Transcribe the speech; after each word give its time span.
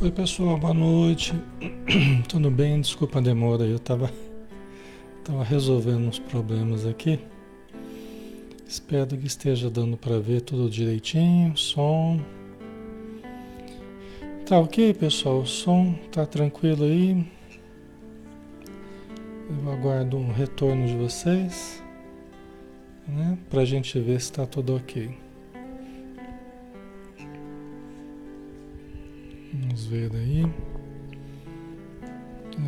Oi 0.00 0.12
pessoal, 0.12 0.56
boa 0.56 0.72
noite. 0.72 1.32
Tudo 2.28 2.52
bem? 2.52 2.80
Desculpa 2.80 3.18
a 3.18 3.20
demora, 3.20 3.64
eu 3.64 3.78
estava 3.78 4.08
tava 5.24 5.42
resolvendo 5.42 6.06
uns 6.06 6.20
problemas 6.20 6.86
aqui. 6.86 7.18
Espero 8.64 9.18
que 9.18 9.26
esteja 9.26 9.68
dando 9.68 9.96
para 9.96 10.20
ver 10.20 10.42
tudo 10.42 10.70
direitinho, 10.70 11.56
som. 11.56 12.20
Tá 14.46 14.60
ok, 14.60 14.94
pessoal? 14.94 15.40
O 15.40 15.46
som 15.46 15.98
tá 16.12 16.24
tranquilo 16.24 16.84
aí? 16.84 17.26
Eu 19.50 19.72
aguardo 19.72 20.16
um 20.16 20.30
retorno 20.30 20.86
de 20.86 20.94
vocês, 20.94 21.82
né? 23.08 23.36
Pra 23.50 23.64
gente 23.64 23.98
ver 23.98 24.20
se 24.20 24.30
tá 24.30 24.46
tudo 24.46 24.76
ok. 24.76 25.27
Ver 29.88 30.10
aí. 30.14 30.44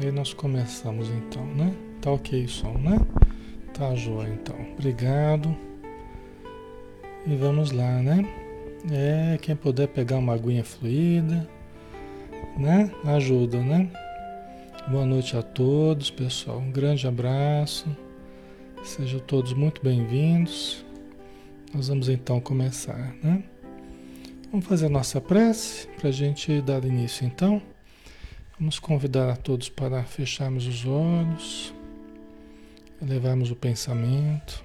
Aí 0.01 0.11
nós 0.11 0.33
começamos 0.33 1.09
então, 1.11 1.45
né? 1.55 1.75
Tá 2.01 2.11
ok 2.11 2.45
o 2.45 2.49
som, 2.49 2.73
né? 2.79 2.99
Tá 3.75 3.95
joia 3.95 4.31
então. 4.33 4.57
Obrigado. 4.73 5.55
E 7.27 7.37
vamos 7.37 7.73
lá, 7.73 8.01
né? 8.03 8.25
É, 8.91 9.39
quem 9.43 9.55
puder 9.55 9.89
pegar 9.89 10.17
uma 10.17 10.33
aguinha 10.33 10.65
fluida, 10.65 11.47
né? 12.57 12.91
Ajuda, 13.05 13.59
né? 13.59 13.91
Boa 14.89 15.05
noite 15.05 15.37
a 15.37 15.43
todos, 15.43 16.11
pessoal. 16.11 16.59
Um 16.59 16.73
grande 16.73 17.07
abraço. 17.07 17.87
Sejam 18.83 19.21
todos 19.21 19.53
muito 19.53 19.83
bem-vindos. 19.83 20.83
Nós 21.75 21.89
vamos 21.89 22.09
então 22.09 22.41
começar, 22.41 23.15
né? 23.23 23.45
Vamos 24.51 24.67
fazer 24.67 24.87
a 24.87 24.89
nossa 24.89 25.21
prece 25.21 25.87
para 25.97 26.09
a 26.09 26.13
gente 26.13 26.61
dar 26.61 26.85
início 26.85 27.25
então. 27.25 27.63
Vamos 28.59 28.81
convidar 28.81 29.31
a 29.31 29.37
todos 29.37 29.69
para 29.69 30.03
fecharmos 30.03 30.67
os 30.67 30.85
olhos, 30.85 31.73
elevarmos 33.01 33.53
o 33.53 33.55
pensamento. 33.55 34.65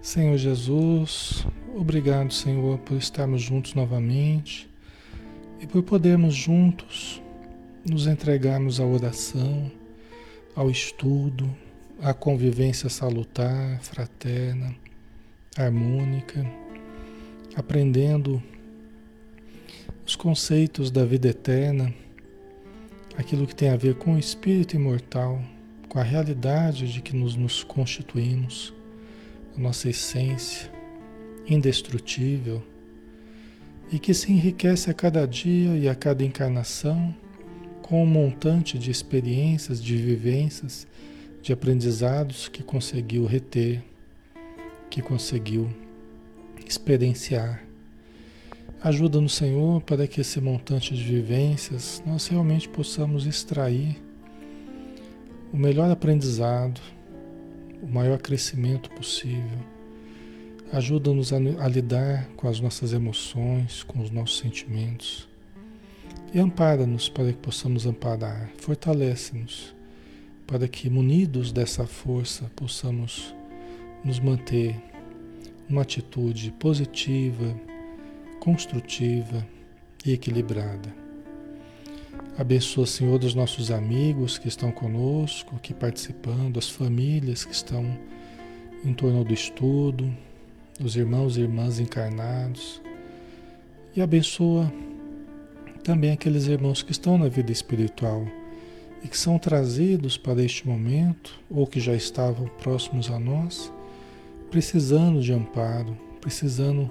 Senhor 0.00 0.38
Jesus, 0.38 1.46
obrigado, 1.76 2.32
Senhor, 2.32 2.78
por 2.78 2.96
estarmos 2.96 3.42
juntos 3.42 3.74
novamente 3.74 4.66
e 5.60 5.66
por 5.66 5.82
podermos 5.82 6.34
juntos 6.34 7.20
nos 7.84 8.06
entregarmos 8.06 8.80
à 8.80 8.86
oração, 8.86 9.70
ao 10.56 10.70
estudo, 10.70 11.54
à 12.00 12.14
convivência 12.14 12.88
salutar, 12.88 13.78
fraterna, 13.82 14.74
harmônica 15.54 16.63
aprendendo 17.56 18.42
os 20.06 20.16
conceitos 20.16 20.90
da 20.90 21.04
vida 21.04 21.28
eterna, 21.28 21.94
aquilo 23.16 23.46
que 23.46 23.54
tem 23.54 23.70
a 23.70 23.76
ver 23.76 23.94
com 23.94 24.14
o 24.14 24.18
espírito 24.18 24.76
imortal, 24.76 25.40
com 25.88 25.98
a 25.98 26.02
realidade 26.02 26.92
de 26.92 27.00
que 27.00 27.16
nos, 27.16 27.36
nos 27.36 27.62
constituímos, 27.62 28.74
a 29.56 29.60
nossa 29.60 29.88
essência 29.88 30.70
indestrutível 31.46 32.62
e 33.92 33.98
que 33.98 34.12
se 34.12 34.32
enriquece 34.32 34.90
a 34.90 34.94
cada 34.94 35.26
dia 35.26 35.76
e 35.76 35.88
a 35.88 35.94
cada 35.94 36.24
encarnação 36.24 37.14
com 37.82 38.02
um 38.02 38.06
montante 38.06 38.78
de 38.78 38.90
experiências, 38.90 39.82
de 39.82 39.96
vivências, 39.96 40.86
de 41.42 41.52
aprendizados 41.52 42.48
que 42.48 42.62
conseguiu 42.62 43.26
reter, 43.26 43.82
que 44.90 45.02
conseguiu 45.02 45.68
experienciar. 46.66 47.62
Ajuda-nos, 48.82 49.34
Senhor, 49.34 49.80
para 49.82 50.06
que 50.06 50.20
esse 50.20 50.40
montante 50.40 50.94
de 50.94 51.02
vivências 51.02 52.02
nós 52.06 52.26
realmente 52.26 52.68
possamos 52.68 53.26
extrair 53.26 53.96
o 55.52 55.56
melhor 55.56 55.90
aprendizado, 55.90 56.80
o 57.82 57.86
maior 57.86 58.18
crescimento 58.18 58.90
possível. 58.90 59.58
Ajuda-nos 60.72 61.32
a, 61.32 61.36
a, 61.36 61.68
lidar 61.68 62.28
com 62.36 62.48
as 62.48 62.58
nossas 62.60 62.92
emoções, 62.92 63.82
com 63.84 64.00
os 64.00 64.10
nossos 64.10 64.38
sentimentos. 64.38 65.28
E 66.32 66.38
ampara-nos 66.38 67.08
para 67.08 67.32
que 67.32 67.38
possamos 67.38 67.86
amparar. 67.86 68.50
Fortalece-nos 68.58 69.74
para 70.46 70.66
que, 70.68 70.90
munidos 70.90 71.52
dessa 71.52 71.86
força, 71.86 72.50
possamos 72.56 73.34
nos 74.04 74.18
manter 74.18 74.76
uma 75.68 75.82
atitude 75.82 76.52
positiva, 76.52 77.54
construtiva 78.40 79.46
e 80.04 80.12
equilibrada. 80.12 80.94
Abençoa, 82.36 82.86
Senhor, 82.86 83.22
os 83.22 83.34
nossos 83.34 83.70
amigos 83.70 84.38
que 84.38 84.48
estão 84.48 84.72
conosco, 84.72 85.54
aqui 85.56 85.72
participando, 85.72 86.58
as 86.58 86.68
famílias 86.68 87.44
que 87.44 87.52
estão 87.52 87.96
em 88.84 88.92
torno 88.92 89.24
do 89.24 89.32
estudo, 89.32 90.12
os 90.82 90.96
irmãos 90.96 91.36
e 91.36 91.42
irmãs 91.42 91.78
encarnados. 91.78 92.82
E 93.94 94.02
abençoa 94.02 94.72
também 95.84 96.10
aqueles 96.10 96.46
irmãos 96.46 96.82
que 96.82 96.92
estão 96.92 97.16
na 97.16 97.28
vida 97.28 97.52
espiritual 97.52 98.26
e 99.02 99.08
que 99.08 99.16
são 99.16 99.38
trazidos 99.38 100.16
para 100.16 100.42
este 100.42 100.66
momento 100.66 101.38
ou 101.48 101.66
que 101.66 101.78
já 101.78 101.94
estavam 101.94 102.48
próximos 102.58 103.10
a 103.10 103.18
nós 103.18 103.72
precisando 104.54 105.20
de 105.20 105.32
amparo, 105.32 105.98
precisando 106.20 106.88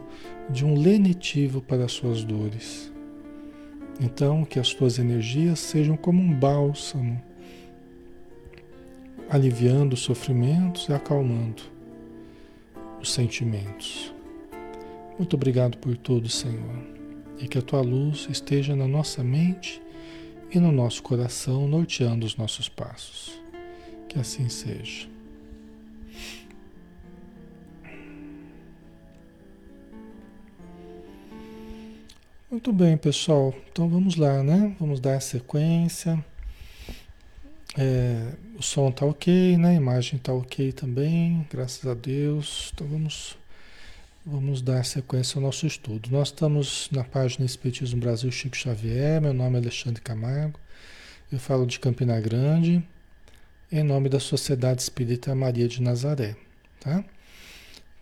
de 0.50 0.66
um 0.66 0.78
lenitivo 0.78 1.62
para 1.62 1.86
as 1.86 1.94
suas 1.94 2.22
dores. 2.22 2.92
Então, 4.02 4.44
que 4.44 4.60
as 4.60 4.74
tuas 4.74 5.00
energias 5.00 5.60
sejam 5.60 5.96
como 5.96 6.22
um 6.22 6.38
bálsamo, 6.38 7.24
aliviando 9.30 9.94
os 9.94 10.02
sofrimentos 10.02 10.90
e 10.90 10.94
acalmando 10.94 11.64
os 13.02 13.14
sentimentos. 13.14 14.14
Muito 15.18 15.38
obrigado 15.38 15.78
por 15.78 15.96
tudo, 15.96 16.28
Senhor, 16.28 16.84
e 17.40 17.48
que 17.48 17.58
a 17.58 17.62
tua 17.62 17.80
luz 17.80 18.28
esteja 18.30 18.76
na 18.76 18.90
nossa 18.90 19.24
mente 19.24 19.82
e 20.52 20.60
no 20.60 20.74
nosso 20.74 21.02
coração, 21.02 21.66
norteando 21.66 22.26
os 22.26 22.36
nossos 22.36 22.68
passos. 22.68 23.42
Que 24.10 24.20
assim 24.20 24.50
seja. 24.50 25.13
Muito 32.54 32.72
bem, 32.72 32.96
pessoal. 32.96 33.52
Então 33.72 33.90
vamos 33.90 34.16
lá, 34.16 34.44
né? 34.44 34.76
Vamos 34.80 35.00
dar 35.00 35.16
a 35.16 35.20
sequência. 35.20 36.24
É, 37.76 38.32
o 38.56 38.62
som 38.62 38.92
tá 38.92 39.08
ok, 39.08 39.58
né? 39.58 39.70
A 39.70 39.74
imagem 39.74 40.20
tá 40.20 40.32
ok 40.32 40.72
também, 40.72 41.48
graças 41.50 41.84
a 41.90 41.96
Deus. 41.96 42.70
Então 42.72 42.86
vamos, 42.86 43.36
vamos 44.24 44.62
dar 44.62 44.86
sequência 44.86 45.40
ao 45.40 45.42
nosso 45.42 45.66
estudo. 45.66 46.12
Nós 46.12 46.28
estamos 46.28 46.90
na 46.92 47.04
página 47.04 47.44
Espiritismo 47.44 48.00
Brasil 48.00 48.32
Chico 48.32 48.56
Xavier. 48.56 49.20
Meu 49.20 49.34
nome 49.34 49.56
é 49.56 49.60
Alexandre 49.60 50.00
Camargo. 50.00 50.60
Eu 51.32 51.40
falo 51.40 51.66
de 51.66 51.80
Campina 51.80 52.22
Grande, 52.22 52.88
em 53.72 53.82
nome 53.82 54.10
da 54.10 54.20
Sociedade 54.20 54.80
Espírita 54.80 55.34
Maria 55.34 55.68
de 55.68 55.82
Nazaré, 55.82 56.36
tá? 56.80 57.04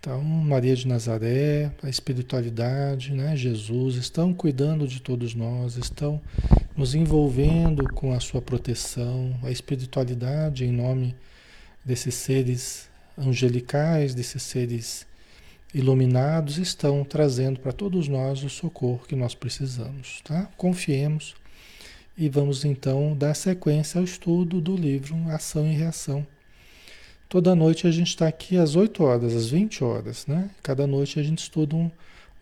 Então, 0.01 0.20
Maria 0.24 0.75
de 0.75 0.88
Nazaré, 0.88 1.72
a 1.84 1.88
espiritualidade, 1.88 3.13
né, 3.13 3.36
Jesus, 3.36 3.98
estão 3.98 4.34
cuidando 4.34 4.88
de 4.88 5.00
todos 5.00 5.36
nós, 5.36 5.77
estão 5.77 6.20
nos 6.75 6.96
envolvendo 6.96 7.84
com 7.93 8.12
a 8.12 8.20
sua 8.20 8.41
proteção, 8.41 9.38
a 9.43 9.51
espiritualidade 9.51 10.65
em 10.65 10.72
nome 10.72 11.15
desses 11.86 12.15
seres 12.15 12.89
angelicais, 13.15 14.15
desses 14.15 14.41
seres 14.41 15.05
iluminados, 15.72 16.58
estão 16.58 17.03
trazendo 17.03 17.60
para 17.60 17.72
todos 17.72 18.08
nós 18.08 18.43
o 18.43 18.50
socorro 18.50 19.05
que 19.08 19.15
nós 19.15 19.36
precisamos, 19.36 20.20
tá? 20.24 20.50
Confiemos 20.58 21.36
e 22.17 22.27
vamos 22.27 22.65
então 22.65 23.15
dar 23.15 23.36
sequência 23.36 24.00
ao 24.00 24.03
estudo 24.03 24.60
do 24.60 24.75
livro 24.75 25.15
Ação 25.29 25.72
e 25.72 25.75
Reação 25.75 26.25
Toda 27.31 27.55
noite 27.55 27.88
a 27.88 27.91
gente 27.91 28.09
está 28.09 28.27
aqui 28.27 28.57
às 28.57 28.75
8 28.75 29.01
horas, 29.05 29.33
às 29.33 29.50
20 29.50 29.85
horas, 29.85 30.27
né? 30.27 30.50
Cada 30.61 30.85
noite 30.85 31.17
a 31.17 31.23
gente 31.23 31.39
estuda 31.39 31.77
um, 31.77 31.89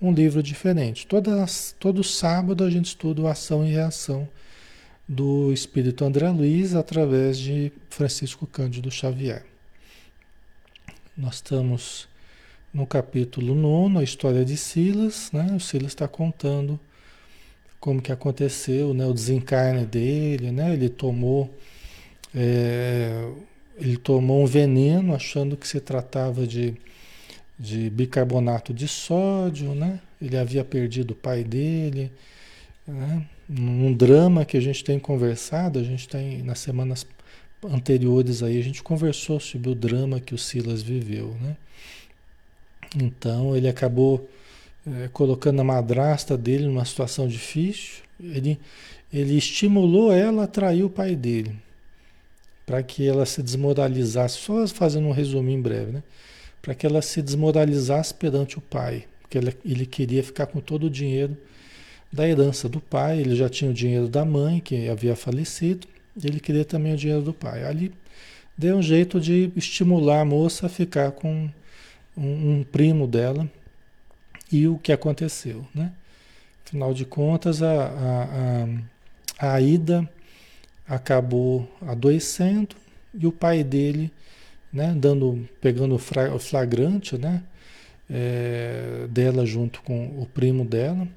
um 0.01 0.11
livro 0.11 0.41
diferente. 0.41 1.05
Todo 1.05 2.03
sábado 2.03 2.63
a 2.63 2.71
gente 2.71 2.85
estuda 2.85 3.29
Ação 3.29 3.63
e 3.63 3.69
Reação 3.69 4.27
do 5.07 5.53
Espírito 5.53 6.03
André 6.03 6.27
Luiz 6.31 6.73
através 6.73 7.37
de 7.37 7.71
Francisco 7.87 8.47
Cândido 8.47 8.89
Xavier. 8.89 9.45
Nós 11.15 11.35
estamos 11.35 12.07
no 12.73 12.87
capítulo 12.87 13.53
9, 13.53 13.99
a 13.99 14.01
história 14.03 14.43
de 14.43 14.57
Silas, 14.57 15.31
né? 15.31 15.53
O 15.55 15.59
Silas 15.59 15.91
está 15.91 16.07
contando 16.07 16.79
como 17.79 18.01
que 18.01 18.11
aconteceu, 18.11 18.91
né? 18.95 19.05
O 19.05 19.13
desencarne 19.13 19.85
dele, 19.85 20.51
né? 20.51 20.73
Ele 20.73 20.89
tomou 20.89 21.47
é, 22.33 23.31
ele 23.79 23.97
tomou 23.97 24.43
um 24.43 24.45
veneno 24.45 25.15
achando 25.15 25.57
que 25.57 25.67
se 25.67 25.79
tratava 25.79 26.45
de, 26.45 26.75
de 27.57 27.89
bicarbonato 27.89 28.73
de 28.73 28.87
sódio, 28.87 29.73
né? 29.73 29.99
Ele 30.21 30.37
havia 30.37 30.63
perdido 30.65 31.11
o 31.11 31.15
pai 31.15 31.43
dele, 31.43 32.11
Né? 32.87 33.25
Num 33.47 33.93
drama 33.93 34.45
que 34.45 34.57
a 34.57 34.61
gente 34.61 34.83
tem 34.83 34.99
conversado, 34.99 35.79
a 35.79 35.83
gente 35.83 36.07
tem 36.07 36.43
nas 36.43 36.59
semanas 36.59 37.05
anteriores 37.63 38.43
aí, 38.43 38.59
a 38.59 38.63
gente 38.63 38.81
conversou 38.83 39.39
sobre 39.39 39.69
o 39.69 39.75
drama 39.75 40.19
que 40.19 40.33
o 40.33 40.37
Silas 40.37 40.81
viveu, 40.81 41.35
né? 41.41 41.57
Então 42.95 43.55
ele 43.55 43.67
acabou 43.67 44.27
é, 44.87 45.07
colocando 45.09 45.59
a 45.59 45.63
madrasta 45.63 46.37
dele 46.37 46.65
numa 46.65 46.85
situação 46.85 47.27
difícil. 47.27 48.03
Ele, 48.19 48.59
ele 49.13 49.37
estimulou 49.37 50.11
ela 50.11 50.43
a 50.43 50.47
trair 50.47 50.83
o 50.83 50.89
pai 50.89 51.15
dele, 51.15 51.55
para 52.69 52.83
que 52.83 53.07
ela 53.07 53.25
se 53.25 53.41
desmoralizasse. 53.41 54.37
Só 54.37 54.67
fazendo 54.67 55.07
um 55.07 55.11
resumo 55.11 55.59
breve, 55.59 55.91
né? 55.91 56.03
Para 56.61 56.75
que 56.75 56.85
ela 56.85 57.01
se 57.01 57.19
desmoralizasse 57.19 58.13
perante 58.13 58.59
o 58.59 58.61
pai, 58.61 59.05
porque 59.21 59.39
ele, 59.39 59.57
ele 59.65 59.85
queria 59.87 60.21
ficar 60.21 60.45
com 60.45 60.59
todo 60.59 60.83
o 60.83 60.89
dinheiro 60.89 61.35
da 62.13 62.27
herança 62.27 62.69
do 62.69 62.79
pai. 62.79 63.21
Ele 63.21 63.35
já 63.35 63.49
tinha 63.49 63.71
o 63.71 63.73
dinheiro 63.73 64.07
da 64.07 64.23
mãe, 64.23 64.59
que 64.59 64.87
havia 64.87 65.15
falecido, 65.15 65.87
ele 66.23 66.39
queria 66.39 66.63
também 66.63 66.93
o 66.93 66.97
dinheiro 66.97 67.23
do 67.23 67.33
pai. 67.33 67.65
Ali 67.65 67.91
deu 68.55 68.77
um 68.77 68.83
jeito 68.83 69.19
de 69.19 69.51
estimular 69.55 70.21
a 70.21 70.25
moça 70.25 70.67
a 70.67 70.69
ficar 70.69 71.09
com 71.13 71.49
um, 72.15 72.59
um 72.59 72.63
primo 72.63 73.07
dela 73.07 73.49
e 74.51 74.67
o 74.67 74.77
que 74.77 74.91
aconteceu, 74.91 75.65
né? 75.73 75.91
Afinal 76.63 76.93
de 76.93 77.03
contas, 77.03 77.63
a, 77.63 77.87
a, 79.39 79.47
a, 79.47 79.53
a 79.55 79.59
Ida 79.59 80.07
acabou 80.89 81.71
adoecendo 81.81 82.75
e 83.13 83.27
o 83.27 83.31
pai 83.31 83.63
dele, 83.63 84.11
né, 84.73 84.93
dando, 84.97 85.47
pegando 85.61 85.95
o 85.95 86.39
flagrante, 86.39 87.17
né, 87.17 87.43
é, 88.09 89.07
dela 89.09 89.45
junto 89.45 89.81
com 89.83 90.07
o 90.19 90.27
primo 90.33 90.65
dela, 90.65 91.07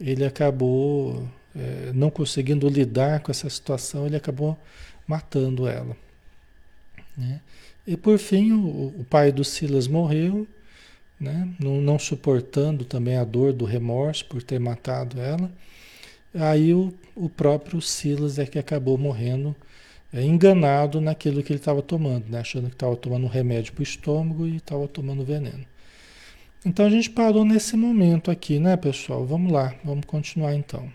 ele 0.00 0.24
acabou 0.24 1.28
é, 1.54 1.92
não 1.94 2.10
conseguindo 2.10 2.68
lidar 2.68 3.20
com 3.20 3.30
essa 3.30 3.48
situação, 3.48 4.06
ele 4.06 4.16
acabou 4.16 4.58
matando 5.06 5.68
ela. 5.68 5.96
Né? 7.16 7.40
E 7.86 7.96
por 7.96 8.18
fim, 8.18 8.52
o, 8.52 8.94
o 8.98 9.06
pai 9.08 9.30
do 9.30 9.44
Silas 9.44 9.86
morreu, 9.86 10.46
né? 11.20 11.48
não, 11.60 11.80
não, 11.80 11.98
suportando 11.98 12.84
também 12.84 13.16
a 13.16 13.24
dor 13.24 13.52
do 13.52 13.64
remorso 13.64 14.24
por 14.26 14.42
ter 14.42 14.58
matado 14.58 15.20
ela. 15.20 15.50
Aí 16.34 16.74
o, 16.74 16.92
o 17.14 17.28
próprio 17.28 17.80
Silas 17.80 18.38
é 18.38 18.46
que 18.46 18.58
acabou 18.58 18.98
morrendo 18.98 19.54
é, 20.12 20.22
enganado 20.22 21.00
naquilo 21.00 21.42
que 21.42 21.52
ele 21.52 21.58
estava 21.58 21.82
tomando, 21.82 22.28
né? 22.28 22.40
achando 22.40 22.68
que 22.68 22.74
estava 22.74 22.96
tomando 22.96 23.24
um 23.24 23.28
remédio 23.28 23.72
para 23.72 23.80
o 23.80 23.84
estômago 23.84 24.46
e 24.46 24.56
estava 24.56 24.86
tomando 24.88 25.24
veneno. 25.24 25.64
Então 26.64 26.86
a 26.86 26.90
gente 26.90 27.10
parou 27.10 27.44
nesse 27.44 27.76
momento 27.76 28.30
aqui, 28.30 28.58
né, 28.58 28.76
pessoal? 28.76 29.26
Vamos 29.26 29.52
lá, 29.52 29.74
vamos 29.84 30.06
continuar 30.06 30.54
então. 30.54 30.90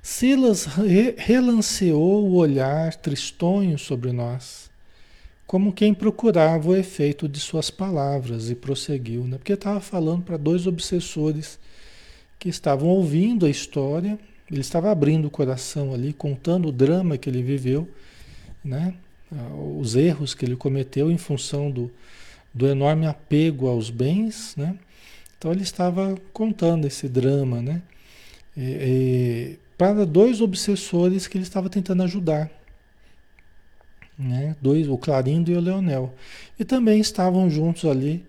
Silas 0.00 0.66
re 0.66 1.14
relanceou 1.18 2.28
o 2.28 2.36
olhar 2.36 2.94
tristonho 2.94 3.76
sobre 3.76 4.12
nós 4.12 4.70
como 5.46 5.72
quem 5.72 5.94
procurava 5.94 6.70
o 6.70 6.76
efeito 6.76 7.28
de 7.28 7.38
suas 7.38 7.70
palavras 7.70 8.50
e 8.50 8.54
prosseguiu, 8.54 9.24
né? 9.24 9.38
porque 9.38 9.52
estava 9.52 9.80
falando 9.80 10.22
para 10.24 10.36
dois 10.36 10.66
obsessores 10.66 11.58
que 12.38 12.48
estavam 12.48 12.88
ouvindo 12.88 13.46
a 13.46 13.50
história, 13.50 14.18
ele 14.50 14.60
estava 14.60 14.90
abrindo 14.90 15.26
o 15.26 15.30
coração 15.30 15.92
ali, 15.92 16.12
contando 16.12 16.68
o 16.68 16.72
drama 16.72 17.18
que 17.18 17.28
ele 17.28 17.42
viveu, 17.42 17.88
né? 18.64 18.94
os 19.78 19.96
erros 19.96 20.34
que 20.34 20.44
ele 20.44 20.56
cometeu 20.56 21.10
em 21.10 21.18
função 21.18 21.70
do, 21.70 21.90
do 22.54 22.66
enorme 22.66 23.06
apego 23.06 23.68
aos 23.68 23.90
bens, 23.90 24.54
né? 24.56 24.76
Então 25.36 25.52
ele 25.52 25.62
estava 25.62 26.16
contando 26.32 26.86
esse 26.86 27.08
drama, 27.08 27.60
né? 27.60 27.82
E, 28.56 28.62
e, 28.62 29.58
para 29.76 30.06
dois 30.06 30.40
obsessores 30.40 31.26
que 31.26 31.36
ele 31.36 31.44
estava 31.44 31.68
tentando 31.68 32.02
ajudar, 32.04 32.50
né? 34.18 34.56
Dois, 34.62 34.88
o 34.88 34.96
Clarindo 34.96 35.50
e 35.50 35.56
o 35.56 35.60
Leonel. 35.60 36.14
E 36.58 36.64
também 36.64 37.00
estavam 37.00 37.50
juntos 37.50 37.84
ali 37.84 38.24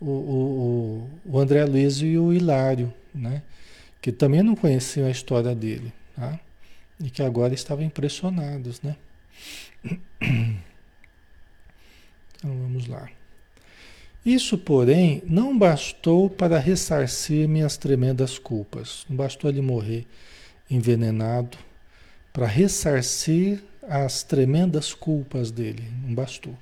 o, 0.00 0.10
o, 0.10 1.08
o 1.24 1.38
André 1.38 1.64
Luiz 1.64 1.98
e 2.02 2.18
o 2.18 2.32
Hilário, 2.32 2.92
né? 3.14 3.42
que 4.00 4.10
também 4.10 4.42
não 4.42 4.54
conheciam 4.54 5.06
a 5.06 5.10
história 5.10 5.54
dele, 5.54 5.92
tá? 6.16 6.38
e 6.98 7.10
que 7.10 7.22
agora 7.22 7.54
estavam 7.54 7.84
impressionados. 7.84 8.80
Né? 8.82 8.96
Então 12.42 12.56
vamos 12.56 12.86
lá. 12.86 13.06
Isso, 14.24 14.56
porém, 14.56 15.22
não 15.26 15.58
bastou 15.58 16.30
para 16.30 16.58
ressarcir 16.58 17.46
minhas 17.46 17.76
tremendas 17.76 18.38
culpas. 18.38 19.04
Não 19.10 19.14
bastou 19.14 19.50
ele 19.50 19.60
morrer 19.60 20.06
envenenado 20.70 21.58
para 22.32 22.46
ressarcir 22.46 23.62
as 23.82 24.22
tremendas 24.22 24.94
culpas 24.94 25.50
dele, 25.50 25.90
não 26.02 26.14
bastou. 26.14 26.56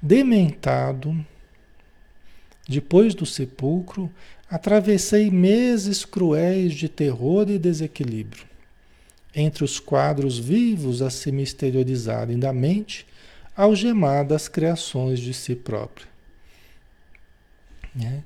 Dementado, 0.00 1.14
depois 2.68 3.14
do 3.14 3.26
sepulcro, 3.26 4.10
atravessei 4.50 5.30
meses 5.30 6.04
cruéis 6.04 6.74
de 6.74 6.88
terror 6.88 7.48
e 7.50 7.58
desequilíbrio, 7.58 8.44
entre 9.34 9.64
os 9.64 9.78
quadros 9.78 10.38
vivos 10.38 11.02
a 11.02 11.10
se 11.10 11.30
misteriorizarem 11.30 12.38
da 12.38 12.52
mente, 12.52 13.06
algemadas 13.56 14.48
criações 14.48 15.20
de 15.20 15.34
si 15.34 15.54
próprio. 15.54 16.06
Né? 17.94 18.22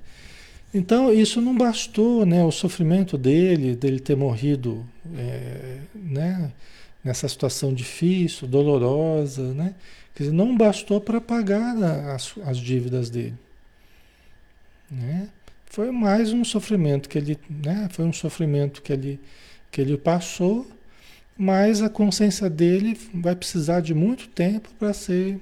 Então, 0.74 1.12
isso 1.12 1.40
não 1.40 1.56
bastou, 1.56 2.24
né? 2.24 2.42
O 2.44 2.50
sofrimento 2.50 3.18
dele, 3.18 3.76
dele 3.76 4.00
ter 4.00 4.16
morrido, 4.16 4.86
é, 5.14 5.80
né? 5.94 6.50
nessa 7.04 7.28
situação 7.28 7.74
difícil, 7.74 8.46
dolorosa, 8.46 9.52
né? 9.52 9.74
Quer 10.14 10.24
dizer, 10.24 10.34
não 10.34 10.56
bastou 10.56 11.00
para 11.00 11.20
pagar 11.20 11.76
as, 12.14 12.34
as 12.44 12.58
dívidas 12.58 13.10
dele. 13.10 13.34
Né? 14.90 15.28
Foi 15.72 15.90
mais 15.90 16.34
um 16.34 16.44
sofrimento 16.44 17.08
que 17.08 17.16
ele, 17.16 17.38
né? 17.48 17.88
Foi 17.90 18.04
um 18.04 18.12
sofrimento 18.12 18.82
que 18.82 18.92
ele, 18.92 19.18
que 19.70 19.80
ele 19.80 19.96
passou, 19.96 20.70
mas 21.34 21.80
a 21.80 21.88
consciência 21.88 22.50
dele 22.50 22.94
vai 23.14 23.34
precisar 23.34 23.80
de 23.80 23.94
muito 23.94 24.28
tempo 24.28 24.68
para 24.78 24.92
ser, 24.92 25.40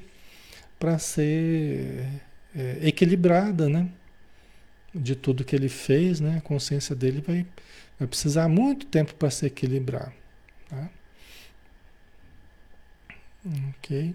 para 0.78 1.00
ser 1.00 2.06
é, 2.54 2.78
equilibrada, 2.80 3.68
né? 3.68 3.88
De 4.94 5.16
tudo 5.16 5.44
que 5.44 5.56
ele 5.56 5.68
fez, 5.68 6.20
né? 6.20 6.36
A 6.38 6.40
consciência 6.42 6.94
dele 6.94 7.20
vai, 7.26 7.44
vai 7.98 8.06
precisar 8.06 8.48
muito 8.48 8.86
tempo 8.86 9.12
para 9.16 9.30
se 9.30 9.46
equilibrar. 9.46 10.14
Tá? 10.68 10.90
Ok. 13.70 14.14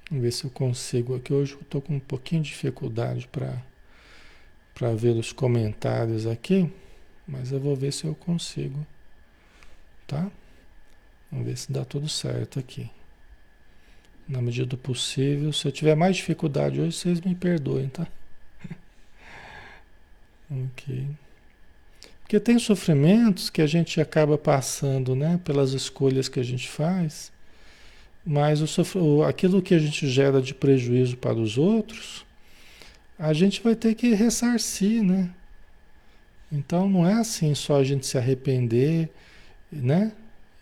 Vamos 0.08 0.22
ver 0.22 0.30
se 0.30 0.44
eu 0.44 0.50
consigo 0.50 1.16
aqui. 1.16 1.32
Hoje 1.32 1.54
eu 1.54 1.60
estou 1.60 1.80
com 1.82 1.96
um 1.96 2.00
pouquinho 2.00 2.42
de 2.42 2.50
dificuldade 2.50 3.28
para 3.28 4.94
ver 4.94 5.16
os 5.16 5.32
comentários 5.32 6.26
aqui, 6.26 6.72
mas 7.26 7.50
eu 7.50 7.58
vou 7.58 7.74
ver 7.74 7.92
se 7.92 8.04
eu 8.04 8.14
consigo. 8.14 8.86
Tá? 10.06 10.30
Vamos 11.30 11.46
ver 11.46 11.56
se 11.56 11.72
dá 11.72 11.84
tudo 11.84 12.08
certo 12.08 12.60
aqui. 12.60 12.88
Na 14.28 14.40
medida 14.40 14.66
do 14.66 14.78
possível. 14.78 15.52
Se 15.52 15.66
eu 15.66 15.72
tiver 15.72 15.96
mais 15.96 16.16
dificuldade 16.16 16.80
hoje, 16.80 16.96
vocês 16.96 17.20
me 17.20 17.34
perdoem, 17.34 17.88
tá? 17.88 18.06
ok. 20.50 21.08
Porque 22.20 22.38
tem 22.38 22.58
sofrimentos 22.58 23.50
que 23.50 23.62
a 23.62 23.66
gente 23.66 24.00
acaba 24.00 24.38
passando, 24.38 25.16
né, 25.16 25.40
pelas 25.44 25.72
escolhas 25.72 26.28
que 26.28 26.40
a 26.40 26.42
gente 26.42 26.68
faz, 26.68 27.32
mas 28.26 28.60
o 28.60 29.22
aquilo 29.22 29.62
que 29.62 29.74
a 29.74 29.78
gente 29.78 30.08
gera 30.08 30.42
de 30.42 30.52
prejuízo 30.52 31.16
para 31.16 31.34
os 31.34 31.56
outros, 31.56 32.26
a 33.18 33.32
gente 33.32 33.62
vai 33.62 33.76
ter 33.76 33.94
que 33.94 34.12
ressarcir, 34.14 35.02
né? 35.02 35.30
Então 36.50 36.88
não 36.88 37.06
é 37.06 37.14
assim 37.14 37.54
só 37.54 37.76
a 37.76 37.84
gente 37.84 38.06
se 38.06 38.18
arrepender, 38.18 39.08
né? 39.70 40.12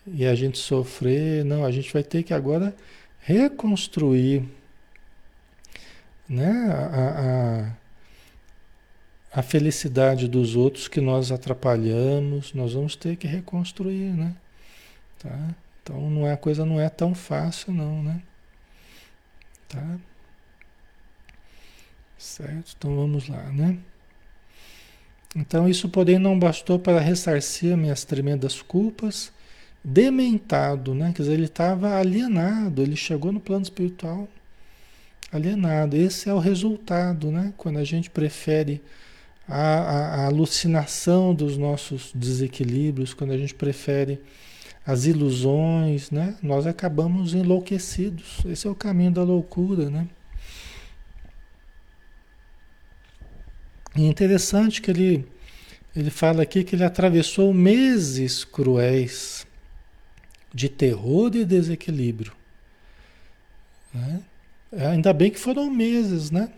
E 0.07 0.25
a 0.25 0.35
gente 0.35 0.57
sofrer, 0.59 1.43
não, 1.43 1.65
a 1.65 1.71
gente 1.71 1.91
vai 1.91 2.03
ter 2.03 2.23
que 2.23 2.33
agora 2.33 2.75
reconstruir, 3.19 4.43
né? 6.29 6.51
a, 6.71 7.71
a 7.71 7.85
a 9.35 9.41
felicidade 9.41 10.29
dos 10.29 10.55
outros 10.55 10.87
que 10.87 11.01
nós 11.01 11.29
atrapalhamos, 11.29 12.53
nós 12.53 12.73
vamos 12.73 12.95
ter 12.95 13.17
que 13.17 13.27
reconstruir, 13.27 14.13
né? 14.13 14.33
Tá? 15.19 15.49
Então 15.85 16.09
não 16.09 16.25
é, 16.25 16.33
a 16.33 16.37
coisa 16.37 16.65
não 16.65 16.81
é 16.81 16.89
tão 16.89 17.13
fácil 17.13 17.71
não, 17.71 18.01
né? 18.01 18.19
Tá? 19.69 19.97
Certo? 22.17 22.73
Então 22.75 22.95
vamos 22.95 23.27
lá, 23.27 23.43
né? 23.51 23.77
Então 25.35 25.69
isso 25.69 25.87
porém 25.87 26.17
não 26.17 26.39
bastou 26.39 26.79
para 26.79 26.99
ressarcir 26.99 27.77
minhas 27.77 28.03
tremendas 28.03 28.63
culpas, 28.63 29.31
dementado, 29.83 30.95
né? 30.95 31.13
Quer 31.15 31.21
dizer, 31.21 31.33
ele 31.33 31.45
estava 31.45 31.99
alienado, 31.99 32.81
ele 32.81 32.95
chegou 32.95 33.31
no 33.31 33.39
plano 33.39 33.61
espiritual 33.61 34.27
alienado. 35.31 35.95
Esse 35.95 36.29
é 36.29 36.33
o 36.33 36.39
resultado, 36.39 37.29
né? 37.29 37.53
Quando 37.57 37.77
a 37.77 37.83
gente 37.83 38.09
prefere 38.09 38.81
a, 39.47 39.61
a, 39.61 40.15
a 40.15 40.25
alucinação 40.25 41.35
dos 41.35 41.57
nossos 41.57 42.11
desequilíbrios, 42.15 43.13
quando 43.13 43.33
a 43.33 43.37
gente 43.37 43.53
prefere 43.53 44.19
as 44.85 45.05
ilusões, 45.05 46.11
né? 46.11 46.37
Nós 46.43 46.67
acabamos 46.67 47.33
enlouquecidos. 47.33 48.43
Esse 48.45 48.67
é 48.67 48.69
o 48.69 48.75
caminho 48.75 49.11
da 49.11 49.23
loucura, 49.23 49.89
né? 49.89 50.07
E 53.95 54.03
é 54.03 54.07
interessante 54.07 54.81
que 54.81 54.91
ele, 54.91 55.25
ele 55.95 56.09
fala 56.09 56.43
aqui 56.43 56.63
que 56.63 56.75
ele 56.75 56.83
atravessou 56.83 57.53
meses 57.53 58.43
cruéis 58.43 59.47
de 60.53 60.69
terror 60.69 61.33
e 61.33 61.45
desequilíbrio. 61.45 62.33
Né? 63.93 64.21
Ainda 64.91 65.13
bem 65.13 65.31
que 65.31 65.39
foram 65.39 65.71
meses, 65.71 66.29
né? 66.29 66.51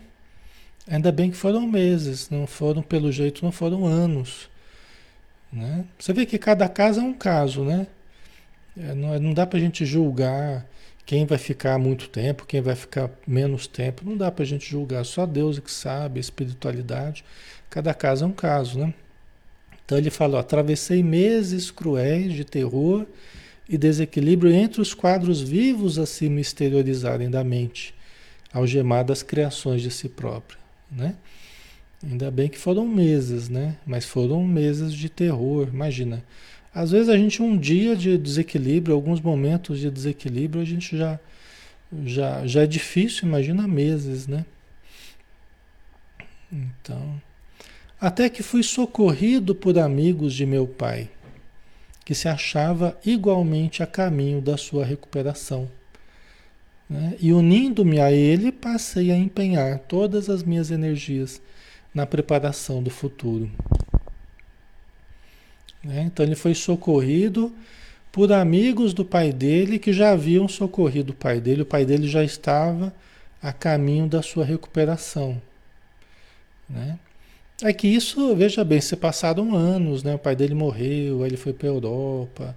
Ainda 0.86 1.12
bem 1.12 1.30
que 1.30 1.36
foram 1.36 1.66
meses, 1.66 2.28
não 2.28 2.46
foram, 2.46 2.82
pelo 2.82 3.12
jeito, 3.12 3.44
não 3.44 3.52
foram 3.52 3.86
anos. 3.86 4.50
Né? 5.52 5.84
Você 5.98 6.12
vê 6.12 6.26
que 6.26 6.38
cada 6.38 6.68
caso 6.68 7.00
é 7.00 7.02
um 7.02 7.14
caso, 7.14 7.62
né? 7.62 7.86
É, 8.78 8.94
não, 8.94 9.14
é, 9.14 9.18
não 9.18 9.34
dá 9.34 9.46
para 9.46 9.58
a 9.58 9.62
gente 9.62 9.84
julgar 9.84 10.66
quem 11.04 11.24
vai 11.24 11.38
ficar 11.38 11.78
muito 11.78 12.08
tempo, 12.08 12.46
quem 12.46 12.60
vai 12.60 12.76
ficar 12.76 13.10
menos 13.26 13.66
tempo. 13.66 14.04
Não 14.04 14.16
dá 14.16 14.30
para 14.30 14.44
a 14.44 14.46
gente 14.46 14.70
julgar, 14.70 15.04
só 15.04 15.24
Deus 15.26 15.58
é 15.58 15.60
que 15.60 15.70
sabe, 15.70 16.20
espiritualidade. 16.20 17.24
Cada 17.70 17.94
caso 17.94 18.24
é 18.24 18.28
um 18.28 18.32
caso, 18.32 18.78
né? 18.78 18.94
Então 19.84 19.96
ele 19.96 20.10
falou: 20.10 20.38
atravessei 20.38 21.02
meses 21.02 21.70
cruéis 21.70 22.34
de 22.34 22.44
terror 22.44 23.06
e 23.68 23.76
desequilíbrio 23.76 24.52
entre 24.52 24.80
os 24.80 24.94
quadros 24.94 25.40
vivos 25.40 25.98
a 25.98 26.06
se 26.06 26.28
misteriorizarem 26.28 27.30
da 27.30 27.42
mente, 27.42 27.94
algemadas 28.52 29.22
criações 29.22 29.82
de 29.82 29.90
si 29.90 30.08
própria. 30.08 30.58
Né? 30.90 31.14
Ainda 32.02 32.30
bem 32.30 32.48
que 32.48 32.58
foram 32.58 32.86
meses, 32.86 33.48
né? 33.48 33.76
Mas 33.86 34.04
foram 34.04 34.42
meses 34.44 34.92
de 34.94 35.08
terror, 35.08 35.68
imagina. 35.72 36.24
Às 36.78 36.92
vezes 36.92 37.08
a 37.08 37.16
gente 37.16 37.42
um 37.42 37.58
dia 37.58 37.96
de 37.96 38.16
desequilíbrio, 38.16 38.94
alguns 38.94 39.20
momentos 39.20 39.80
de 39.80 39.90
desequilíbrio, 39.90 40.62
a 40.62 40.64
gente 40.64 40.96
já 40.96 41.18
já, 42.04 42.46
já 42.46 42.62
é 42.62 42.66
difícil, 42.68 43.26
imagina 43.26 43.66
meses, 43.66 44.28
né? 44.28 44.44
Então, 46.52 47.20
até 48.00 48.28
que 48.28 48.44
fui 48.44 48.62
socorrido 48.62 49.56
por 49.56 49.76
amigos 49.76 50.32
de 50.32 50.46
meu 50.46 50.68
pai, 50.68 51.10
que 52.04 52.14
se 52.14 52.28
achava 52.28 52.96
igualmente 53.04 53.82
a 53.82 53.86
caminho 53.86 54.40
da 54.40 54.56
sua 54.56 54.84
recuperação. 54.84 55.68
Né? 56.88 57.16
E 57.18 57.32
unindo-me 57.32 57.98
a 57.98 58.12
ele, 58.12 58.52
passei 58.52 59.10
a 59.10 59.16
empenhar 59.16 59.80
todas 59.80 60.30
as 60.30 60.44
minhas 60.44 60.70
energias 60.70 61.42
na 61.92 62.06
preparação 62.06 62.80
do 62.80 62.88
futuro. 62.88 63.50
Né? 65.82 66.02
Então 66.02 66.24
ele 66.24 66.34
foi 66.34 66.54
socorrido 66.54 67.52
por 68.10 68.32
amigos 68.32 68.92
do 68.92 69.04
pai 69.04 69.32
dele 69.32 69.78
que 69.78 69.92
já 69.92 70.10
haviam 70.10 70.48
socorrido 70.48 71.12
o 71.12 71.16
pai 71.16 71.40
dele. 71.40 71.62
O 71.62 71.66
pai 71.66 71.84
dele 71.84 72.08
já 72.08 72.24
estava 72.24 72.92
a 73.42 73.52
caminho 73.52 74.08
da 74.08 74.22
sua 74.22 74.44
recuperação. 74.44 75.40
Né? 76.68 76.98
É 77.62 77.72
que 77.72 77.88
isso, 77.88 78.36
veja 78.36 78.64
bem, 78.64 78.80
se 78.80 78.94
passaram 78.94 79.52
anos, 79.54 80.04
né? 80.04 80.14
O 80.14 80.18
pai 80.18 80.36
dele 80.36 80.54
morreu, 80.54 81.26
ele 81.26 81.36
foi 81.36 81.52
para 81.52 81.66
a 81.66 81.72
Europa, 81.72 82.56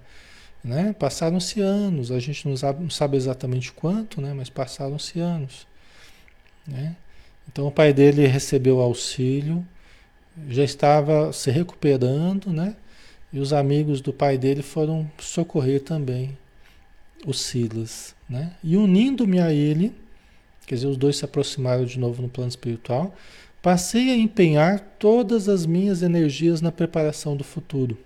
né? 0.62 0.94
Passaram-se 0.96 1.60
anos, 1.60 2.12
a 2.12 2.20
gente 2.20 2.46
não 2.48 2.56
sabe, 2.56 2.82
não 2.82 2.90
sabe, 2.90 3.16
exatamente 3.16 3.72
quanto, 3.72 4.20
né? 4.20 4.32
Mas 4.32 4.48
passaram-se 4.48 5.18
anos, 5.18 5.66
né? 6.66 6.94
Então 7.50 7.66
o 7.66 7.72
pai 7.72 7.92
dele 7.92 8.26
recebeu 8.26 8.80
auxílio, 8.80 9.66
já 10.48 10.62
estava 10.62 11.32
se 11.32 11.50
recuperando, 11.50 12.52
né? 12.52 12.76
E 13.32 13.38
os 13.38 13.52
amigos 13.52 14.00
do 14.00 14.12
pai 14.12 14.36
dele 14.36 14.62
foram 14.62 15.10
socorrer 15.18 15.82
também 15.82 16.36
o 17.26 17.32
Silas, 17.32 18.14
né? 18.28 18.52
E 18.62 18.76
unindo-me 18.76 19.40
a 19.40 19.52
ele, 19.52 19.94
quer 20.66 20.74
dizer, 20.74 20.88
os 20.88 20.96
dois 20.96 21.16
se 21.16 21.24
aproximaram 21.24 21.84
de 21.84 21.98
novo 21.98 22.20
no 22.20 22.28
plano 22.28 22.50
espiritual, 22.50 23.14
passei 23.62 24.10
a 24.10 24.16
empenhar 24.16 24.80
todas 24.98 25.48
as 25.48 25.64
minhas 25.64 26.02
energias 26.02 26.60
na 26.60 26.72
preparação 26.72 27.36
do 27.36 27.44
futuro. 27.44 27.96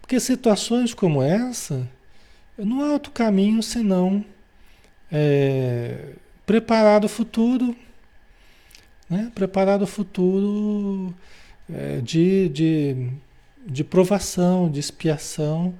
Porque 0.00 0.20
situações 0.20 0.92
como 0.92 1.22
essa, 1.22 1.88
não 2.58 2.84
há 2.84 2.92
outro 2.92 3.10
caminho 3.10 3.62
senão 3.62 4.24
é, 5.10 6.12
preparar 6.44 7.04
o 7.04 7.08
futuro, 7.08 7.74
né? 9.08 9.32
preparar 9.34 9.82
o 9.82 9.86
futuro 9.86 11.14
é, 11.72 12.00
de, 12.02 12.48
de, 12.50 13.10
de 13.66 13.82
provação, 13.82 14.70
de 14.70 14.80
expiação, 14.80 15.74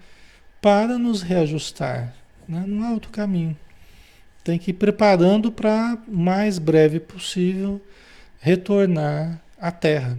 para 0.60 0.98
nos 0.98 1.22
reajustar. 1.22 2.14
Né? 2.48 2.64
Há 2.82 2.92
outro 2.92 3.10
caminho. 3.10 3.56
Tem 4.42 4.58
que 4.58 4.70
ir 4.70 4.74
preparando 4.74 5.50
para 5.50 5.98
mais 6.06 6.58
breve 6.58 7.00
possível 7.00 7.80
retornar 8.40 9.40
à 9.58 9.70
Terra. 9.70 10.18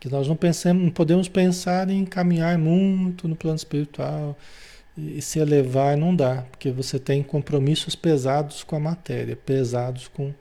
Que 0.00 0.08
nós 0.08 0.28
não, 0.28 0.36
pensemos, 0.36 0.82
não 0.82 0.90
podemos 0.90 1.28
pensar 1.28 1.90
em 1.90 2.04
caminhar 2.04 2.56
muito 2.56 3.26
no 3.26 3.34
plano 3.34 3.56
espiritual 3.56 4.38
e 4.96 5.20
se 5.22 5.38
elevar, 5.38 5.96
não 5.96 6.14
dá, 6.14 6.42
porque 6.50 6.70
você 6.70 6.98
tem 6.98 7.22
compromissos 7.22 7.94
pesados 7.94 8.64
com 8.64 8.76
a 8.76 8.80
matéria, 8.80 9.36
pesados 9.36 10.08
com, 10.08 10.32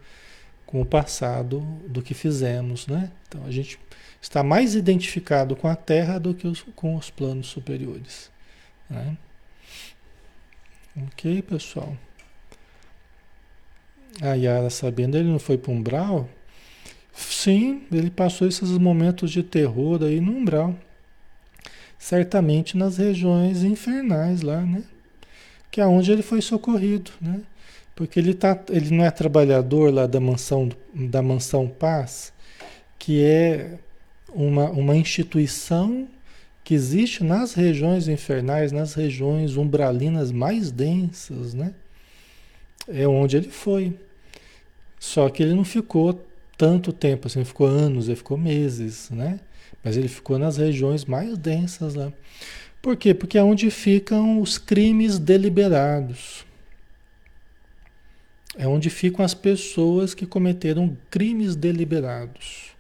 com 0.66 0.82
o 0.82 0.86
passado 0.86 1.60
do 1.88 2.02
que 2.02 2.14
fizemos, 2.14 2.88
né? 2.88 3.12
Então 3.28 3.46
a 3.46 3.52
gente 3.52 3.78
está 4.22 4.44
mais 4.44 4.76
identificado 4.76 5.56
com 5.56 5.68
a 5.68 5.76
Terra 5.76 6.20
do 6.20 6.34
que 6.34 6.48
os, 6.48 6.62
com 6.76 6.96
os 6.96 7.10
planos 7.10 7.48
superiores. 7.48 8.32
Né? 8.90 9.18
Ok, 11.06 11.42
pessoal? 11.44 11.96
A 14.22 14.34
Yara 14.34 14.70
sabendo, 14.70 15.18
ele 15.18 15.30
não 15.30 15.40
foi 15.40 15.58
para 15.58 15.72
o 15.72 15.76
umbral? 15.76 16.28
Sim, 17.14 17.84
ele 17.92 18.10
passou 18.10 18.48
esses 18.48 18.72
momentos 18.72 19.32
de 19.32 19.44
terror 19.44 20.04
aí 20.04 20.20
no 20.20 20.32
umbral. 20.32 20.76
Certamente 21.98 22.78
nas 22.78 22.98
regiões 22.98 23.64
infernais 23.64 24.42
lá, 24.42 24.62
né? 24.62 24.84
Que 25.70 25.82
é 25.82 25.86
onde 25.86 26.12
ele 26.12 26.22
foi 26.22 26.42
socorrido, 26.42 27.12
né? 27.22 27.42
Porque 27.96 28.20
ele, 28.20 28.34
tá, 28.34 28.60
ele 28.70 28.96
não 28.96 29.04
é 29.04 29.10
trabalhador 29.10 29.92
lá 29.92 30.06
da 30.06 30.20
mansão, 30.20 30.70
da 30.94 31.22
mansão 31.22 31.68
Paz, 31.68 32.32
que 33.00 33.24
é 33.24 33.80
uma, 34.38 34.70
uma 34.70 34.96
instituição 34.96 36.08
que 36.64 36.76
existe 36.76 37.24
nas 37.24 37.56
regiões 37.56 38.08
infernais, 38.08 38.72
nas 38.72 38.94
regiões 38.94 39.58
umbralinas 39.58 40.32
mais 40.32 40.70
densas, 40.70 41.56
né? 41.56 41.74
É 42.88 43.08
onde 43.08 43.38
ele 43.38 43.50
foi. 43.50 43.98
Só 45.00 45.28
que 45.30 45.42
ele 45.42 45.56
não 45.56 45.64
ficou 45.64 46.24
tanto 46.56 46.94
tempo, 46.94 47.28
assim, 47.28 47.44
ficou 47.44 47.66
anos, 47.66 48.08
ele 48.08 48.16
ficou 48.16 48.38
meses, 48.38 49.10
né? 49.10 49.40
Mas 49.84 49.98
ele 49.98 50.08
ficou 50.08 50.38
nas 50.38 50.58
regiões 50.58 51.04
mais 51.06 51.36
densas 51.38 51.96
lá. 51.96 52.14
Por 52.82 52.96
quê? 52.96 53.14
Porque 53.14 53.38
é 53.38 53.44
onde 53.44 53.72
ficam 53.72 54.40
os 54.40 54.58
crimes 54.58 55.18
deliberados. 55.18 56.46
É 58.56 58.68
onde 58.68 58.90
ficam 58.90 59.26
as 59.26 59.34
pessoas 59.34 60.14
que 60.14 60.26
cometeram 60.26 60.96
crimes 61.10 61.56
deliberados. 61.56 62.77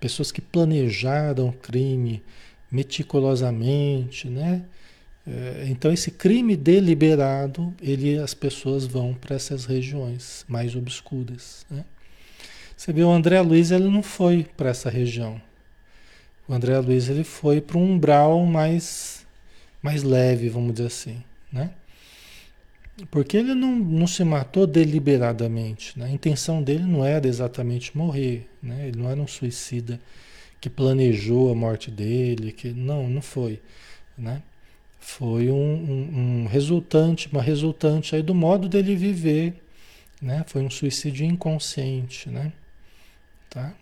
Pessoas 0.00 0.30
que 0.30 0.40
planejaram 0.40 1.52
crime 1.52 2.22
meticulosamente, 2.70 4.28
né? 4.28 4.64
É, 5.26 5.66
então 5.68 5.92
esse 5.92 6.10
crime 6.10 6.56
deliberado, 6.56 7.74
ele, 7.82 8.16
as 8.18 8.32
pessoas 8.32 8.86
vão 8.86 9.12
para 9.12 9.34
essas 9.34 9.64
regiões 9.64 10.44
mais 10.48 10.76
obscuras. 10.76 11.66
Né? 11.68 11.84
Você 12.76 12.92
vê 12.92 13.02
o 13.02 13.10
André 13.10 13.40
Luiz, 13.40 13.72
ele 13.72 13.88
não 13.88 14.02
foi 14.02 14.46
para 14.56 14.70
essa 14.70 14.88
região. 14.88 15.40
O 16.46 16.54
André 16.54 16.78
Luiz 16.78 17.08
ele 17.08 17.24
foi 17.24 17.60
para 17.60 17.76
um 17.76 17.92
umbral 17.92 18.46
mais, 18.46 19.26
mais 19.82 20.04
leve, 20.04 20.48
vamos 20.48 20.74
dizer 20.74 20.86
assim, 20.86 21.22
né? 21.52 21.70
Porque 23.10 23.36
ele 23.36 23.54
não, 23.54 23.76
não 23.76 24.06
se 24.06 24.24
matou 24.24 24.66
deliberadamente. 24.66 25.98
Né? 25.98 26.06
A 26.06 26.10
intenção 26.10 26.62
dele 26.62 26.84
não 26.84 27.04
era 27.04 27.26
exatamente 27.26 27.96
morrer. 27.96 28.48
Né? 28.62 28.88
Ele 28.88 28.98
não 28.98 29.10
era 29.10 29.20
um 29.20 29.26
suicida 29.26 30.00
que 30.60 30.70
planejou 30.70 31.52
a 31.52 31.54
morte 31.54 31.90
dele. 31.90 32.52
que 32.52 32.72
Não, 32.72 33.08
não 33.08 33.20
foi. 33.20 33.60
Né? 34.16 34.42
Foi 34.98 35.50
um, 35.50 35.54
um, 35.54 36.42
um, 36.42 36.46
resultante, 36.46 37.28
uma 37.30 37.42
resultante 37.42 38.16
aí 38.16 38.22
do 38.22 38.34
modo 38.34 38.68
dele 38.68 38.96
viver, 38.96 39.62
né? 40.20 40.44
Foi 40.48 40.62
um 40.62 40.68
suicídio 40.68 41.24
inconsciente, 41.24 42.28
né? 42.28 42.52
Tá? 43.48 43.72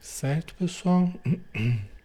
Certo, 0.00 0.52
pessoal? 0.56 1.12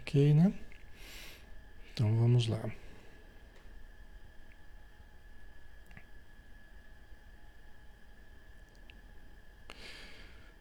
Ok. 0.00 0.34
Né? 0.34 0.52
Então 1.92 2.14
vamos 2.16 2.46
lá. 2.46 2.60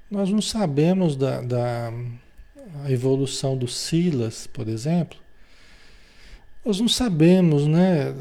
Nós 0.09 0.29
não 0.29 0.41
sabemos 0.41 1.15
da, 1.15 1.41
da 1.41 1.91
evolução 2.87 3.57
do 3.57 3.67
Silas, 3.67 4.47
por 4.47 4.67
exemplo. 4.67 5.17
Nós 6.63 6.79
não 6.79 6.87
sabemos, 6.87 7.67
né? 7.67 8.13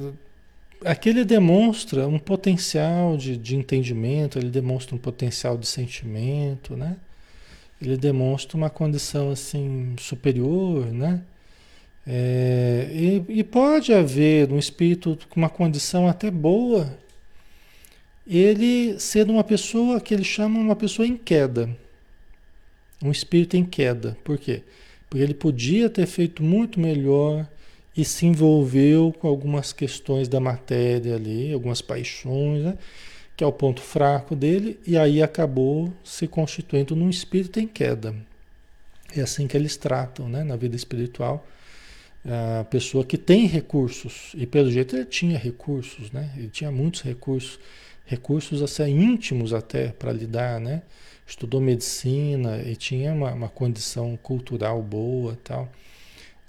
Aqui 0.85 1.09
ele 1.09 1.25
demonstra 1.25 2.07
um 2.07 2.19
potencial 2.19 3.17
de, 3.17 3.37
de 3.37 3.57
entendimento, 3.57 4.39
ele 4.39 4.51
demonstra 4.51 4.95
um 4.95 4.99
potencial 4.99 5.57
de 5.57 5.67
sentimento, 5.67 6.77
né? 6.77 6.97
Ele 7.85 7.97
demonstra 7.97 8.57
uma 8.57 8.71
condição 8.71 9.31
assim 9.31 9.95
superior, 9.99 10.87
né? 10.87 11.23
É, 12.07 12.89
e, 12.93 13.25
e, 13.41 13.45
pode 13.45 13.93
haver 13.93 14.53
um 14.53 14.59
espírito 14.59 15.19
com 15.29 15.41
uma 15.41 15.49
condição 15.49 16.07
até 16.07 16.31
boa, 16.31 16.99
ele 18.27 18.99
sendo 18.99 19.33
uma 19.33 19.45
pessoa 19.45 20.01
que 20.01 20.13
ele 20.13 20.25
chama 20.25 20.59
uma 20.59 20.77
pessoa 20.77 21.07
em 21.07 21.17
queda. 21.17 21.75
Um 23.03 23.11
espírito 23.11 23.57
em 23.57 23.65
queda. 23.65 24.17
Por 24.23 24.39
quê? 24.39 24.63
Porque 25.09 25.23
ele 25.23 25.35
podia 25.35 25.89
ter 25.89 26.07
feito 26.07 26.43
muito 26.43 26.79
melhor 26.81 27.47
e 27.97 28.05
se 28.05 28.27
envolveu 28.27 29.15
com 29.19 29.29
algumas 29.29 29.73
questões 29.73 30.29
da 30.29 30.41
matéria 30.41 31.17
ali, 31.17 31.53
algumas 31.53 31.81
paixões, 31.81 32.65
né? 32.65 32.79
Que 33.37 33.43
é 33.43 33.47
o 33.47 33.53
ponto 33.53 33.81
fraco 33.81 34.37
dele, 34.37 34.79
e 34.87 34.97
aí 34.97 35.23
acabou 35.23 35.93
se 36.05 36.27
constituindo 36.27 36.95
num 36.95 37.11
espírito 37.11 37.59
em 37.59 37.67
queda. 37.67 38.15
É 39.17 39.21
assim 39.21 39.47
que 39.47 39.57
eles 39.57 39.77
tratam 39.77 40.29
né? 40.29 40.45
na 40.45 40.57
vida 40.57 40.77
espiritual 40.77 41.47
a 42.27 42.65
pessoa 42.65 43.05
que 43.05 43.19
tem 43.19 43.47
recursos, 43.47 44.33
e 44.35 44.47
pelo 44.47 44.71
jeito 44.71 44.97
ele 44.97 45.05
tinha 45.05 45.37
recursos, 45.37 46.11
né? 46.11 46.33
ele 46.37 46.49
tinha 46.49 46.71
muitos 46.71 47.03
recursos, 47.03 47.59
recursos 48.07 48.63
assim, 48.63 48.99
íntimos 48.99 49.53
até 49.53 49.89
para 49.89 50.11
lidar, 50.11 50.59
né? 50.59 50.83
estudou 51.27 51.61
medicina 51.61 52.63
e 52.63 52.77
tinha 52.77 53.13
uma, 53.13 53.33
uma 53.33 53.49
condição 53.49 54.19
cultural 54.23 54.83
boa 54.83 55.39
tal. 55.45 55.71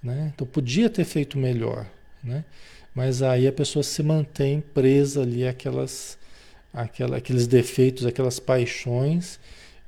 Né? 0.02 0.32
Então 0.34 0.48
podia 0.48 0.90
ter 0.90 1.04
feito 1.04 1.38
melhor, 1.38 1.86
né? 2.24 2.46
mas 2.94 3.22
aí 3.22 3.46
a 3.46 3.52
pessoa 3.52 3.84
se 3.84 4.02
mantém 4.02 4.62
presa 4.62 5.24
ali 5.24 5.46
àquelas, 5.46 6.18
àquela, 6.76 7.18
aqueles 7.18 7.48
defeitos, 7.48 8.06
aquelas 8.06 8.40
paixões 8.40 9.40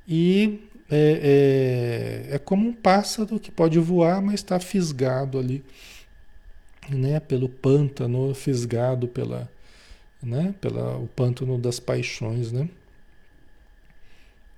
e 0.06 0.60
é, 0.90 2.26
é, 2.30 2.34
é, 2.36 2.38
como 2.38 2.68
um 2.68 2.72
pássaro 2.72 3.38
que 3.38 3.50
pode 3.50 3.78
voar, 3.78 4.22
mas 4.22 4.36
está 4.36 4.58
fisgado 4.58 5.38
ali, 5.38 5.62
né? 6.88 7.20
Pelo 7.20 7.48
pântano, 7.48 8.34
fisgado 8.34 9.06
pela, 9.06 9.50
né? 10.22 10.54
Pela 10.60 10.96
o 10.96 11.06
pântano 11.08 11.58
das 11.58 11.78
paixões, 11.78 12.50
né? 12.52 12.68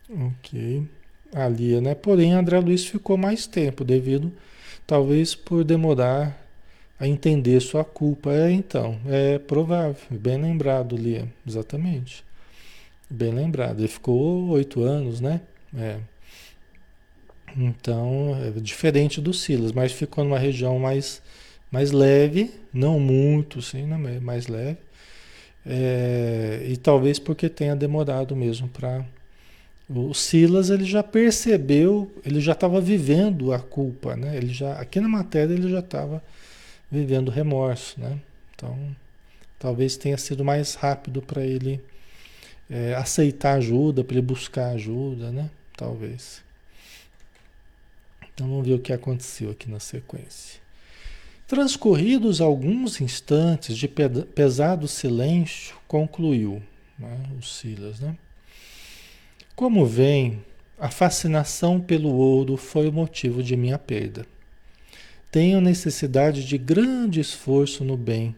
Ok. 0.09 0.87
Ali, 1.35 1.81
né? 1.81 1.95
Porém, 1.95 2.33
André 2.33 2.61
Luiz 2.61 2.87
ficou 2.87 3.17
mais 3.17 3.47
tempo 3.47 3.85
devido, 3.85 4.33
talvez 4.87 5.35
por 5.35 5.65
demorar 5.65 6.40
a 7.01 7.09
entender 7.09 7.59
sua 7.61 7.85
culpa. 7.85 8.31
É, 8.31 8.53
então, 8.53 9.01
é 9.07 9.39
provável, 9.39 9.97
bem 10.11 10.41
lembrado, 10.41 10.97
Lia, 10.97 11.27
exatamente. 11.49 12.23
Bem 13.09 13.33
lembrado. 13.33 13.81
Ele 13.81 13.89
ficou 13.89 14.49
oito 14.51 14.83
anos, 14.83 15.21
né? 15.21 15.41
É. 15.77 15.99
Então, 17.57 18.37
é 18.47 18.61
diferente 18.61 19.21
do 19.21 19.33
Silas, 19.33 19.73
mas 19.73 19.91
ficou 19.93 20.23
numa 20.23 20.39
região 20.39 20.79
mais, 20.79 21.21
mais 21.73 21.91
leve, 21.91 22.53
não 22.73 23.01
muito, 23.01 23.61
sim, 23.61 23.87
né, 23.87 24.21
mais 24.21 24.47
leve. 24.47 24.79
É, 25.67 26.65
e 26.69 26.77
talvez 26.77 27.19
porque 27.19 27.49
tenha 27.49 27.75
demorado 27.75 28.37
mesmo 28.37 28.69
para. 28.69 29.05
O 29.89 30.15
Silas 30.15 30.71
ele 30.71 30.85
já 30.85 31.03
percebeu, 31.03 32.11
ele 32.25 32.41
já 32.41 32.53
estava 32.53 32.81
vivendo 32.81 33.53
a 33.53 33.59
culpa, 33.59 34.15
né? 34.15 34.37
Ele 34.37 34.53
já 34.53 34.75
aqui 34.75 35.01
na 35.01 35.09
matéria 35.09 35.53
ele 35.53 35.69
já 35.69 35.81
estava 35.81 36.23
vivendo 36.91 37.31
remorso, 37.31 38.01
né? 38.01 38.19
Então, 38.55 38.77
talvez 39.59 39.97
tenha 39.97 40.19
sido 40.19 40.45
mais 40.45 40.75
rápido 40.75 41.23
para 41.23 41.43
ele 41.43 41.81
é, 42.69 42.95
aceitar 42.95 43.55
ajuda, 43.55 44.05
para 44.05 44.15
ele 44.15 44.27
buscar 44.27 44.71
ajuda, 44.71 45.31
né? 45.31 45.51
Talvez. 45.77 46.43
Então 48.33 48.49
vamos 48.49 48.67
ver 48.67 48.75
o 48.75 48.79
que 48.79 48.93
aconteceu 48.93 49.51
aqui 49.51 49.69
na 49.69 49.81
sequência. 49.81 50.61
Transcorridos 51.47 52.41
alguns 52.41 53.01
instantes 53.01 53.77
de 53.77 53.89
pesado 53.89 54.87
silêncio, 54.87 55.75
concluiu 55.89 56.63
né, 56.99 57.19
o 57.39 57.43
Silas. 57.43 57.99
Né? 57.99 58.17
Como 59.57 59.85
vem, 59.85 60.45
a 60.79 60.91
fascinação 60.91 61.81
pelo 61.81 62.15
ouro 62.15 62.57
foi 62.57 62.89
o 62.89 62.93
motivo 62.93 63.43
de 63.43 63.57
minha 63.57 63.79
perda. 63.79 64.25
Tenho 65.31 65.61
necessidade 65.61 66.45
de 66.45 66.59
grande 66.59 67.21
esforço 67.21 67.85
no 67.85 67.97
bem 67.97 68.35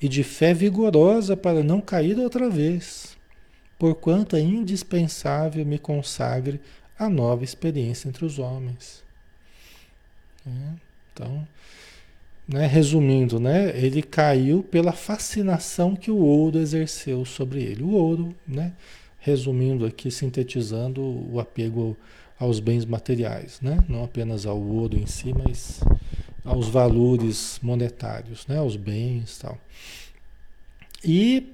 e 0.00 0.08
de 0.08 0.22
fé 0.22 0.54
vigorosa 0.54 1.36
para 1.36 1.62
não 1.62 1.80
cair 1.80 2.18
outra 2.18 2.48
vez, 2.48 3.16
porquanto 3.78 4.36
é 4.36 4.40
indispensável 4.40 5.64
me 5.66 5.78
consagre 5.78 6.60
a 6.98 7.10
nova 7.10 7.44
experiência 7.44 8.08
entre 8.08 8.24
os 8.24 8.38
homens. 8.38 9.04
Né? 10.44 10.76
Então, 11.12 11.46
né, 12.48 12.66
resumindo, 12.66 13.38
né, 13.38 13.76
ele 13.76 14.02
caiu 14.02 14.62
pela 14.62 14.92
fascinação 14.92 15.94
que 15.94 16.10
o 16.10 16.16
ouro 16.16 16.58
exerceu 16.58 17.24
sobre 17.24 17.62
ele. 17.62 17.82
O 17.82 17.90
ouro, 17.90 18.34
né, 18.48 18.72
resumindo 19.18 19.84
aqui, 19.84 20.10
sintetizando 20.10 21.02
o 21.02 21.38
apego 21.38 21.96
aos 22.38 22.58
bens 22.58 22.86
materiais, 22.86 23.60
né? 23.60 23.84
não 23.86 24.02
apenas 24.02 24.46
ao 24.46 24.58
ouro 24.58 24.98
em 24.98 25.06
si, 25.06 25.34
mas 25.34 25.80
aos 26.44 26.68
valores 26.68 27.58
monetários, 27.62 28.46
né? 28.46 28.58
aos 28.58 28.76
bens 28.76 29.38
tal. 29.38 29.58
E 31.04 31.52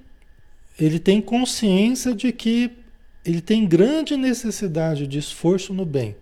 ele 0.79 0.99
tem 0.99 1.21
consciência 1.21 2.13
de 2.13 2.31
que 2.31 2.71
ele 3.25 3.41
tem 3.41 3.67
grande 3.67 4.15
necessidade 4.15 5.07
de 5.07 5.17
esforço 5.17 5.73
no 5.73 5.85
bem. 5.85 6.15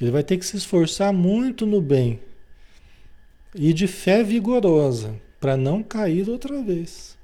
Ele 0.00 0.10
vai 0.10 0.24
ter 0.24 0.36
que 0.36 0.44
se 0.44 0.56
esforçar 0.56 1.12
muito 1.12 1.64
no 1.64 1.80
bem 1.80 2.18
e 3.54 3.72
de 3.72 3.86
fé 3.86 4.24
vigorosa 4.24 5.14
para 5.38 5.56
não 5.56 5.80
cair 5.80 6.28
outra 6.28 6.60
vez. 6.60 7.16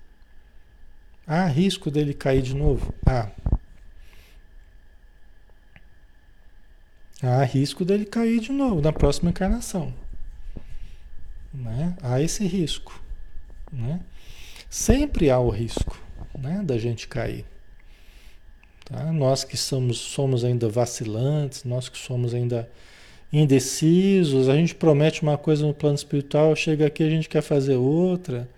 Há 1.27 1.47
risco 1.47 1.91
dele 1.91 2.15
cair 2.15 2.41
de 2.41 2.55
novo? 2.55 2.95
Há. 3.05 3.31
Há 7.23 7.43
risco 7.43 7.85
dele 7.85 8.05
cair 8.05 8.41
de 8.41 8.53
novo 8.53 8.81
na 8.81 8.93
próxima 8.93 9.31
encarnação. 9.31 9.93
Né? 11.53 11.97
Há 12.01 12.21
esse 12.23 12.47
risco. 12.47 13.01
Né? 13.73 14.01
Sempre 14.71 15.31
há 15.31 15.39
o 15.39 15.51
risco 15.51 16.01
né, 16.39 16.63
da 16.63 16.79
gente 16.79 17.09
cair. 17.09 17.45
Tá? 18.85 19.13
Nós 19.13 19.43
que 19.43 19.57
somos, 19.57 19.99
somos 19.99 20.45
ainda 20.45 20.69
vacilantes, 20.69 21.65
nós 21.65 21.89
que 21.89 21.99
somos 21.99 22.35
ainda 22.35 22.69
indecisos, 23.33 24.49
a 24.49 24.55
gente 24.55 24.75
promete 24.75 25.23
uma 25.23 25.37
coisa 25.37 25.67
no 25.67 25.75
plano 25.75 25.97
espiritual, 25.97 26.55
chega 26.57 26.87
aqui 26.87 27.03
a 27.03 27.11
gente 27.11 27.29
quer 27.29 27.43
fazer 27.43 27.77
outra. 27.77 28.49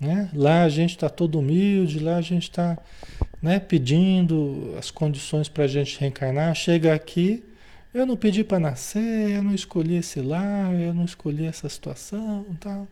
Né? 0.00 0.30
Lá 0.34 0.64
a 0.64 0.68
gente 0.68 0.90
está 0.90 1.08
todo 1.08 1.38
humilde, 1.38 2.00
lá 2.00 2.16
a 2.16 2.22
gente 2.22 2.44
está 2.44 2.76
né, 3.42 3.58
pedindo 3.58 4.74
as 4.78 4.90
condições 4.90 5.48
para 5.48 5.64
a 5.64 5.66
gente 5.68 5.98
reencarnar. 5.98 6.54
Chega 6.54 6.94
aqui, 6.94 7.42
eu 7.92 8.06
não 8.06 8.16
pedi 8.16 8.44
para 8.44 8.60
nascer, 8.60 9.30
eu 9.32 9.42
não 9.42 9.54
escolhi 9.54 9.96
esse 9.96 10.20
lar, 10.20 10.72
eu 10.74 10.94
não 10.94 11.04
escolhi 11.04 11.44
essa 11.44 11.68
situação, 11.68 12.46
tal. 12.60 12.86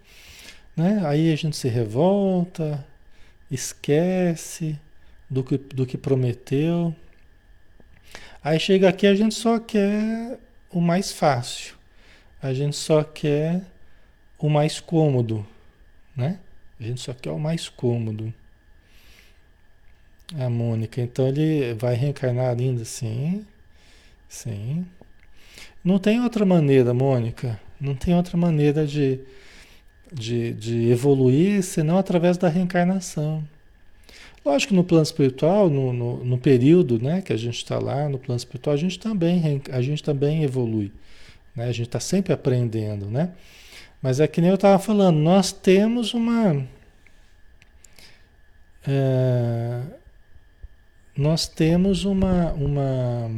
Né? 0.76 1.00
Aí 1.06 1.32
a 1.32 1.36
gente 1.36 1.56
se 1.56 1.68
revolta, 1.68 2.84
esquece, 3.50 4.78
do 5.30 5.44
que, 5.44 5.56
do 5.56 5.86
que 5.86 5.96
prometeu. 5.96 6.94
Aí 8.42 8.58
chega 8.58 8.88
aqui, 8.88 9.06
a 9.06 9.14
gente 9.14 9.34
só 9.34 9.60
quer 9.60 10.38
o 10.70 10.80
mais 10.80 11.12
fácil. 11.12 11.76
A 12.42 12.52
gente 12.52 12.74
só 12.74 13.04
quer 13.04 13.62
o 14.38 14.48
mais 14.48 14.80
cômodo, 14.80 15.46
né? 16.16 16.40
A 16.80 16.82
gente 16.82 17.00
só 17.00 17.12
quer 17.12 17.30
o 17.30 17.38
mais 17.38 17.68
cômodo. 17.68 18.32
A 20.38 20.49
Mônica, 20.49 21.01
então 21.01 21.27
ele 21.27 21.75
vai 21.75 21.95
reencarnar 21.95 22.57
ainda, 22.57 22.85
sim. 22.85 23.45
Sim. 24.29 24.87
Não 25.83 25.99
tem 25.99 26.21
outra 26.21 26.45
maneira, 26.45 26.95
Mônica. 26.95 27.61
Não 27.81 27.95
tem 27.95 28.14
outra 28.14 28.37
maneira 28.37 28.87
de, 28.87 29.21
de, 30.12 30.53
de 30.55 30.90
evoluir 30.90 31.62
senão 31.62 31.99
através 31.99 32.37
da 32.37 32.49
reencarnação. 32.49 33.43
Lógico 34.45 34.71
que 34.71 34.77
no 34.77 34.85
plano 34.85 35.03
espiritual, 35.03 35.69
no, 35.69 35.93
no, 35.93 36.25
no 36.25 36.38
período 36.38 36.99
né, 37.03 37.21
que 37.21 37.33
a 37.33 37.37
gente 37.37 37.57
está 37.57 37.79
lá, 37.79 38.09
no 38.09 38.19
plano 38.19 38.38
espiritual, 38.38 38.75
a 38.75 38.79
gente 38.79 38.99
também, 38.99 39.62
a 39.71 39.83
gente 39.83 40.03
também 40.03 40.43
evolui. 40.45 40.93
Né? 41.55 41.64
A 41.64 41.73
gente 41.73 41.87
está 41.87 42.01
sempre 42.01 42.33
aprendendo, 42.33 43.07
né? 43.07 43.33
Mas 44.03 44.19
é 44.19 44.27
que 44.27 44.40
nem 44.40 44.49
eu 44.49 44.55
estava 44.55 44.79
falando, 44.79 45.19
nós 45.19 45.53
temos 45.53 46.14
uma. 46.14 46.66
É, 48.87 49.83
nós 51.16 51.46
temos 51.49 52.05
uma, 52.05 52.53
uma, 52.53 53.31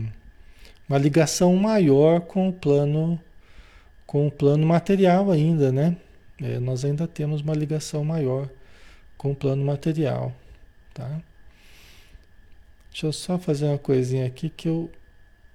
uma 0.88 0.98
ligação 0.98 1.54
maior 1.56 2.20
com 2.20 2.48
o 2.48 2.52
plano 2.52 3.20
com 4.06 4.26
o 4.26 4.30
plano 4.30 4.66
material 4.66 5.30
ainda, 5.30 5.72
né? 5.72 5.96
É, 6.38 6.58
nós 6.58 6.84
ainda 6.84 7.08
temos 7.08 7.40
uma 7.40 7.54
ligação 7.54 8.04
maior 8.04 8.46
com 9.16 9.32
o 9.32 9.34
plano 9.34 9.64
material, 9.64 10.34
tá? 10.92 11.22
Deixa 12.90 13.06
eu 13.06 13.12
só 13.12 13.38
fazer 13.38 13.66
uma 13.66 13.78
coisinha 13.78 14.26
aqui 14.26 14.50
que 14.50 14.68
eu, 14.68 14.90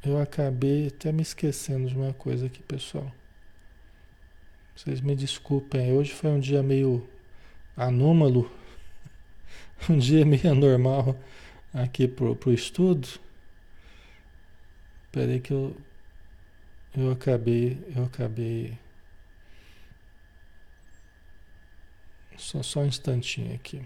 eu 0.03 0.19
acabei 0.19 0.87
até 0.87 1.11
me 1.11 1.21
esquecendo 1.21 1.87
de 1.87 1.95
uma 1.95 2.13
coisa 2.13 2.47
aqui, 2.47 2.63
pessoal. 2.63 3.11
Vocês 4.75 5.01
me 5.01 5.15
desculpem, 5.15 5.93
hoje 5.93 6.11
foi 6.11 6.31
um 6.31 6.39
dia 6.39 6.63
meio 6.63 7.07
anômalo, 7.75 8.49
um 9.87 9.99
dia 9.99 10.25
meio 10.25 10.49
anormal 10.49 11.15
aqui 11.83 12.07
pro, 12.07 12.35
pro 12.35 12.53
estudo. 12.53 13.07
Espera 15.05 15.39
que 15.39 15.51
eu, 15.51 15.75
eu 16.95 17.11
acabei, 17.11 17.77
eu 17.95 18.03
acabei. 18.05 18.77
Só, 22.37 22.61
só 22.61 22.81
um 22.81 22.85
instantinho 22.85 23.55
aqui. 23.55 23.81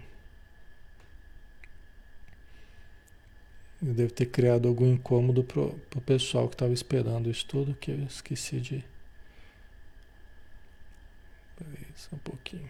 Eu 3.82 3.94
devo 3.94 4.12
ter 4.12 4.26
criado 4.26 4.68
algum 4.68 4.92
incômodo 4.92 5.42
pro, 5.42 5.74
pro 5.90 6.00
pessoal 6.00 6.48
que 6.48 6.54
estava 6.54 6.72
esperando 6.72 7.26
o 7.26 7.30
estudo 7.30 7.74
que 7.74 7.90
eu 7.90 8.04
esqueci 8.04 8.60
de 8.60 8.84
Peraí, 11.56 11.86
só 11.94 12.16
um 12.16 12.18
pouquinho. 12.18 12.68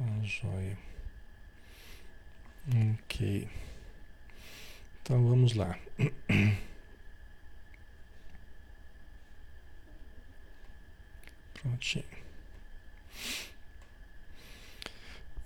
Ah, 0.00 0.21
joia. 0.40 0.78
Ok. 2.94 3.48
Então 5.02 5.26
vamos 5.26 5.54
lá. 5.54 5.78
Prontinho. 11.54 12.04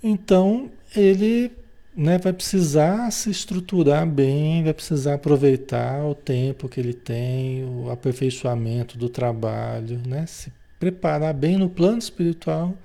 Então, 0.02 0.70
ele 0.94 1.50
né, 1.96 2.18
vai 2.18 2.32
precisar 2.32 3.10
se 3.10 3.30
estruturar 3.30 4.06
bem, 4.06 4.62
vai 4.62 4.74
precisar 4.74 5.14
aproveitar 5.14 6.04
o 6.04 6.14
tempo 6.14 6.68
que 6.68 6.78
ele 6.78 6.94
tem, 6.94 7.64
o 7.64 7.90
aperfeiçoamento 7.90 8.96
do 8.98 9.08
trabalho, 9.08 10.00
né, 10.06 10.26
se 10.26 10.52
preparar 10.78 11.34
bem 11.34 11.56
no 11.56 11.70
plano 11.70 11.98
espiritual 11.98 12.76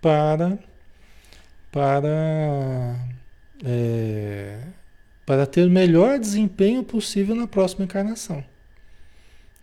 para 0.00 0.58
para 1.72 2.96
é, 3.64 4.60
para 5.26 5.46
ter 5.46 5.66
o 5.66 5.70
melhor 5.70 6.18
desempenho 6.18 6.84
possível 6.84 7.34
na 7.34 7.48
próxima 7.48 7.84
encarnação. 7.84 8.44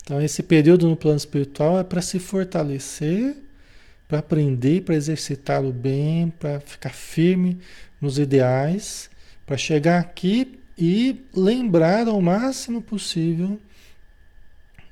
Então 0.04 0.22
esse 0.22 0.44
período 0.44 0.90
no 0.90 0.98
plano 0.98 1.18
espiritual 1.18 1.80
é 1.80 1.84
para 1.84 2.02
se 2.02 2.20
fortalecer 2.20 3.38
para 4.10 4.18
aprender, 4.18 4.82
para 4.82 4.96
exercitar 4.96 5.64
o 5.64 5.72
bem, 5.72 6.32
para 6.32 6.60
ficar 6.60 6.90
firme 6.90 7.60
nos 8.02 8.18
ideais, 8.18 9.08
para 9.46 9.56
chegar 9.56 10.00
aqui 10.00 10.60
e 10.76 11.24
lembrar 11.32 12.08
ao 12.08 12.20
máximo 12.20 12.82
possível 12.82 13.60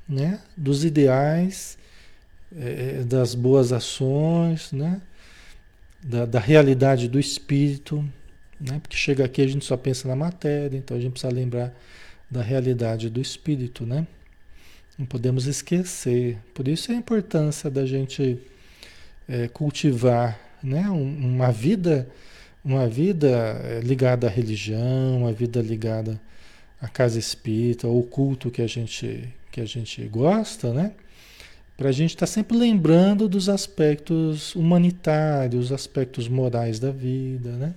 né, 0.08 0.39
dos 0.56 0.86
ideais, 0.86 1.80
é, 2.56 3.03
das 3.03 3.34
boas 3.34 3.73
ações, 3.73 4.71
né, 4.71 5.01
da, 6.08 6.26
da 6.26 6.39
realidade 6.39 7.10
do 7.10 7.20
espírito, 7.20 8.04
né, 8.60 8.80
porque 8.82 8.96
chega 8.96 9.26
aqui 9.26 9.41
a 9.41 9.48
gente 9.48 9.65
só 9.65 9.76
pensa 9.76 10.08
na 10.08 10.15
matéria, 10.15 10.78
então 10.78 10.96
a 10.96 11.00
gente 11.00 11.12
precisa 11.12 11.34
lembrar 11.34 11.78
da 12.32 12.41
realidade 12.41 13.10
do 13.10 13.20
espírito, 13.20 13.86
né? 13.86 14.08
Não 14.98 15.06
podemos 15.06 15.46
esquecer. 15.46 16.38
Por 16.54 16.67
isso 16.67 16.91
a 16.91 16.96
importância 16.96 17.70
da 17.70 17.86
gente 17.86 18.39
é, 19.28 19.48
cultivar 19.48 20.39
né, 20.63 20.89
uma 20.89 21.52
vida 21.52 22.10
uma 22.65 22.88
vida 22.88 23.30
é, 23.63 23.80
ligada 23.80 24.28
à 24.28 24.30
religião, 24.30 25.20
uma 25.20 25.32
vida 25.32 25.62
ligada 25.62 26.20
à 26.82 26.88
casa 26.89 27.17
espírita, 27.17 27.88
ou 27.88 28.04
culto 28.04 28.52
que 28.52 28.62
a 28.62 28.67
gente, 28.67 29.34
que 29.50 29.62
a 29.62 29.65
gente 29.65 30.04
gosta, 30.08 30.74
né? 30.74 30.91
Para 31.77 31.89
a 31.89 31.91
gente 31.91 32.15
estar 32.15 32.25
tá 32.25 32.31
sempre 32.31 32.57
lembrando 32.57 33.29
dos 33.29 33.47
aspectos 33.47 34.55
humanitários, 34.55 35.71
aspectos 35.71 36.27
morais 36.27 36.79
da 36.79 36.91
vida, 36.91 37.51
né? 37.51 37.75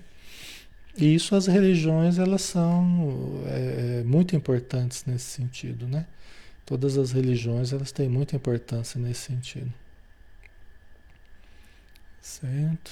E 0.96 1.14
isso 1.14 1.36
as 1.36 1.46
religiões 1.46 2.18
elas 2.18 2.40
são 2.40 3.42
é, 3.46 4.00
é, 4.00 4.02
muito 4.02 4.34
importantes 4.34 5.04
nesse 5.04 5.26
sentido, 5.26 5.86
né? 5.86 6.06
Todas 6.64 6.96
as 6.96 7.12
religiões 7.12 7.74
elas 7.74 7.92
têm 7.92 8.08
muita 8.08 8.34
importância 8.36 8.98
nesse 8.98 9.20
sentido. 9.20 9.72
Certo? 12.22 12.90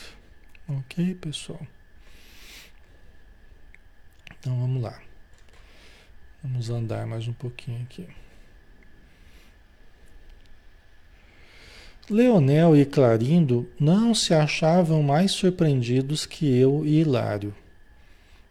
Ok, 0.69 1.15
pessoal? 1.15 1.67
Então 4.39 4.59
vamos 4.61 4.83
lá. 4.83 5.01
Vamos 6.43 6.69
andar 6.69 7.07
mais 7.07 7.27
um 7.27 7.33
pouquinho 7.33 7.83
aqui. 7.83 8.07
Leonel 12.11 12.77
e 12.77 12.87
Clarindo 12.87 13.69
não 13.79 14.15
se 14.15 14.33
achavam 14.33 15.03
mais 15.03 15.31
surpreendidos 15.33 16.25
que 16.25 16.59
eu 16.59 16.85
e 16.85 17.01
Hilário, 17.01 17.55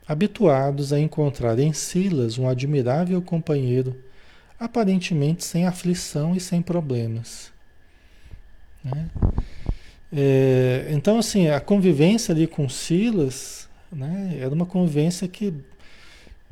habituados 0.07 0.93
a 0.93 0.99
encontrar 0.99 1.57
em 1.57 1.73
Silas 1.73 2.37
um 2.37 2.47
admirável 2.47 3.21
companheiro, 3.21 3.95
aparentemente 4.59 5.43
sem 5.43 5.65
aflição 5.65 6.35
e 6.35 6.39
sem 6.39 6.61
problemas. 6.61 7.51
Né? 8.83 9.09
É, 10.13 10.87
então, 10.91 11.19
assim, 11.19 11.49
a 11.49 11.59
convivência 11.59 12.33
ali 12.33 12.47
com 12.47 12.69
Silas, 12.69 13.67
né, 13.91 14.37
era 14.39 14.53
uma 14.53 14.65
convivência 14.65 15.27
que 15.27 15.53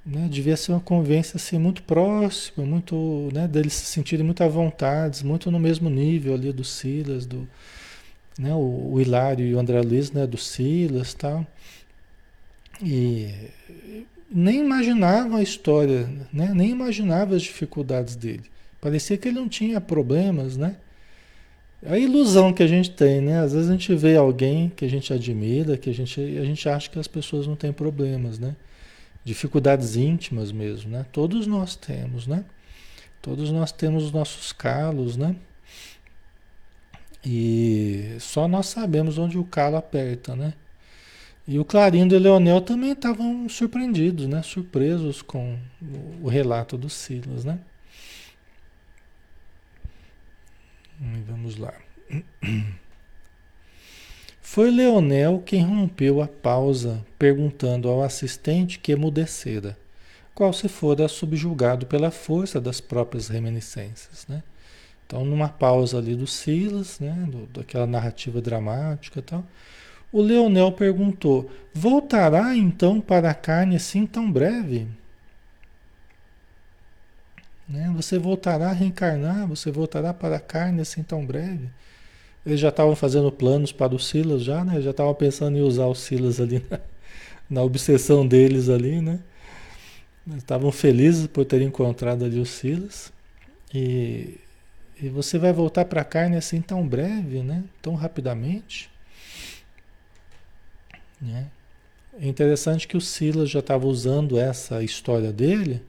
né, 0.05 0.27
devia 0.29 0.55
ser 0.55 0.71
uma 0.71 0.79
convivência 0.79 1.37
assim, 1.37 1.57
muito 1.57 1.81
próxima, 1.83 2.65
muito, 2.65 3.29
né, 3.33 3.47
deles 3.47 3.73
se 3.73 3.85
sentirem 3.85 4.25
muito 4.25 4.43
à 4.43 4.47
vontade, 4.47 5.25
muito 5.25 5.49
no 5.49 5.59
mesmo 5.59 5.89
nível 5.89 6.35
ali 6.35 6.53
do 6.53 6.63
Silas, 6.63 7.25
do, 7.25 7.47
né, 8.37 8.53
o, 8.53 8.93
o 8.93 9.01
Hilário 9.01 9.45
e 9.45 9.55
o 9.55 9.59
André 9.59 9.81
Luiz, 9.81 10.11
né, 10.11 10.27
do 10.27 10.37
Silas 10.37 11.13
tal. 11.13 11.45
E 12.83 13.29
nem 14.29 14.59
imaginava 14.59 15.37
a 15.37 15.41
história, 15.41 16.07
né, 16.31 16.51
nem 16.53 16.69
imaginava 16.69 17.35
as 17.35 17.41
dificuldades 17.41 18.15
dele. 18.15 18.43
Parecia 18.79 19.17
que 19.17 19.27
ele 19.27 19.39
não 19.39 19.49
tinha 19.49 19.81
problemas, 19.81 20.57
né? 20.57 20.75
A 21.83 21.97
ilusão 21.97 22.53
que 22.53 22.61
a 22.61 22.67
gente 22.67 22.91
tem, 22.91 23.21
né? 23.21 23.39
Às 23.39 23.53
vezes 23.53 23.69
a 23.69 23.73
gente 23.73 23.95
vê 23.95 24.15
alguém 24.15 24.71
que 24.75 24.85
a 24.85 24.87
gente 24.87 25.11
admira, 25.11 25.77
que 25.77 25.89
a 25.89 25.93
gente, 25.93 26.19
a 26.19 26.45
gente 26.45 26.69
acha 26.69 26.89
que 26.89 26.99
as 26.99 27.07
pessoas 27.07 27.47
não 27.47 27.55
têm 27.55 27.73
problemas, 27.73 28.37
né? 28.37 28.55
Dificuldades 29.25 29.95
íntimas 29.95 30.51
mesmo, 30.51 30.91
né? 30.91 31.05
Todos 31.11 31.47
nós 31.47 31.75
temos, 31.75 32.27
né? 32.27 32.45
Todos 33.21 33.51
nós 33.51 33.71
temos 33.71 34.03
os 34.03 34.11
nossos 34.11 34.53
calos, 34.53 35.17
né? 35.17 35.35
E 37.25 38.17
só 38.19 38.47
nós 38.47 38.67
sabemos 38.67 39.17
onde 39.17 39.35
o 39.35 39.43
calo 39.43 39.77
aperta, 39.77 40.35
né? 40.35 40.53
E 41.47 41.57
o 41.57 41.65
Clarindo 41.65 42.13
e 42.13 42.17
o 42.17 42.21
Leonel 42.21 42.61
também 42.61 42.91
estavam 42.91 43.49
surpreendidos, 43.49 44.27
né? 44.27 44.43
Surpresos 44.43 45.23
com 45.23 45.57
o 46.21 46.27
relato 46.27 46.77
do 46.77 46.87
Silas, 46.87 47.43
né? 47.43 47.59
Vamos 51.27 51.57
lá. 51.57 51.73
Foi 54.47 54.69
Leonel 54.69 55.41
quem 55.43 55.63
rompeu 55.63 56.21
a 56.21 56.27
pausa, 56.27 57.03
perguntando 57.17 57.89
ao 57.89 58.03
assistente 58.03 58.79
que 58.79 58.91
emudecera, 58.91 59.75
qual 60.35 60.53
se 60.53 60.69
fora 60.69 61.09
subjugado 61.09 61.87
pela 61.87 62.11
força 62.11 62.61
das 62.61 62.79
próprias 62.79 63.27
reminiscências. 63.27 64.25
Né? 64.29 64.43
Então, 65.05 65.25
numa 65.25 65.49
pausa 65.49 65.97
ali 65.97 66.15
do 66.15 66.27
Silas, 66.27 66.99
né, 66.99 67.27
do, 67.27 67.47
daquela 67.47 67.87
narrativa 67.87 68.39
dramática 68.39 69.19
e 69.19 69.23
tal, 69.23 69.43
o 70.09 70.21
Leonel 70.21 70.71
perguntou: 70.71 71.49
Voltará 71.73 72.55
então 72.55 73.01
para 73.01 73.31
a 73.31 73.33
carne 73.33 73.75
assim 73.75 74.05
tão 74.05 74.31
breve? 74.31 74.87
Né? 77.67 77.91
Você 77.95 78.19
voltará 78.19 78.69
a 78.69 78.73
reencarnar, 78.73 79.47
você 79.47 79.71
voltará 79.71 80.13
para 80.13 80.37
a 80.37 80.39
carne 80.39 80.81
assim 80.81 81.01
tão 81.01 81.25
breve. 81.25 81.67
Eles 82.45 82.59
já 82.59 82.69
estavam 82.69 82.95
fazendo 82.95 83.31
planos 83.31 83.71
para 83.71 83.95
o 83.95 83.99
Silas 83.99 84.43
já, 84.43 84.63
né? 84.63 84.79
Já 84.81 84.91
estavam 84.91 85.15
pensando 85.15 85.57
em 85.57 85.61
usar 85.61 85.87
o 85.87 85.95
Silas 85.95 86.39
ali 86.39 86.63
na, 86.69 86.79
na 87.49 87.61
obsessão 87.63 88.27
deles 88.27 88.69
ali, 88.69 89.01
né? 89.01 89.19
Estavam 90.37 90.71
felizes 90.71 91.27
por 91.27 91.45
ter 91.45 91.61
encontrado 91.61 92.25
ali 92.25 92.39
o 92.39 92.45
Silas. 92.45 93.11
E, 93.73 94.37
e 95.01 95.09
você 95.09 95.37
vai 95.37 95.51
voltar 95.51 95.85
para 95.85 96.01
a 96.01 96.05
carne 96.05 96.37
assim 96.37 96.61
tão 96.61 96.87
breve, 96.87 97.41
né? 97.41 97.63
Tão 97.81 97.95
rapidamente. 97.95 98.89
Né? 101.21 101.47
É 102.19 102.27
interessante 102.27 102.87
que 102.87 102.95
o 102.95 103.01
Silas 103.01 103.49
já 103.49 103.59
estava 103.59 103.87
usando 103.87 104.39
essa 104.39 104.83
história 104.83 105.31
dele 105.31 105.81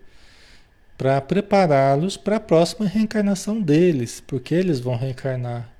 para 0.97 1.21
prepará-los 1.21 2.16
para 2.16 2.37
a 2.37 2.40
próxima 2.40 2.87
reencarnação 2.87 3.61
deles, 3.61 4.23
porque 4.27 4.55
eles 4.55 4.81
vão 4.81 4.97
reencarnar. 4.97 5.76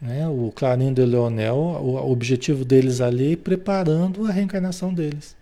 Né? 0.00 0.28
O 0.28 0.52
Clarim 0.54 0.92
de 0.92 1.04
Leonel, 1.04 1.56
o 1.56 2.10
objetivo 2.10 2.64
deles 2.64 3.00
ali 3.00 3.32
é 3.32 3.36
preparando 3.36 4.26
a 4.26 4.30
reencarnação 4.30 4.94
deles. 4.94 5.36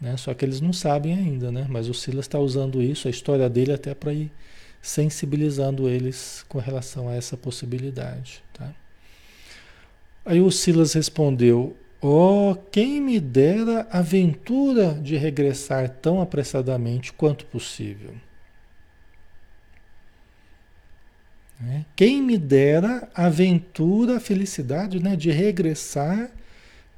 Né? 0.00 0.16
Só 0.16 0.34
que 0.34 0.44
eles 0.44 0.60
não 0.60 0.72
sabem 0.72 1.14
ainda, 1.14 1.52
né? 1.52 1.66
mas 1.68 1.88
o 1.88 1.94
Silas 1.94 2.24
está 2.24 2.38
usando 2.38 2.82
isso, 2.82 3.06
a 3.06 3.10
história 3.10 3.48
dele, 3.48 3.72
até 3.72 3.94
para 3.94 4.12
ir 4.12 4.30
sensibilizando 4.82 5.88
eles 5.88 6.44
com 6.48 6.58
relação 6.58 7.08
a 7.08 7.14
essa 7.14 7.36
possibilidade. 7.36 8.42
Tá? 8.52 8.72
Aí 10.24 10.40
o 10.40 10.50
Silas 10.50 10.94
respondeu: 10.94 11.76
Oh, 12.00 12.56
quem 12.72 13.00
me 13.00 13.20
dera 13.20 13.86
a 13.90 14.00
ventura 14.00 14.94
de 14.94 15.16
regressar 15.16 15.90
tão 16.00 16.20
apressadamente 16.20 17.12
quanto 17.12 17.44
possível. 17.46 18.12
Né? 21.60 21.84
Quem 21.94 22.22
me 22.22 22.38
dera 22.38 23.08
a 23.14 23.28
ventura, 23.28 24.16
a 24.16 24.20
felicidade 24.20 25.02
né, 25.02 25.14
de 25.14 25.30
regressar 25.30 26.30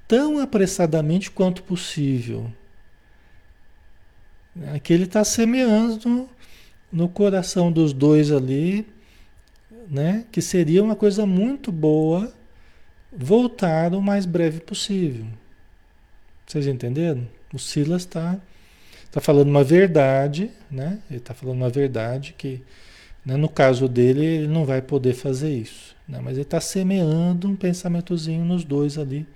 tão 0.07 0.39
apressadamente 0.39 1.31
quanto 1.31 1.63
possível. 1.63 2.51
Aqui 4.75 4.93
ele 4.93 5.05
está 5.05 5.25
semeando 5.25 6.29
no 6.93 7.09
coração 7.09 7.73
dos 7.73 7.93
dois 7.93 8.31
ali, 8.31 8.87
né, 9.89 10.27
que 10.31 10.43
seria 10.43 10.85
uma 10.85 10.95
coisa 10.95 11.25
muito 11.25 11.73
boa 11.73 12.33
voltar 13.11 13.95
o 13.95 14.03
mais 14.03 14.27
breve 14.27 14.61
possível. 14.61 15.27
Vocês 16.47 16.67
entenderam? 16.67 17.27
O 17.53 17.59
Silas 17.59 18.03
está 18.03 18.39
tá 19.11 19.21
falando 19.21 19.49
uma 19.49 19.65
verdade, 19.65 20.51
né? 20.71 20.99
Ele 21.11 21.19
está 21.19 21.35
falando 21.35 21.57
uma 21.57 21.71
verdade 21.71 22.35
que, 22.37 22.63
no 23.25 23.49
caso 23.49 23.89
dele, 23.89 24.25
ele 24.25 24.47
não 24.49 24.65
vai 24.65 24.83
poder 24.83 25.15
fazer 25.15 25.55
isso. 25.55 25.95
Né? 26.09 26.21
Mas 26.21 26.33
ele 26.33 26.43
está 26.43 26.61
semeando 26.61 27.49
um 27.49 27.55
pensamentozinho 27.55 28.45
nos 28.45 28.65
dois 28.65 28.99
ali, 28.99 29.27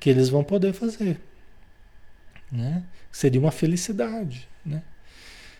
que 0.00 0.10
eles 0.10 0.28
vão 0.28 0.42
poder 0.42 0.72
fazer. 0.72 1.20
Né? 2.50 2.82
Seria 3.12 3.40
uma 3.40 3.52
felicidade. 3.52 4.48
Né? 4.64 4.82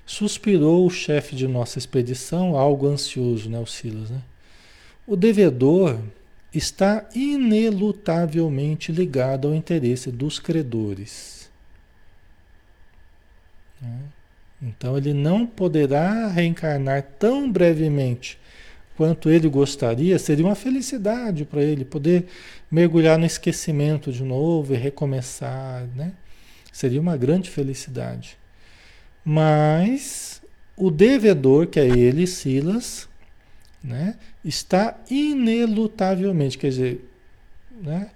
Suspirou 0.05 0.87
o 0.87 0.91
chefe 0.91 1.37
de 1.37 1.47
nossa 1.47 1.79
expedição, 1.79 2.57
algo 2.57 2.89
ansioso, 2.89 3.49
né, 3.49 3.59
o 3.59 3.67
Silas. 3.67 4.11
Né? 4.11 4.23
O 5.07 5.15
devedor 5.15 6.01
está 6.53 7.09
inelutavelmente 7.15 8.91
ligado 8.91 9.49
ao 9.49 9.55
interesse 9.55 10.11
dos 10.11 10.39
credores. 10.41 11.51
Né? 13.81 14.01
Então 14.61 14.97
ele 14.97 15.15
não 15.15 15.47
poderá 15.47 16.29
reencarnar 16.29 17.03
tão 17.19 17.51
brevemente 17.51 18.39
quanto 18.97 19.31
ele 19.31 19.49
gostaria, 19.49 20.19
seria 20.19 20.45
uma 20.45 20.57
felicidade 20.57 21.45
para 21.45 21.63
ele 21.63 21.85
poder 21.85 22.27
mergulhar 22.69 23.17
no 23.17 23.25
esquecimento 23.25 24.11
de 24.11 24.25
novo 24.25 24.75
e 24.75 24.77
recomeçar, 24.77 25.87
né? 25.95 26.13
Seria 26.73 27.01
uma 27.01 27.17
grande 27.17 27.49
felicidade. 27.49 28.37
Mas 29.25 30.43
o 30.77 30.91
devedor, 30.91 31.69
que 31.69 31.79
é 31.79 31.87
ele, 31.87 32.27
Silas, 32.27 33.09
né? 33.83 34.17
está 34.45 34.99
inelutavelmente, 35.11 36.59
quer 36.59 36.71
dizer, 36.71 37.11
né? 37.83 38.11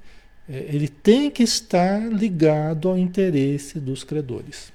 É, 0.48 0.66
ele 0.68 0.88
tem 0.88 1.30
que 1.30 1.42
estar 1.42 2.00
ligado 2.12 2.88
ao 2.88 2.98
interesse 2.98 3.78
dos 3.78 4.02
credores. 4.02 4.71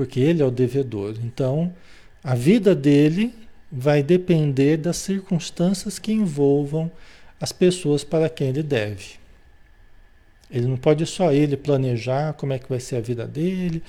Porque 0.00 0.18
ele 0.18 0.40
é 0.40 0.46
o 0.46 0.50
devedor. 0.50 1.14
Então, 1.22 1.74
a 2.24 2.34
vida 2.34 2.74
dele 2.74 3.34
vai 3.70 4.02
depender 4.02 4.78
das 4.78 4.96
circunstâncias 4.96 5.98
que 5.98 6.10
envolvam 6.10 6.90
as 7.38 7.52
pessoas 7.52 8.02
para 8.02 8.26
quem 8.30 8.48
ele 8.48 8.62
deve. 8.62 9.16
Ele 10.50 10.66
não 10.66 10.78
pode 10.78 11.04
só 11.04 11.30
ele 11.30 11.54
planejar 11.54 12.32
como 12.32 12.54
é 12.54 12.58
que 12.58 12.66
vai 12.66 12.80
ser 12.80 12.96
a 12.96 13.00
vida 13.02 13.26
dele, 13.26 13.82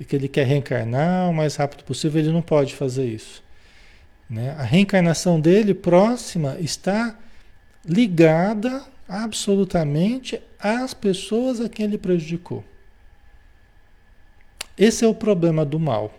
e 0.00 0.04
que 0.04 0.16
ele 0.16 0.26
quer 0.26 0.48
reencarnar 0.48 1.30
o 1.30 1.32
mais 1.32 1.54
rápido 1.54 1.84
possível, 1.84 2.20
ele 2.20 2.32
não 2.32 2.42
pode 2.42 2.74
fazer 2.74 3.06
isso. 3.06 3.40
Né? 4.28 4.56
A 4.58 4.64
reencarnação 4.64 5.40
dele 5.40 5.74
próxima 5.74 6.56
está 6.58 7.16
ligada 7.86 8.82
absolutamente 9.08 10.42
às 10.58 10.92
pessoas 10.92 11.60
a 11.60 11.68
quem 11.68 11.86
ele 11.86 11.98
prejudicou. 11.98 12.64
Esse 14.76 15.04
é 15.04 15.08
o 15.08 15.14
problema 15.14 15.64
do 15.64 15.78
mal. 15.78 16.12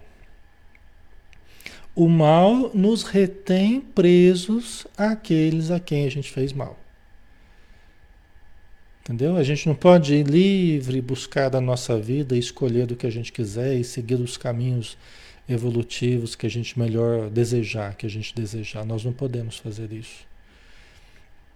O 1.96 2.08
mal 2.08 2.72
nos 2.74 3.04
retém 3.04 3.80
presos 3.80 4.88
àqueles 4.98 5.70
a 5.70 5.80
quem 5.80 6.06
a 6.06 6.12
gente 6.12 6.32
fez 6.32 6.52
mal. 6.52 6.80
Entendeu? 9.02 9.36
A 9.36 9.44
gente 9.44 9.68
não 9.68 9.76
pode 9.76 10.16
ir 10.16 10.26
livre, 10.26 11.02
buscar 11.02 11.50
da 11.50 11.60
nossa 11.60 12.00
vida, 12.00 12.38
escolher 12.38 12.86
do 12.86 12.96
que 12.96 13.06
a 13.06 13.12
gente 13.12 13.32
quiser 13.32 13.76
e 13.76 13.84
seguir 13.84 14.16
os 14.16 14.38
caminhos 14.38 14.98
evolutivos 15.48 16.36
que 16.36 16.46
a 16.46 16.50
gente 16.50 16.80
melhor 16.80 17.30
desejar, 17.30 17.96
que 17.96 18.06
a 18.06 18.10
gente 18.10 18.34
desejar. 18.34 18.86
Nós 18.86 19.04
não 19.04 19.12
podemos 19.12 19.58
fazer 19.58 19.92
isso. 19.92 20.26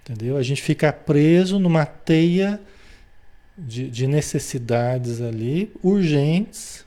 Entendeu? 0.03 0.37
A 0.37 0.43
gente 0.43 0.61
fica 0.61 0.91
preso 0.91 1.57
numa 1.57 1.85
teia 1.85 2.59
de, 3.57 3.89
de 3.89 4.07
necessidades 4.07 5.21
ali, 5.21 5.71
urgentes, 5.81 6.85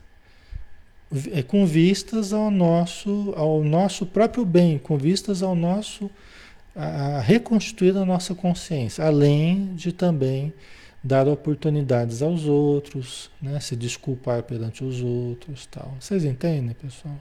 com 1.47 1.65
vistas 1.65 2.31
ao 2.31 2.49
nosso, 2.49 3.33
ao 3.35 3.63
nosso 3.63 4.05
próprio 4.05 4.45
bem, 4.45 4.77
com 4.77 4.97
vistas 4.97 5.43
ao 5.43 5.55
nosso 5.55 6.09
a 6.75 7.19
reconstituir 7.19 7.95
a 7.97 8.05
nossa 8.05 8.33
consciência, 8.33 9.05
além 9.05 9.75
de 9.75 9.91
também 9.91 10.53
dar 11.03 11.27
oportunidades 11.27 12.21
aos 12.21 12.45
outros, 12.45 13.29
né? 13.41 13.59
se 13.59 13.75
desculpar 13.75 14.43
perante 14.43 14.83
os 14.83 15.01
outros, 15.01 15.65
tal. 15.65 15.95
Vocês 15.99 16.23
entendem, 16.23 16.73
pessoal? 16.75 17.17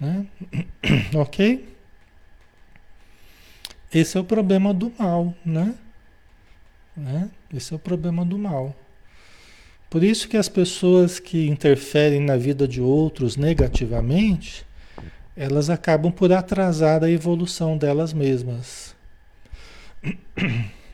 Né? 0.00 0.26
ok? 1.14 1.68
Esse 3.92 4.16
é 4.16 4.20
o 4.20 4.24
problema 4.24 4.72
do 4.72 4.90
mal, 4.98 5.34
né? 5.44 5.74
né? 6.96 7.30
Esse 7.52 7.72
é 7.72 7.76
o 7.76 7.78
problema 7.78 8.24
do 8.24 8.38
mal. 8.38 8.74
Por 9.92 10.02
isso 10.02 10.26
que 10.26 10.38
as 10.38 10.48
pessoas 10.48 11.18
que 11.18 11.46
interferem 11.48 12.18
na 12.18 12.38
vida 12.38 12.66
de 12.66 12.80
outros 12.80 13.36
negativamente, 13.36 14.64
elas 15.36 15.68
acabam 15.68 16.10
por 16.10 16.32
atrasar 16.32 17.04
a 17.04 17.10
evolução 17.10 17.76
delas 17.76 18.14
mesmas. 18.14 18.96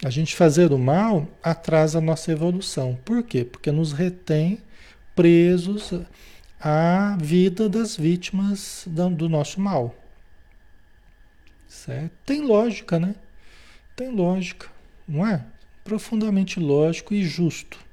A 0.05 0.11
gente 0.11 0.34
fazer 0.34 0.72
o 0.72 0.78
mal 0.78 1.28
atrasa 1.40 1.99
a 1.99 2.01
nossa 2.01 2.32
evolução. 2.32 2.99
Por 3.05 3.22
quê? 3.22 3.44
Porque 3.44 3.70
nos 3.70 3.92
retém 3.92 4.59
presos 5.14 5.92
à 6.61 7.16
vida 7.20 7.68
das 7.68 7.96
vítimas 7.96 8.84
do 8.84 9.28
nosso 9.28 9.61
mal. 9.61 9.94
Certo? 11.68 12.11
Tem 12.26 12.40
lógica, 12.40 12.99
né? 12.99 13.14
Tem 13.94 14.11
lógica, 14.11 14.66
não 15.07 15.24
é? 15.24 15.44
Profundamente 15.84 16.59
lógico 16.59 17.14
e 17.14 17.22
justo. 17.22 17.86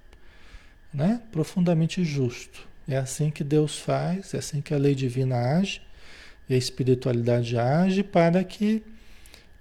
Né? 0.96 1.22
Profundamente 1.32 2.06
justo. 2.06 2.66
É 2.88 2.96
assim 2.96 3.30
que 3.30 3.44
Deus 3.44 3.78
faz, 3.78 4.34
é 4.34 4.38
assim 4.38 4.62
que 4.62 4.74
a 4.74 4.78
lei 4.78 4.96
divina 4.96 5.58
age, 5.58 5.82
e 6.48 6.54
a 6.54 6.58
espiritualidade 6.58 7.58
age 7.58 8.04
para 8.04 8.44
que 8.44 8.82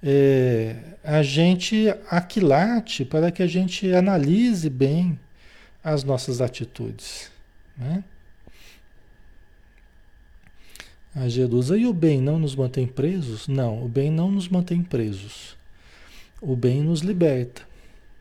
é, 0.02 0.76
a 1.02 1.22
gente 1.22 1.88
aquilate, 2.08 3.04
para 3.04 3.32
que 3.32 3.42
a 3.42 3.46
gente 3.46 3.90
analise 3.92 4.70
bem 4.70 5.18
as 5.82 6.04
nossas 6.04 6.40
atitudes. 6.40 7.30
Né? 7.76 8.04
A 11.16 11.28
Jerusa, 11.28 11.76
e 11.76 11.86
o 11.86 11.92
bem 11.92 12.20
não 12.20 12.38
nos 12.38 12.54
mantém 12.54 12.86
presos? 12.86 13.48
Não, 13.48 13.82
o 13.84 13.88
bem 13.88 14.10
não 14.10 14.30
nos 14.30 14.48
mantém 14.48 14.82
presos. 14.82 15.56
O 16.40 16.54
bem 16.54 16.82
nos 16.82 17.00
liberta. 17.00 17.62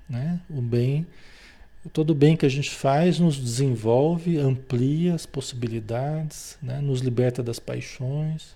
Né? 0.10 0.40
O 0.50 0.62
bem, 0.62 1.06
todo 1.90 2.16
bem 2.16 2.38
que 2.38 2.46
a 2.46 2.50
gente 2.50 2.72
faz 2.72 3.20
nos 3.20 3.38
desenvolve, 3.38 4.38
amplia 4.38 5.14
as 5.14 5.26
possibilidades, 5.26 6.58
né? 6.62 6.80
nos 6.80 7.02
liberta 7.02 7.44
das 7.44 7.60
paixões. 7.60 8.56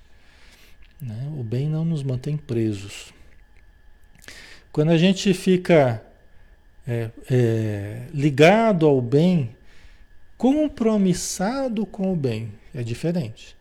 Né? 1.02 1.30
O 1.38 1.44
bem 1.44 1.68
não 1.68 1.84
nos 1.84 2.04
mantém 2.04 2.38
presos. 2.38 3.14
Quando 4.72 4.92
a 4.92 4.98
gente 4.98 5.34
fica 5.34 6.02
é, 6.88 7.10
é, 7.30 8.08
ligado 8.14 8.86
ao 8.86 9.02
bem, 9.02 9.56
compromissado 10.38 11.86
com 11.86 12.14
o 12.14 12.16
bem, 12.16 12.54
é 12.74 12.82
diferente. 12.82 13.56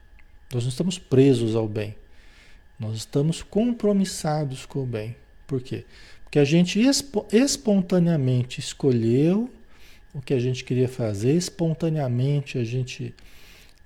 Nós 0.52 0.62
não 0.62 0.70
estamos 0.70 0.98
presos 0.98 1.56
ao 1.56 1.66
bem. 1.66 1.96
Nós 2.78 2.96
estamos 2.96 3.42
compromissados 3.42 4.64
com 4.64 4.82
o 4.82 4.86
bem. 4.86 5.16
Por 5.46 5.60
quê? 5.60 5.84
Porque 6.22 6.38
a 6.38 6.44
gente 6.44 6.80
espontaneamente 7.32 8.60
escolheu 8.60 9.50
o 10.16 10.22
que 10.22 10.32
a 10.32 10.38
gente 10.38 10.64
queria 10.64 10.88
fazer, 10.88 11.34
espontaneamente 11.34 12.56
a 12.56 12.64
gente 12.64 13.14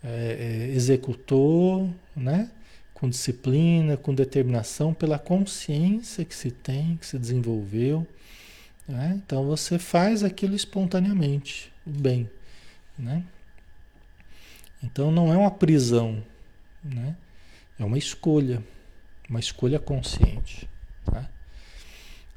é, 0.02 0.68
é, 0.70 0.74
executou, 0.74 1.92
né? 2.14 2.48
com 2.94 3.08
disciplina, 3.08 3.96
com 3.96 4.14
determinação, 4.14 4.94
pela 4.94 5.18
consciência 5.18 6.24
que 6.24 6.34
se 6.34 6.52
tem, 6.52 6.96
que 6.98 7.06
se 7.06 7.18
desenvolveu. 7.18 8.06
Né? 8.86 9.20
Então 9.24 9.44
você 9.44 9.76
faz 9.76 10.22
aquilo 10.22 10.54
espontaneamente, 10.54 11.72
o 11.84 11.90
bem. 11.90 12.30
Né? 12.96 13.24
Então 14.84 15.10
não 15.10 15.32
é 15.32 15.36
uma 15.36 15.50
prisão, 15.50 16.22
né? 16.84 17.16
é 17.76 17.84
uma 17.84 17.98
escolha, 17.98 18.62
uma 19.28 19.40
escolha 19.40 19.80
consciente. 19.80 20.68
Tá? 21.04 21.28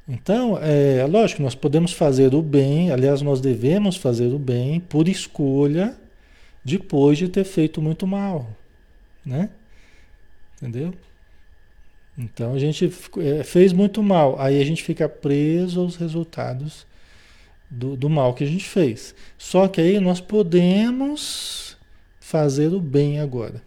Então, 0.06 0.58
é 0.60 1.06
lógico, 1.06 1.42
nós 1.42 1.54
podemos 1.54 1.92
fazer 1.92 2.34
o 2.34 2.42
bem, 2.42 2.90
aliás, 2.90 3.22
nós 3.22 3.40
devemos 3.40 3.96
fazer 3.96 4.26
o 4.26 4.38
bem 4.38 4.78
por 4.78 5.08
escolha 5.08 5.98
depois 6.62 7.16
de 7.16 7.28
ter 7.28 7.44
feito 7.44 7.80
muito 7.80 8.06
mal, 8.06 8.46
né? 9.24 9.50
Entendeu? 10.56 10.94
Então 12.16 12.54
a 12.54 12.58
gente 12.58 12.92
é, 13.18 13.42
fez 13.42 13.72
muito 13.72 14.02
mal, 14.02 14.40
aí 14.40 14.60
a 14.60 14.64
gente 14.64 14.84
fica 14.84 15.08
preso 15.08 15.80
aos 15.80 15.96
resultados 15.96 16.86
do, 17.68 17.96
do 17.96 18.08
mal 18.08 18.34
que 18.34 18.44
a 18.44 18.46
gente 18.46 18.64
fez. 18.64 19.14
Só 19.36 19.66
que 19.68 19.80
aí 19.80 19.98
nós 20.00 20.20
podemos 20.20 21.76
fazer 22.20 22.72
o 22.72 22.80
bem 22.80 23.20
agora, 23.20 23.60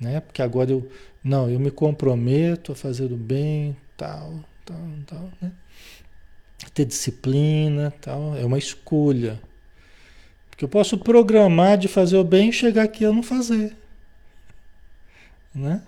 né? 0.00 0.20
Porque 0.20 0.40
agora 0.40 0.70
eu 0.70 0.88
não, 1.22 1.50
eu 1.50 1.58
me 1.58 1.70
comprometo 1.70 2.72
a 2.72 2.74
fazer 2.76 3.12
o 3.12 3.16
bem, 3.16 3.76
tal, 3.96 4.44
tal, 4.66 4.76
tal, 5.06 5.32
né? 5.40 5.52
Ter 6.74 6.84
disciplina, 6.84 7.90
tal, 8.02 8.36
é 8.36 8.44
uma 8.44 8.58
escolha. 8.58 9.40
Porque 10.50 10.64
eu 10.64 10.68
posso 10.68 10.98
programar 10.98 11.78
de 11.78 11.88
fazer 11.88 12.16
o 12.16 12.24
bem 12.24 12.50
e 12.50 12.52
chegar 12.52 12.82
aqui 12.82 13.04
a 13.04 13.12
não 13.12 13.22
fazer. 13.22 13.74
Né? 15.54 15.82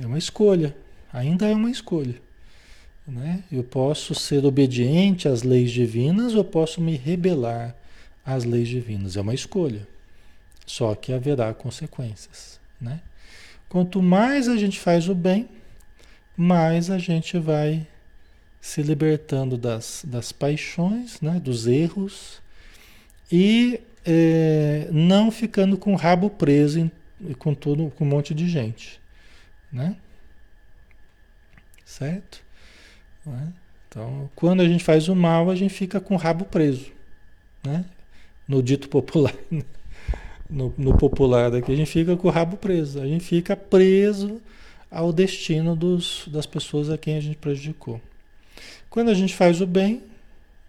É 0.00 0.06
uma 0.06 0.18
escolha. 0.18 0.76
Ainda 1.12 1.46
é 1.46 1.54
uma 1.54 1.70
escolha. 1.70 2.20
Né? 3.06 3.42
Eu 3.50 3.62
posso 3.62 4.14
ser 4.14 4.44
obediente 4.44 5.28
às 5.28 5.42
leis 5.42 5.70
divinas 5.70 6.34
ou 6.34 6.44
posso 6.44 6.80
me 6.80 6.96
rebelar 6.96 7.76
às 8.24 8.44
leis 8.44 8.68
divinas. 8.68 9.16
É 9.16 9.20
uma 9.20 9.34
escolha. 9.34 9.86
Só 10.64 10.94
que 10.94 11.12
haverá 11.12 11.52
consequências. 11.52 12.60
Né? 12.80 13.00
Quanto 13.68 14.00
mais 14.00 14.48
a 14.48 14.56
gente 14.56 14.78
faz 14.78 15.08
o 15.08 15.14
bem, 15.14 15.48
mais 16.36 16.90
a 16.90 16.98
gente 16.98 17.38
vai 17.38 17.86
se 18.60 18.82
libertando 18.82 19.58
das, 19.58 20.04
das 20.06 20.30
paixões, 20.30 21.20
né? 21.20 21.40
dos 21.40 21.66
erros 21.66 22.40
e 23.30 23.80
é, 24.04 24.88
não 24.92 25.30
ficando 25.30 25.76
com 25.76 25.92
o 25.92 25.96
rabo 25.96 26.30
preso 26.30 26.78
em, 26.78 26.90
com 27.38 27.54
todo 27.54 27.90
com 27.90 28.04
um 28.04 28.08
monte 28.08 28.34
de 28.34 28.48
gente, 28.48 29.00
né? 29.72 29.96
Certo? 31.84 32.42
Né? 33.26 33.52
Então, 33.88 34.30
quando 34.34 34.60
a 34.60 34.68
gente 34.68 34.82
faz 34.82 35.08
o 35.08 35.14
mal, 35.14 35.50
a 35.50 35.56
gente 35.56 35.74
fica 35.74 36.00
com 36.00 36.14
o 36.14 36.18
rabo 36.18 36.44
preso, 36.44 36.90
né? 37.64 37.84
No 38.46 38.62
dito 38.62 38.88
popular, 38.88 39.34
né? 39.50 39.62
no, 40.48 40.72
no 40.76 40.96
popular 40.96 41.50
daqui, 41.50 41.72
a 41.72 41.76
gente 41.76 41.90
fica 41.90 42.16
com 42.16 42.28
o 42.28 42.30
rabo 42.30 42.56
preso, 42.56 43.00
a 43.00 43.06
gente 43.06 43.24
fica 43.24 43.56
preso 43.56 44.40
ao 44.92 45.10
destino 45.10 45.74
dos, 45.74 46.28
das 46.28 46.44
pessoas 46.44 46.90
a 46.90 46.98
quem 46.98 47.16
a 47.16 47.20
gente 47.20 47.38
prejudicou. 47.38 47.98
Quando 48.90 49.08
a 49.10 49.14
gente 49.14 49.34
faz 49.34 49.62
o 49.62 49.66
bem, 49.66 50.02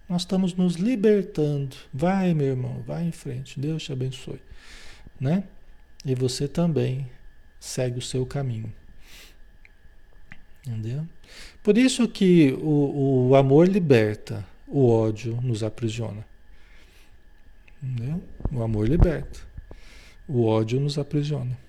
nós 0.08 0.22
estamos 0.22 0.54
nos 0.54 0.76
libertando. 0.76 1.76
Vai, 1.92 2.32
meu 2.32 2.46
irmão, 2.48 2.82
vai 2.86 3.04
em 3.04 3.12
frente. 3.12 3.60
Deus 3.60 3.82
te 3.82 3.92
abençoe. 3.92 4.40
Né? 5.20 5.44
E 6.06 6.14
você 6.14 6.48
também 6.48 7.06
segue 7.60 7.98
o 7.98 8.02
seu 8.02 8.24
caminho. 8.24 8.72
Entendeu? 10.66 11.06
Por 11.62 11.76
isso 11.76 12.08
que 12.08 12.56
o, 12.62 13.28
o 13.28 13.36
amor 13.36 13.68
liberta, 13.68 14.44
o 14.66 14.88
ódio 14.88 15.38
nos 15.42 15.62
aprisiona. 15.62 16.26
Entendeu? 17.82 18.22
O 18.50 18.62
amor 18.62 18.88
liberta. 18.88 19.40
O 20.26 20.46
ódio 20.46 20.80
nos 20.80 20.96
aprisiona. 20.96 21.63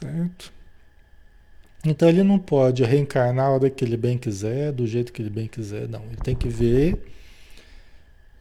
Certo? 0.00 0.52
Então 1.84 2.08
ele 2.08 2.22
não 2.22 2.38
pode 2.38 2.84
reencarnar 2.84 3.46
a 3.46 3.50
hora 3.50 3.70
que 3.70 3.84
ele 3.84 3.96
bem 3.96 4.18
quiser, 4.18 4.72
do 4.72 4.86
jeito 4.86 5.12
que 5.12 5.22
ele 5.22 5.30
bem 5.30 5.46
quiser, 5.46 5.88
não. 5.88 6.02
Ele 6.04 6.16
tem 6.16 6.34
que 6.34 6.48
ver 6.48 6.98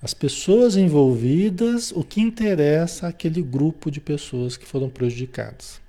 as 0.02 0.14
pessoas 0.14 0.76
envolvidas, 0.76 1.92
o 1.92 2.04
que 2.04 2.22
interessa 2.22 3.08
àquele 3.08 3.42
grupo 3.42 3.92
de 3.92 4.00
pessoas 4.00 4.56
que 4.56 4.66
foram 4.66 4.90
prejudicadas. 4.90 5.82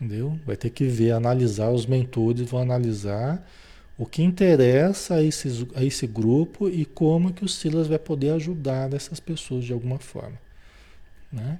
Entendeu? 0.00 0.38
Vai 0.46 0.56
ter 0.56 0.70
que 0.70 0.84
ver, 0.84 1.12
analisar, 1.12 1.70
os 1.70 1.86
mentores 1.86 2.48
vão 2.48 2.60
analisar 2.60 3.46
o 3.98 4.06
que 4.06 4.22
interessa 4.22 5.16
a, 5.16 5.22
esses, 5.22 5.66
a 5.74 5.84
esse 5.84 6.06
grupo 6.06 6.70
e 6.70 6.86
como 6.86 7.34
que 7.34 7.44
o 7.44 7.48
Silas 7.48 7.86
vai 7.86 7.98
poder 7.98 8.30
ajudar 8.30 8.92
essas 8.94 9.20
pessoas 9.20 9.64
de 9.64 9.74
alguma 9.74 9.98
forma. 9.98 10.40
Né? 11.30 11.58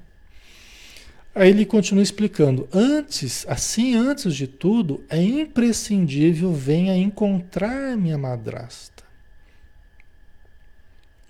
Aí 1.34 1.50
ele 1.50 1.64
continua 1.64 2.02
explicando: 2.02 2.68
antes, 2.72 3.46
assim, 3.48 3.94
antes 3.94 4.34
de 4.34 4.46
tudo, 4.46 5.04
é 5.08 5.22
imprescindível 5.22 6.52
venha 6.52 6.96
encontrar 6.96 7.96
minha 7.96 8.18
madrasta 8.18 9.00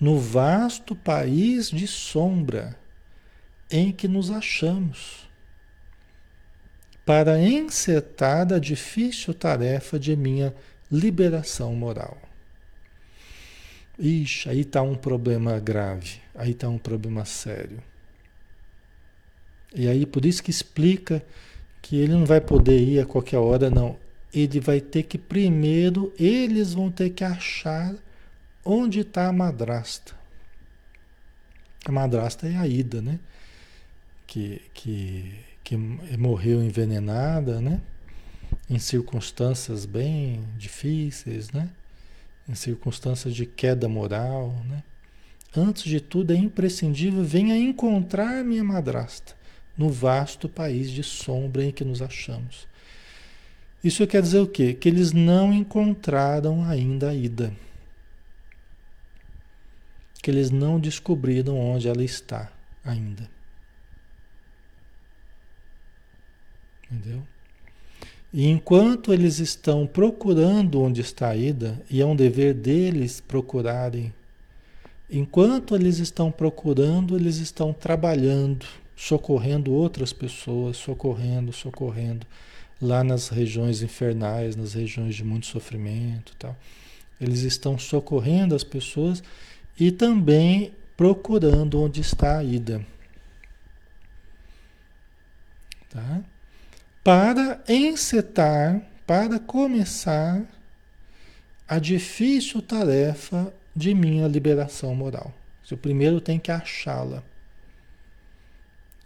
no 0.01 0.19
vasto 0.19 0.97
país 0.97 1.69
de 1.71 1.87
sombra 1.87 2.75
em 3.71 3.93
que 3.93 4.09
nos 4.09 4.31
achamos, 4.31 5.29
para 7.05 7.39
encetar 7.39 8.51
a 8.53 8.59
difícil 8.59 9.35
tarefa 9.35 9.99
de 9.99 10.17
minha 10.17 10.55
liberação 10.91 11.75
moral. 11.75 12.19
Ixi, 13.99 14.49
aí 14.49 14.61
está 14.61 14.81
um 14.81 14.95
problema 14.95 15.61
grave, 15.61 16.23
aí 16.35 16.53
está 16.53 16.69
um 16.69 16.79
problema 16.79 17.25
sério. 17.25 17.90
E 19.75 19.89
aí 19.89 20.05
por 20.05 20.25
isso 20.25 20.43
que 20.43 20.51
explica 20.51 21.23
que 21.81 21.97
ele 21.97 22.13
não 22.13 22.25
vai 22.25 22.41
poder 22.41 22.81
ir 22.81 23.01
a 23.01 23.07
qualquer 23.07 23.39
hora, 23.39 23.71
não. 23.71 23.97
Ele 24.33 24.61
vai 24.61 24.81
ter 24.81 25.05
que 25.05 25.19
primeiro, 25.19 26.13
eles 26.19 26.73
vão 26.73 26.91
ter 26.91 27.11
que 27.11 27.25
achar 27.25 27.95
onde 28.65 29.01
está 29.01 29.29
a 29.29 29.33
madrasta. 29.33 30.15
A 31.85 31.93
madrasta 31.93 32.47
é 32.47 32.57
a 32.57 32.67
Ida, 32.67 33.01
né? 33.01 33.19
Que, 34.27 34.61
que, 34.75 35.35
que 35.65 35.77
morreu 35.77 36.63
envenenada, 36.63 37.61
né? 37.61 37.81
Em 38.69 38.79
circunstâncias 38.79 39.87
bem 39.87 40.45
difíceis, 40.57 41.51
né? 41.51 41.71
Em 42.49 42.55
circunstâncias 42.55 43.35
de 43.35 43.47
queda 43.47 43.89
moral, 43.89 44.55
né? 44.69 44.83
Antes 45.57 45.85
de 45.85 46.01
tudo 46.01 46.33
é 46.33 46.37
imprescindível 46.37 47.25
venha 47.25 47.57
encontrar 47.57 48.45
minha 48.45 48.63
madrasta 48.63 49.40
no 49.77 49.91
vasto 49.91 50.49
país 50.49 50.91
de 50.91 51.03
sombra 51.03 51.65
em 51.65 51.71
que 51.71 51.85
nos 51.85 52.03
achamos. 52.03 52.69
Isso 53.83 54.07
quer 54.07 54.21
dizer 54.21 54.41
o 54.41 54.47
quê? 54.47 54.75
Que 54.75 54.89
eles 54.89 55.13
não 55.13 55.53
encontraram 55.53 56.65
ainda 56.65 57.11
a 57.11 57.15
ida. 57.15 57.53
Que 60.23 60.31
eles 60.31 60.51
não 60.51 60.79
descobriram 60.79 61.59
onde 61.59 61.89
ela 61.89 62.05
está 62.05 62.53
ainda. 62.85 63.29
Entendeu? 66.85 67.23
E 68.33 68.49
enquanto 68.49 69.13
eles 69.13 69.39
estão 69.39 69.87
procurando 69.87 70.81
onde 70.81 71.01
está 71.01 71.31
a 71.31 71.37
ida, 71.37 71.81
e 71.91 72.01
é 72.01 72.07
um 72.07 72.15
dever 72.15 72.55
deles 72.55 73.21
procurarem, 73.21 74.13
enquanto 75.09 75.75
eles 75.75 75.99
estão 75.99 76.31
procurando, 76.31 77.17
eles 77.17 77.39
estão 77.39 77.73
trabalhando 77.73 78.67
socorrendo 79.01 79.73
outras 79.73 80.13
pessoas, 80.13 80.77
socorrendo, 80.77 81.55
socorrendo 81.55 82.27
lá 82.81 83.03
nas 83.03 83.31
regiões 83.31 83.81
infernais, 83.81 84.55
nas 84.57 84.75
regiões 84.75 85.15
de 85.15 85.25
muito 85.25 85.47
sofrimento, 85.47 86.35
tal. 86.39 86.55
Eles 87.19 87.41
estão 87.41 87.79
socorrendo 87.79 88.55
as 88.55 88.63
pessoas 88.63 89.23
e 89.79 89.91
também 89.91 90.75
procurando 90.99 91.81
onde 91.81 92.03
está 92.03 92.39
a 92.39 92.45
ida. 92.45 92.85
tá? 95.89 96.21
Para 97.03 97.59
encetar, 97.67 98.83
para 99.07 99.39
começar 99.39 100.43
a 101.67 101.79
difícil 101.79 102.61
tarefa 102.61 103.51
de 103.75 103.95
minha 103.95 104.29
liberação 104.29 104.95
moral. 104.95 105.33
Eu 105.71 105.79
primeiro 105.79 106.21
tenho 106.21 106.41
que 106.41 106.51
achá-la. 106.51 107.23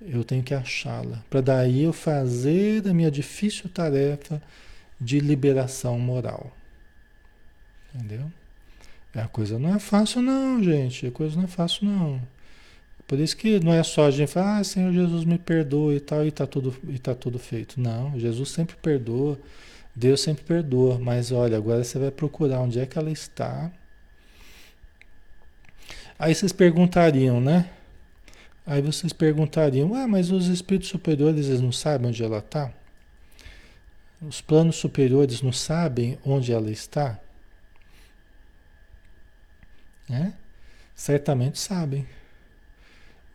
Eu 0.06 0.22
tenho 0.24 0.42
que 0.42 0.54
achá-la. 0.54 1.22
Para 1.30 1.40
daí 1.40 1.82
eu 1.82 1.92
fazer 1.92 2.86
a 2.86 2.94
minha 2.94 3.10
difícil 3.10 3.68
tarefa 3.68 4.42
de 5.00 5.18
liberação 5.18 5.98
moral. 5.98 6.52
Entendeu? 7.94 8.30
A 9.14 9.28
coisa 9.28 9.58
não 9.58 9.74
é 9.74 9.78
fácil, 9.78 10.20
não, 10.20 10.62
gente. 10.62 11.06
A 11.06 11.10
coisa 11.10 11.36
não 11.36 11.44
é 11.44 11.46
fácil, 11.46 11.86
não. 11.86 12.20
Por 13.06 13.18
isso 13.18 13.36
que 13.36 13.60
não 13.60 13.72
é 13.72 13.82
só 13.82 14.06
a 14.06 14.10
gente 14.10 14.30
falar, 14.30 14.58
ah, 14.58 14.64
Senhor 14.64 14.92
Jesus 14.92 15.24
me 15.24 15.38
perdoa 15.38 15.94
e 15.94 16.00
tal, 16.00 16.24
e 16.24 16.28
está 16.28 16.46
tudo, 16.46 16.74
e 16.88 16.98
tá 16.98 17.14
tudo 17.14 17.38
feito. 17.38 17.80
Não, 17.80 18.18
Jesus 18.18 18.48
sempre 18.50 18.76
perdoa, 18.76 19.38
Deus 19.94 20.20
sempre 20.20 20.44
perdoa. 20.44 20.98
Mas 20.98 21.30
olha, 21.30 21.56
agora 21.56 21.84
você 21.84 21.98
vai 21.98 22.10
procurar 22.10 22.60
onde 22.60 22.80
é 22.80 22.86
que 22.86 22.98
ela 22.98 23.10
está. 23.10 23.70
Aí 26.18 26.34
vocês 26.34 26.52
perguntariam, 26.52 27.40
né? 27.40 27.70
Aí 28.66 28.80
vocês 28.80 29.12
perguntariam, 29.12 29.94
ah, 29.94 30.08
mas 30.08 30.30
os 30.30 30.46
espíritos 30.46 30.88
superiores 30.88 31.46
eles 31.46 31.60
não 31.60 31.72
sabem 31.72 32.08
onde 32.08 32.22
ela 32.24 32.38
está? 32.38 32.72
Os 34.22 34.40
planos 34.40 34.76
superiores 34.76 35.42
não 35.42 35.52
sabem 35.52 36.18
onde 36.24 36.50
ela 36.50 36.70
está? 36.70 37.20
Né? 40.08 40.32
Certamente 40.94 41.58
sabem. 41.58 42.06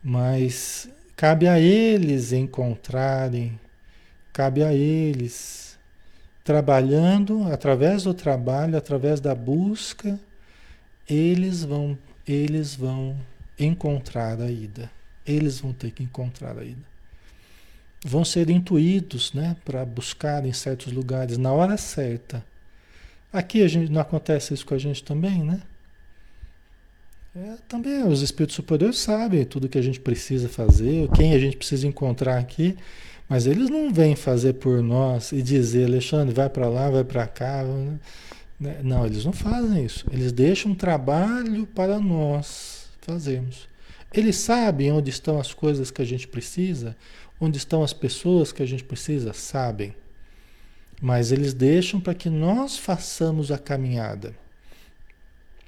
Mas 0.02 0.88
cabe 1.14 1.46
a 1.46 1.60
eles 1.60 2.32
encontrarem, 2.32 3.58
cabe 4.32 4.64
a 4.64 4.74
eles 4.74 5.78
trabalhando, 6.42 7.44
através 7.52 8.02
do 8.02 8.14
trabalho, 8.14 8.76
através 8.76 9.20
da 9.20 9.34
busca, 9.34 10.18
eles 11.08 11.62
vão, 11.62 11.96
eles 12.26 12.74
vão 12.74 13.16
encontrar 13.58 14.40
a 14.40 14.50
ida. 14.50 14.90
Eles 15.30 15.60
vão 15.60 15.72
ter 15.72 15.90
que 15.90 16.02
encontrar 16.02 16.58
a 16.58 16.64
ida. 16.64 16.90
Vão 18.04 18.24
ser 18.24 18.48
intuídos, 18.48 19.32
né, 19.32 19.56
para 19.64 19.84
buscar 19.84 20.44
em 20.46 20.52
certos 20.52 20.92
lugares 20.92 21.36
na 21.36 21.52
hora 21.52 21.76
certa. 21.76 22.44
Aqui 23.32 23.62
a 23.62 23.68
gente 23.68 23.92
não 23.92 24.00
acontece 24.00 24.54
isso 24.54 24.66
com 24.66 24.74
a 24.74 24.78
gente 24.78 25.04
também, 25.04 25.44
né? 25.44 25.60
É, 27.36 27.54
também 27.68 28.02
os 28.08 28.22
espíritos 28.22 28.56
superiores 28.56 28.98
sabem 28.98 29.44
tudo 29.44 29.68
que 29.68 29.78
a 29.78 29.82
gente 29.82 30.00
precisa 30.00 30.48
fazer, 30.48 31.08
quem 31.10 31.32
a 31.32 31.38
gente 31.38 31.56
precisa 31.56 31.86
encontrar 31.86 32.38
aqui, 32.38 32.76
mas 33.28 33.46
eles 33.46 33.70
não 33.70 33.92
vêm 33.92 34.16
fazer 34.16 34.54
por 34.54 34.82
nós 34.82 35.30
e 35.30 35.40
dizer, 35.40 35.84
Alexandre, 35.84 36.34
vai 36.34 36.50
para 36.50 36.68
lá, 36.68 36.90
vai 36.90 37.04
para 37.04 37.28
cá. 37.28 37.62
Né? 38.58 38.80
Não, 38.82 39.06
eles 39.06 39.24
não 39.24 39.32
fazem 39.32 39.84
isso. 39.84 40.04
Eles 40.10 40.32
deixam 40.32 40.72
um 40.72 40.74
trabalho 40.74 41.64
para 41.68 42.00
nós 42.00 42.88
fazermos. 43.00 43.69
Eles 44.12 44.36
sabem 44.36 44.90
onde 44.90 45.10
estão 45.10 45.38
as 45.38 45.54
coisas 45.54 45.90
que 45.90 46.02
a 46.02 46.04
gente 46.04 46.26
precisa, 46.26 46.96
onde 47.40 47.58
estão 47.58 47.82
as 47.82 47.92
pessoas 47.92 48.50
que 48.50 48.62
a 48.62 48.66
gente 48.66 48.84
precisa, 48.84 49.32
sabem. 49.32 49.94
Mas 51.00 51.32
eles 51.32 51.54
deixam 51.54 52.00
para 52.00 52.14
que 52.14 52.28
nós 52.28 52.76
façamos 52.76 53.50
a 53.50 53.58
caminhada. 53.58 54.34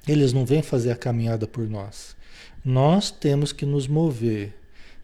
Eles 0.07 0.33
não 0.33 0.45
vêm 0.45 0.61
fazer 0.61 0.91
a 0.91 0.95
caminhada 0.95 1.47
por 1.47 1.67
nós. 1.67 2.15
Nós 2.63 3.09
temos 3.09 3.53
que 3.53 3.65
nos 3.65 3.87
mover. 3.87 4.53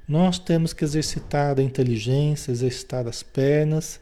Nós 0.08 0.38
temos 0.38 0.74
que 0.74 0.84
exercitar 0.84 1.58
a 1.58 1.64
inteligência, 1.64 2.52
exercitar 2.52 3.08
as 3.08 3.24
pernas. 3.24 4.00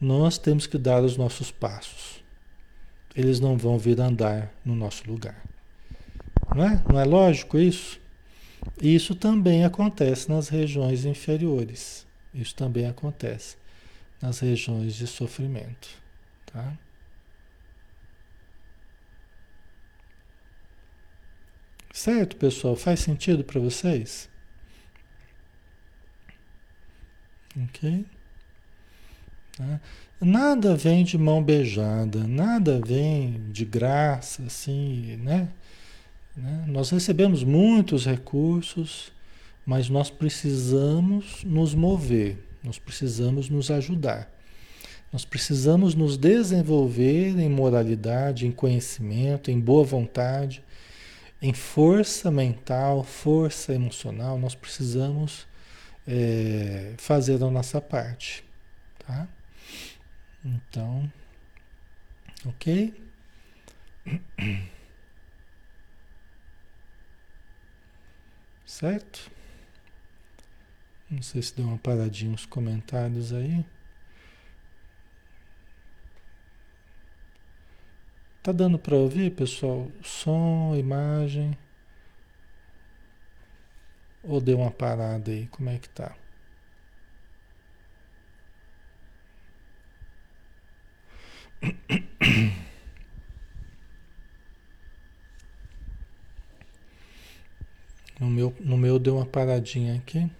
Nós 0.00 0.38
temos 0.38 0.66
que 0.66 0.78
dar 0.78 1.02
os 1.02 1.16
nossos 1.16 1.50
passos. 1.50 2.22
Eles 3.14 3.40
não 3.40 3.56
vão 3.56 3.76
vir 3.76 4.00
andar 4.00 4.52
no 4.64 4.76
nosso 4.76 5.10
lugar. 5.10 5.42
Não 6.54 6.64
é? 6.64 6.82
Não 6.90 7.00
é 7.00 7.04
lógico 7.04 7.58
isso? 7.58 8.00
Isso 8.80 9.14
também 9.14 9.64
acontece 9.64 10.28
nas 10.28 10.48
regiões 10.48 11.04
inferiores. 11.04 12.06
Isso 12.32 12.54
também 12.54 12.86
acontece 12.86 13.56
nas 14.20 14.40
regiões 14.40 14.94
de 14.94 15.06
sofrimento. 15.06 15.88
Tá? 16.46 16.76
Certo, 21.92 22.36
pessoal? 22.36 22.76
Faz 22.76 23.00
sentido 23.00 23.42
para 23.42 23.60
vocês? 23.60 24.28
Ok? 27.56 28.06
Tá? 29.56 29.80
Nada 30.20 30.76
vem 30.76 31.04
de 31.04 31.18
mão 31.18 31.42
beijada, 31.42 32.26
nada 32.26 32.80
vem 32.84 33.50
de 33.50 33.64
graça, 33.64 34.44
assim, 34.44 35.16
né? 35.16 35.48
Né? 36.38 36.64
Nós 36.68 36.90
recebemos 36.90 37.42
muitos 37.42 38.06
recursos, 38.06 39.12
mas 39.66 39.88
nós 39.88 40.08
precisamos 40.08 41.42
nos 41.44 41.74
mover, 41.74 42.38
nós 42.62 42.78
precisamos 42.78 43.48
nos 43.48 43.70
ajudar. 43.70 44.32
Nós 45.12 45.24
precisamos 45.24 45.94
nos 45.94 46.16
desenvolver 46.16 47.38
em 47.38 47.48
moralidade, 47.48 48.46
em 48.46 48.52
conhecimento, 48.52 49.50
em 49.50 49.58
boa 49.58 49.82
vontade, 49.82 50.62
em 51.40 51.52
força 51.52 52.30
mental, 52.30 53.02
força 53.02 53.74
emocional, 53.74 54.38
nós 54.38 54.54
precisamos 54.54 55.46
é, 56.06 56.92
fazer 56.98 57.42
a 57.42 57.50
nossa 57.50 57.80
parte, 57.80 58.44
tá? 59.06 59.26
Então, 60.44 61.10
ok? 62.46 62.94
Certo? 68.78 69.28
Não 71.10 71.20
sei 71.20 71.42
se 71.42 71.56
deu 71.56 71.66
uma 71.66 71.78
paradinha 71.78 72.30
nos 72.30 72.46
comentários 72.46 73.32
aí. 73.32 73.66
Tá 78.40 78.52
dando 78.52 78.78
para 78.78 78.94
ouvir, 78.94 79.34
pessoal? 79.34 79.90
Som, 80.00 80.76
imagem. 80.76 81.58
Ou 84.22 84.40
deu 84.40 84.58
uma 84.58 84.70
parada 84.70 85.32
aí? 85.32 85.48
Como 85.48 85.68
é 85.70 85.78
que 85.78 85.88
tá? 85.88 86.14
No 98.18 98.28
meu, 98.28 98.54
no 98.60 98.76
meu 98.76 98.98
deu 98.98 99.16
uma 99.16 99.26
paradinha 99.26 99.96
aqui. 99.96 100.30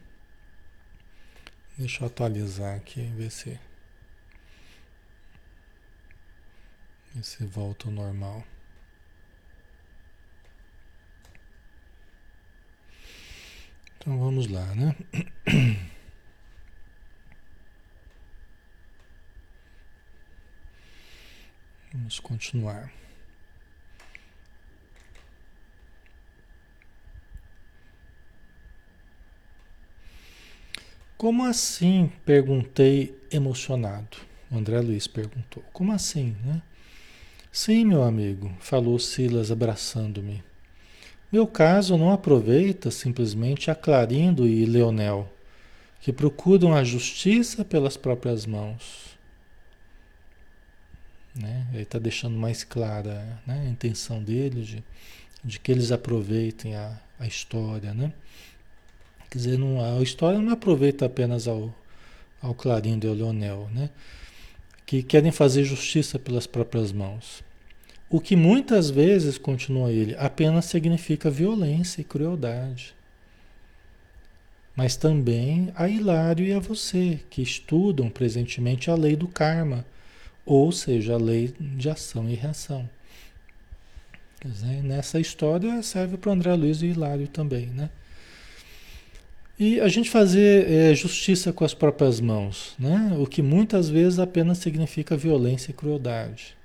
Deixa 1.77 2.03
eu 2.03 2.09
atualizar 2.09 2.77
aqui, 2.77 3.03
ver 3.17 3.31
se. 3.31 3.59
E 7.15 7.23
se 7.23 7.45
volta 7.47 7.87
ao 7.87 7.93
normal. 7.93 8.45
Então 13.97 14.19
vamos 14.19 14.49
lá, 14.49 14.75
né? 14.75 14.97
Vamos 21.93 22.21
continuar. 22.21 22.93
Como 31.19 31.45
assim? 31.45 32.13
Perguntei 32.25 33.13
emocionado. 33.29 34.19
O 34.49 34.57
André 34.57 34.81
Luiz 34.81 35.09
perguntou. 35.09 35.65
Como 35.73 35.93
assim, 35.93 36.37
né? 36.45 36.63
Sim, 37.51 37.87
meu 37.87 38.05
amigo, 38.05 38.55
falou 38.61 39.01
Silas 39.01 39.51
abraçando-me. 39.51 40.45
Meu 41.33 41.45
caso 41.45 41.99
não 41.99 42.13
aproveita 42.13 42.89
simplesmente 42.93 43.69
a 43.69 43.75
Clarindo 43.75 44.47
e 44.47 44.65
Leonel, 44.65 45.29
que 46.01 46.13
procuram 46.13 46.73
a 46.73 46.85
justiça 46.85 47.65
pelas 47.65 47.97
próprias 47.97 48.47
mãos. 48.47 49.19
Né? 51.35 51.67
Ele 51.73 51.83
está 51.83 51.99
deixando 51.99 52.39
mais 52.39 52.63
clara 52.63 53.43
né, 53.45 53.65
a 53.67 53.69
intenção 53.69 54.23
dele 54.23 54.63
de, 54.63 54.85
de 55.45 55.59
que 55.59 55.73
eles 55.73 55.91
aproveitem 55.91 56.77
a, 56.77 56.97
a 57.19 57.27
história. 57.27 57.93
Né? 57.93 58.13
Quer 59.31 59.39
dizer, 59.39 59.59
não, 59.59 59.99
a 59.99 60.03
história 60.03 60.41
não 60.41 60.53
aproveita 60.53 61.07
apenas 61.07 61.47
ao, 61.47 61.75
ao 62.41 62.55
Clarindo 62.55 63.07
e 63.07 63.11
ao 63.11 63.15
Leonel. 63.15 63.69
Né? 63.73 63.91
que 64.89 65.03
querem 65.03 65.31
fazer 65.31 65.65
justiça 65.65 66.19
pelas 66.19 66.47
próprias 66.47 66.93
mãos. 66.93 67.45
O 68.09 68.19
que 68.19 68.35
muitas 68.35 68.89
vezes, 68.89 69.37
continua 69.37 69.93
ele, 69.93 70.17
apenas 70.17 70.65
significa 70.65 71.31
violência 71.31 72.01
e 72.01 72.05
crueldade. 72.05 72.95
mas 74.75 74.97
também 74.97 75.71
a 75.75 75.89
Hilário 75.89 76.47
e 76.47 76.53
a 76.55 76.59
você, 76.59 77.21
que 77.29 77.43
estudam 77.43 78.09
presentemente 78.09 78.91
a 78.91 78.95
lei 78.95 79.15
do 79.15 79.29
karma, 79.29 79.85
ou 80.47 80.73
seja, 80.73 81.15
a 81.15 81.19
lei 81.19 81.53
de 81.61 81.91
ação 81.91 82.31
e 82.31 82.35
reação. 82.35 82.89
Quer 84.41 84.49
dizer, 84.49 84.83
nessa 84.83 85.21
história 85.21 85.83
serve 85.83 86.17
para 86.17 86.33
André 86.33 86.55
Luiz 86.55 86.81
e 86.81 86.87
Hilário 86.87 87.29
também, 87.29 87.67
né? 87.67 87.91
E 89.59 89.81
a 89.81 89.89
gente 89.89 90.09
fazer 90.09 90.71
é, 90.71 90.95
justiça 90.95 91.53
com 91.53 91.65
as 91.65 91.75
próprias 91.75 92.21
mãos, 92.21 92.77
né? 92.79 93.17
o 93.19 93.27
que 93.27 93.43
muitas 93.43 93.89
vezes 93.89 94.21
apenas 94.21 94.59
significa 94.59 95.17
violência 95.17 95.73
e 95.73 95.75
crueldade. 95.75 96.57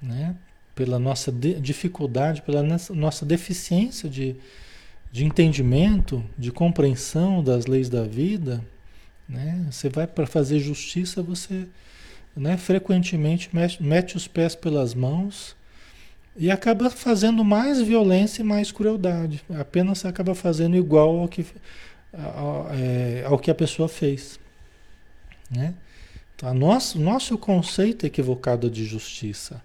Né? 0.00 0.36
Pela 0.74 0.98
nossa 0.98 1.32
dificuldade, 1.32 2.42
pela 2.42 2.62
nossa 2.90 3.24
deficiência 3.24 4.06
de, 4.06 4.36
de 5.10 5.24
entendimento, 5.24 6.22
de 6.36 6.52
compreensão 6.52 7.42
das 7.42 7.64
leis 7.64 7.88
da 7.88 8.04
vida, 8.04 8.62
né? 9.26 9.66
você 9.70 9.88
vai 9.88 10.06
para 10.06 10.26
fazer 10.26 10.58
justiça, 10.60 11.22
você 11.22 11.66
né, 12.36 12.56
frequentemente 12.58 13.48
mete, 13.52 13.82
mete 13.82 14.14
os 14.14 14.28
pés 14.28 14.54
pelas 14.54 14.94
mãos 14.94 15.56
e 16.38 16.52
acaba 16.52 16.88
fazendo 16.88 17.44
mais 17.44 17.80
violência 17.82 18.42
e 18.42 18.44
mais 18.44 18.70
crueldade. 18.70 19.42
Apenas 19.58 20.04
acaba 20.04 20.36
fazendo 20.36 20.76
igual 20.76 21.18
ao 21.18 21.26
que, 21.26 21.44
ao, 22.12 22.68
é, 22.72 23.24
ao 23.26 23.36
que 23.36 23.50
a 23.50 23.54
pessoa 23.54 23.88
fez. 23.88 24.38
Né? 25.50 25.74
Então, 26.36 26.54
nosso, 26.54 27.00
nosso 27.00 27.36
conceito 27.36 28.06
equivocado 28.06 28.70
de 28.70 28.84
justiça. 28.84 29.60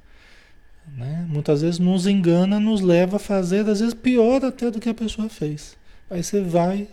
Né? 0.98 1.24
Muitas 1.30 1.62
vezes 1.62 1.78
nos 1.78 2.08
engana, 2.08 2.60
nos 2.60 2.82
leva 2.82 3.18
a 3.18 3.20
fazer, 3.20 3.70
às 3.70 3.80
vezes 3.80 3.94
pior 3.94 4.44
até 4.44 4.72
do 4.72 4.80
que 4.80 4.90
a 4.90 4.96
pessoa 4.96 5.30
fez. 5.30 5.78
Aí 6.10 6.24
você 6.24 6.42
vai 6.42 6.88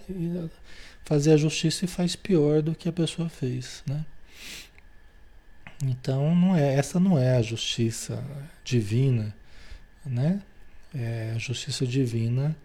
fazer 1.07 1.33
a 1.33 1.37
justiça 1.39 1.87
e 1.87 1.89
faz 1.89 2.15
pior 2.15 2.61
do 2.61 2.75
que 2.75 2.87
a 2.87 2.93
pessoa 2.93 3.31
fez. 3.31 3.83
Né? 3.87 4.05
Então 5.85 6.35
não 6.35 6.55
é, 6.55 6.75
essa 6.75 7.01
não 7.01 7.19
é 7.19 7.39
a 7.39 7.43
justiça 7.43 8.23
divina 8.63 9.35
né? 10.05 10.43
É 10.95 11.33
a 11.35 11.39
justiça 11.39 11.87
divina 11.87 12.57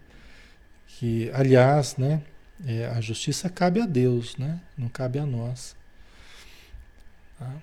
que, 0.86 1.30
aliás, 1.32 1.96
né? 1.96 2.22
É, 2.66 2.86
a 2.86 3.00
justiça 3.00 3.50
cabe 3.50 3.80
a 3.80 3.86
Deus, 3.86 4.36
né? 4.36 4.60
Não 4.76 4.88
cabe 4.88 5.18
a 5.18 5.26
nós. 5.26 5.76
Tá? 7.38 7.62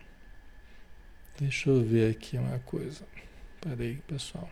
Deixa 1.40 1.70
eu 1.70 1.84
ver 1.84 2.12
aqui 2.12 2.38
uma 2.38 2.60
coisa. 2.60 3.06
Peraí, 3.60 3.96
pessoal. 4.08 4.50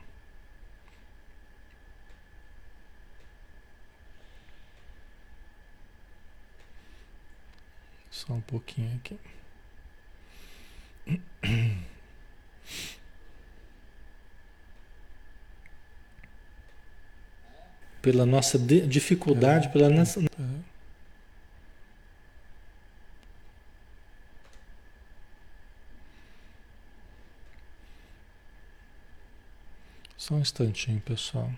Só 8.09 8.33
um 8.33 8.41
pouquinho 8.41 8.95
aqui. 8.97 9.19
pela 18.01 18.25
nossa 18.25 18.57
dificuldade, 18.59 19.69
pela 19.69 19.89
nossa. 19.89 20.19
Só 30.17 30.35
um 30.35 30.39
instantinho, 30.39 31.01
pessoal. 31.01 31.51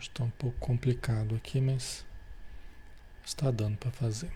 Está 0.00 0.24
um 0.24 0.30
pouco 0.30 0.58
complicado 0.58 1.36
aqui, 1.36 1.60
mas 1.60 2.04
está 3.24 3.50
dando 3.50 3.76
para 3.76 3.90
fazer. 3.92 4.30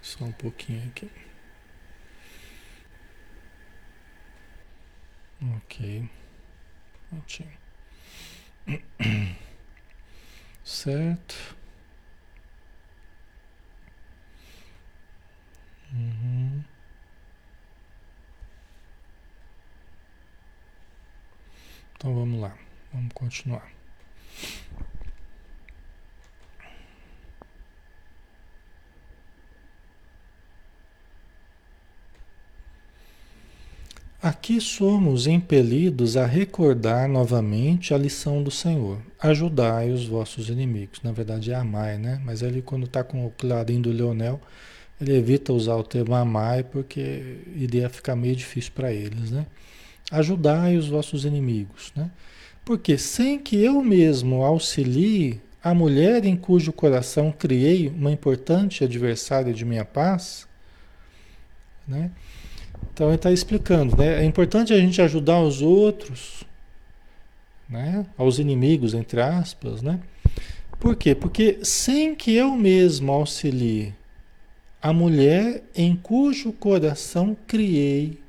Só 0.00 0.26
um 0.26 0.32
pouquinho 0.32 0.83
aqui. 0.94 1.10
Ok. 5.56 6.08
Prontinho. 7.10 7.58
Certo. 10.64 11.56
Uhum. 15.92 16.64
Então 21.96 22.14
vamos 22.14 22.40
lá. 22.40 22.56
Vamos 22.92 23.12
continuar. 23.12 23.73
Aqui 34.24 34.58
somos 34.58 35.26
impelidos 35.26 36.16
a 36.16 36.24
recordar 36.24 37.06
novamente 37.06 37.92
a 37.92 37.98
lição 37.98 38.42
do 38.42 38.50
Senhor. 38.50 38.98
Ajudai 39.20 39.90
os 39.90 40.06
vossos 40.06 40.48
inimigos. 40.48 41.02
Na 41.02 41.12
verdade 41.12 41.52
é 41.52 41.54
amai, 41.54 41.98
né? 41.98 42.22
Mas 42.24 42.40
ele 42.40 42.62
quando 42.62 42.86
está 42.86 43.04
com 43.04 43.26
o 43.26 43.30
clarim 43.32 43.82
do 43.82 43.92
Leonel, 43.92 44.40
ele 44.98 45.14
evita 45.14 45.52
usar 45.52 45.76
o 45.76 45.82
termo 45.82 46.14
amai 46.14 46.62
porque 46.62 47.36
iria 47.54 47.90
ficar 47.90 48.16
meio 48.16 48.34
difícil 48.34 48.72
para 48.74 48.90
eles, 48.90 49.30
né? 49.30 49.44
Ajudai 50.10 50.78
os 50.78 50.88
vossos 50.88 51.26
inimigos, 51.26 51.92
né? 51.94 52.10
Porque 52.64 52.96
sem 52.96 53.38
que 53.38 53.62
eu 53.62 53.82
mesmo 53.82 54.42
auxilie 54.42 55.38
a 55.62 55.74
mulher 55.74 56.24
em 56.24 56.34
cujo 56.34 56.72
coração 56.72 57.30
criei 57.30 57.88
uma 57.88 58.10
importante 58.10 58.84
adversária 58.84 59.52
de 59.52 59.66
minha 59.66 59.84
paz, 59.84 60.48
né? 61.86 62.10
Então 62.94 63.08
ele 63.08 63.16
está 63.16 63.32
explicando, 63.32 63.96
né? 63.96 64.22
É 64.22 64.24
importante 64.24 64.72
a 64.72 64.78
gente 64.78 65.02
ajudar 65.02 65.40
os 65.40 65.60
outros, 65.60 66.44
né? 67.68 68.06
Aos 68.16 68.38
inimigos, 68.38 68.94
entre 68.94 69.20
aspas, 69.20 69.82
né? 69.82 69.98
Por 70.78 70.94
quê? 70.94 71.12
Porque 71.12 71.58
sem 71.64 72.14
que 72.14 72.32
eu 72.32 72.52
mesmo 72.52 73.10
auxilie 73.10 73.92
a 74.80 74.92
mulher 74.92 75.64
em 75.74 75.96
cujo 75.96 76.52
coração 76.52 77.36
criei 77.48 78.20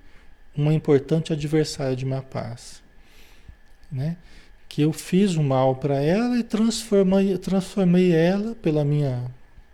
uma 0.58 0.74
importante 0.74 1.32
adversária 1.32 1.96
de 1.96 2.06
minha 2.06 2.24
paz, 2.24 2.82
né? 3.92 4.18
Que 4.68 4.82
eu 4.82 4.92
fiz 4.92 5.36
o 5.36 5.44
mal 5.44 5.76
para 5.76 6.02
ela 6.02 6.40
e 6.40 6.44
transformei, 6.44 7.38
transformei 7.38 8.12
ela 8.12 8.56
pela 8.56 8.84
minha 8.84 9.26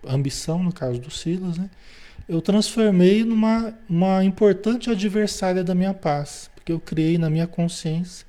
ambição, 0.06 0.62
no 0.62 0.74
caso 0.74 1.00
do 1.00 1.10
Silas, 1.10 1.58
né? 1.58 1.70
Eu 2.28 2.41
transformei 2.41 3.24
numa 3.24 3.74
uma 3.89 4.24
importante 4.24 4.89
adversária 4.89 5.63
da 5.63 5.76
minha 5.76 5.93
paz, 5.93 6.49
porque 6.55 6.72
eu 6.72 6.80
criei 6.80 7.17
na 7.17 7.30
minha 7.30 7.47
consciência, 7.47 8.26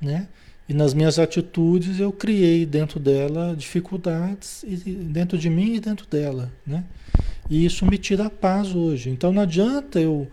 né? 0.00 0.28
E 0.68 0.74
nas 0.74 0.94
minhas 0.94 1.18
atitudes 1.18 1.98
eu 1.98 2.12
criei 2.12 2.64
dentro 2.64 3.00
dela 3.00 3.54
dificuldades 3.56 4.64
dentro 5.06 5.36
de 5.36 5.50
mim 5.50 5.74
e 5.74 5.80
dentro 5.80 6.06
dela, 6.06 6.52
né? 6.66 6.84
E 7.50 7.64
isso 7.64 7.84
me 7.84 7.98
tira 7.98 8.26
a 8.26 8.30
paz 8.30 8.74
hoje. 8.74 9.10
Então 9.10 9.32
não 9.32 9.42
adianta 9.42 10.00
eu 10.00 10.28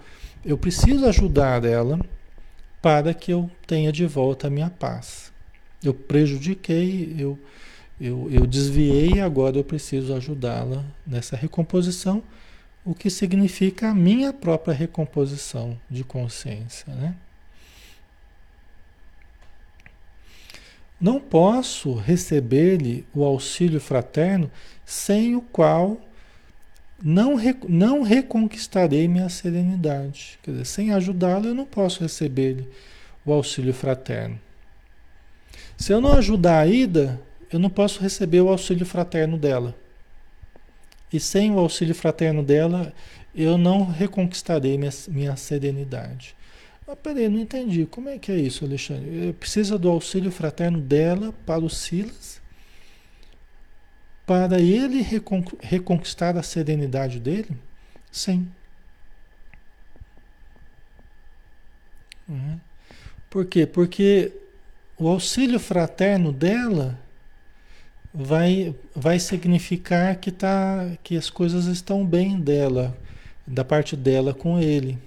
eu 0.45 0.57
preciso 0.57 1.05
ajudar 1.05 1.65
ela 1.65 1.99
para 2.81 3.13
que 3.13 3.31
eu 3.31 3.51
tenha 3.67 3.91
de 3.91 4.05
volta 4.05 4.47
a 4.47 4.49
minha 4.49 4.69
paz. 4.69 5.33
Eu 5.83 5.93
prejudiquei, 5.93 7.15
eu 7.17 7.37
eu, 7.99 8.29
eu 8.31 8.47
desviei 8.47 9.15
e 9.15 9.21
agora 9.21 9.57
eu 9.57 9.63
preciso 9.63 10.13
ajudá-la 10.13 10.85
nessa 11.05 11.35
recomposição, 11.35 12.23
o 12.85 12.95
que 12.95 13.09
significa 13.09 13.89
a 13.89 13.93
minha 13.93 14.31
própria 14.31 14.73
recomposição 14.73 15.77
de 15.89 16.03
consciência. 16.03 16.93
Né? 16.93 17.15
Não 20.99 21.19
posso 21.19 21.93
receber-lhe 21.93 23.05
o 23.13 23.23
auxílio 23.23 23.79
fraterno 23.79 24.49
sem 24.85 25.35
o 25.35 25.41
qual 25.41 25.99
não, 27.01 27.35
não 27.67 28.01
reconquistarei 28.01 29.07
minha 29.07 29.29
serenidade. 29.29 30.39
Quer 30.43 30.51
dizer, 30.51 30.65
sem 30.65 30.91
ajudá-lo, 30.91 31.47
eu 31.47 31.55
não 31.55 31.65
posso 31.65 32.01
receber-lhe 32.01 32.67
o 33.25 33.31
auxílio 33.31 33.73
fraterno. 33.73 34.39
Se 35.77 35.93
eu 35.93 36.01
não 36.01 36.13
ajudar 36.13 36.59
a 36.59 36.67
Ida, 36.67 37.21
eu 37.51 37.59
não 37.59 37.69
posso 37.69 38.01
receber 38.01 38.41
o 38.41 38.49
auxílio 38.49 38.85
fraterno 38.85 39.37
dela. 39.37 39.75
E 41.11 41.19
sem 41.19 41.51
o 41.51 41.59
auxílio 41.59 41.95
fraterno 41.95 42.43
dela, 42.43 42.93
eu 43.33 43.57
não 43.57 43.85
reconquistarei 43.85 44.77
minha, 44.77 44.91
minha 45.07 45.35
serenidade. 45.35 46.35
Mas 46.85 46.97
peraí, 46.99 47.27
não 47.29 47.39
entendi. 47.39 47.85
Como 47.85 48.09
é 48.09 48.17
que 48.17 48.31
é 48.31 48.37
isso, 48.37 48.65
Alexandre? 48.65 49.33
Precisa 49.33 49.77
do 49.77 49.89
auxílio 49.89 50.31
fraterno 50.31 50.79
dela 50.79 51.33
para 51.45 51.63
o 51.63 51.69
Silas? 51.69 52.39
Para 54.25 54.59
ele 54.59 55.01
recon 55.01 55.43
reconquistar 55.59 56.37
a 56.37 56.43
serenidade 56.43 57.19
dele? 57.19 57.57
Sim. 58.11 58.47
Uhum. 62.27 62.59
Por 63.29 63.45
quê? 63.45 63.65
Porque 63.65 64.31
o 64.97 65.07
auxílio 65.07 65.59
fraterno 65.59 66.31
dela 66.31 66.99
vai, 68.13 68.75
vai 68.95 69.19
significar 69.19 70.15
que, 70.17 70.31
tá, 70.31 70.97
que 71.03 71.15
as 71.15 71.29
coisas 71.29 71.65
estão 71.65 72.05
bem 72.05 72.39
dela, 72.39 72.97
da 73.45 73.63
parte 73.63 73.95
dela 73.95 74.33
com 74.33 74.59
ele. 74.59 74.97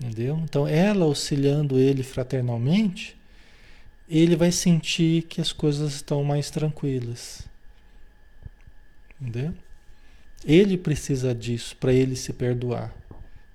Entendeu? 0.00 0.38
Então, 0.42 0.66
ela 0.66 1.04
auxiliando 1.04 1.78
ele 1.78 2.02
fraternalmente, 2.02 3.16
ele 4.08 4.36
vai 4.36 4.52
sentir 4.52 5.22
que 5.22 5.40
as 5.40 5.52
coisas 5.52 5.94
estão 5.94 6.22
mais 6.22 6.50
tranquilas. 6.50 7.46
Entendeu? 9.20 9.54
Ele 10.44 10.76
precisa 10.76 11.34
disso 11.34 11.76
para 11.76 11.92
ele 11.92 12.16
se 12.16 12.32
perdoar. 12.32 12.94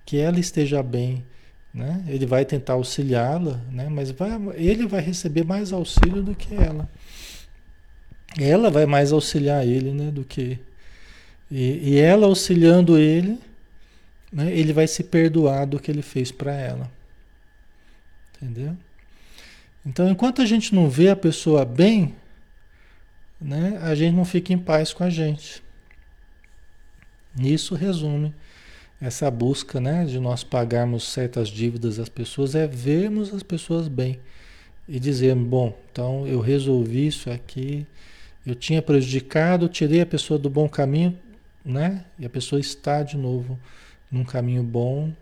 Que 0.05 0.17
ela 0.17 0.39
esteja 0.39 0.81
bem, 0.81 1.23
né? 1.71 2.03
Ele 2.07 2.25
vai 2.25 2.43
tentar 2.45 2.73
auxiliá-la, 2.73 3.57
né? 3.71 3.87
mas 3.89 4.09
vai, 4.09 4.31
ele 4.55 4.87
vai 4.87 5.01
receber 5.01 5.43
mais 5.43 5.71
auxílio 5.71 6.23
do 6.23 6.33
que 6.33 6.55
ela. 6.55 6.89
Ela 8.37 8.69
vai 8.69 8.85
mais 8.85 9.11
auxiliar 9.11 9.65
ele 9.65 9.91
né? 9.91 10.11
do 10.11 10.23
que. 10.23 10.59
E, 11.49 11.93
e 11.93 11.97
ela 11.97 12.27
auxiliando 12.27 12.97
ele, 12.97 13.39
né? 14.31 14.51
ele 14.51 14.73
vai 14.73 14.87
se 14.87 15.03
perdoar 15.03 15.65
do 15.65 15.79
que 15.79 15.89
ele 15.89 16.01
fez 16.01 16.31
para 16.31 16.53
ela. 16.53 16.91
Entendeu? 18.35 18.75
Então, 19.85 20.09
enquanto 20.09 20.41
a 20.41 20.45
gente 20.45 20.75
não 20.75 20.89
vê 20.89 21.09
a 21.09 21.15
pessoa 21.15 21.65
bem, 21.65 22.15
né, 23.39 23.79
a 23.81 23.95
gente 23.95 24.15
não 24.15 24.25
fica 24.25 24.53
em 24.53 24.57
paz 24.57 24.93
com 24.93 25.03
a 25.03 25.09
gente. 25.09 25.63
Isso 27.37 27.75
resume 27.75 28.33
essa 29.01 29.31
busca 29.31 29.79
né, 29.79 30.05
de 30.05 30.19
nós 30.19 30.43
pagarmos 30.43 31.03
certas 31.03 31.47
dívidas 31.47 31.99
às 31.99 32.09
pessoas, 32.09 32.53
é 32.53 32.67
vermos 32.67 33.33
as 33.33 33.43
pessoas 33.43 33.87
bem 33.87 34.19
e 34.87 34.99
dizer, 34.99 35.33
bom, 35.35 35.77
então 35.91 36.27
eu 36.27 36.39
resolvi 36.41 37.07
isso 37.07 37.29
aqui, 37.29 37.85
eu 38.45 38.55
tinha 38.55 38.81
prejudicado, 38.81 39.67
tirei 39.67 40.01
a 40.01 40.05
pessoa 40.05 40.39
do 40.39 40.49
bom 40.49 40.67
caminho, 40.67 41.17
né? 41.63 42.05
E 42.17 42.25
a 42.25 42.29
pessoa 42.29 42.59
está 42.59 43.03
de 43.03 43.17
novo 43.17 43.59
num 44.11 44.23
caminho 44.23 44.63
bom, 44.63 45.13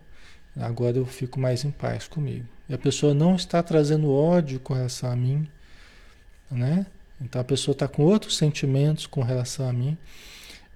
agora 0.56 0.96
eu 0.96 1.06
fico 1.06 1.38
mais 1.38 1.64
em 1.64 1.70
paz 1.70 2.08
comigo. 2.08 2.46
E 2.68 2.74
a 2.74 2.78
pessoa 2.78 3.12
não 3.12 3.36
está 3.36 3.62
trazendo 3.62 4.12
ódio 4.12 4.60
com 4.60 4.74
relação 4.74 5.10
a 5.10 5.16
mim, 5.16 5.48
né? 6.50 6.86
Então 7.20 7.40
a 7.40 7.44
pessoa 7.44 7.72
está 7.72 7.88
com 7.88 8.02
outros 8.02 8.36
sentimentos 8.36 9.06
com 9.06 9.22
relação 9.22 9.68
a 9.68 9.72
mim, 9.72 9.96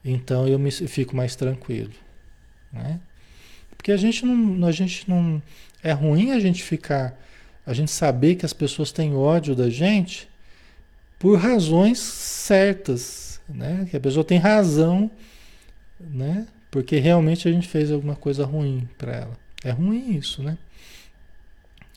então 0.05 0.49
eu 0.49 0.59
me 0.59 0.71
fico 0.71 1.15
mais 1.15 1.37
tranquilo. 1.37 1.93
Né? 2.73 3.01
Porque 3.77 3.93
a 3.93 3.97
gente 3.97 4.25
não, 4.25 4.67
a 4.67 4.73
gente 4.73 5.09
não. 5.09 5.43
É 5.83 5.93
ruim 5.93 6.33
a 6.33 6.41
gente 6.41 6.63
ficar. 6.63 7.19
A 7.65 7.73
gente 7.73 7.91
saber 7.91 8.35
que 8.35 8.45
as 8.45 8.53
pessoas 8.53 8.91
têm 8.91 9.15
ódio 9.15 9.55
da 9.55 9.71
gente 9.71 10.29
por 11.23 11.39
razões 11.39 12.01
certas. 12.01 13.41
Né? 13.49 13.87
Que 13.89 13.97
a 13.97 14.01
pessoa 14.01 14.25
tem 14.25 14.39
razão, 14.39 15.09
né? 16.01 16.49
Porque 16.69 16.99
realmente 16.99 17.47
a 17.49 17.53
gente 17.53 17.69
fez 17.69 17.93
alguma 17.93 18.17
coisa 18.17 18.45
ruim 18.45 18.89
para 18.99 19.13
ela. 19.13 19.39
É 19.63 19.71
ruim 19.71 20.17
isso, 20.17 20.43
né? 20.43 20.59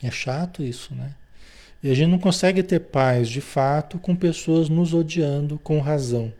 É 0.00 0.12
chato 0.12 0.62
isso, 0.62 0.94
né? 0.94 1.12
E 1.82 1.90
a 1.90 1.94
gente 1.94 2.10
não 2.10 2.18
consegue 2.20 2.62
ter 2.62 2.78
paz 2.78 3.28
de 3.28 3.40
fato 3.40 3.98
com 3.98 4.14
pessoas 4.14 4.68
nos 4.68 4.94
odiando 4.94 5.58
com 5.58 5.80
razão. 5.80 6.32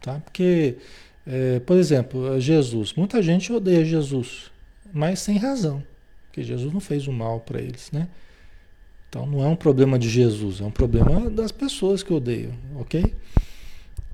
Tá? 0.00 0.20
Porque 0.20 0.76
é, 1.26 1.58
por 1.60 1.76
exemplo, 1.76 2.40
Jesus. 2.40 2.92
Muita 2.94 3.20
gente 3.20 3.52
odeia 3.52 3.84
Jesus, 3.84 4.52
mas 4.92 5.18
sem 5.18 5.36
razão, 5.36 5.82
porque 6.26 6.44
Jesus 6.44 6.72
não 6.72 6.80
fez 6.80 7.08
o 7.08 7.12
mal 7.12 7.40
para 7.40 7.60
eles, 7.60 7.90
né? 7.90 8.06
Então 9.08 9.26
não 9.26 9.42
é 9.44 9.48
um 9.48 9.56
problema 9.56 9.98
de 9.98 10.08
Jesus, 10.08 10.60
é 10.60 10.64
um 10.64 10.70
problema 10.70 11.30
das 11.30 11.52
pessoas 11.52 12.02
que 12.02 12.12
odeiam, 12.12 12.52
ok? 12.76 13.14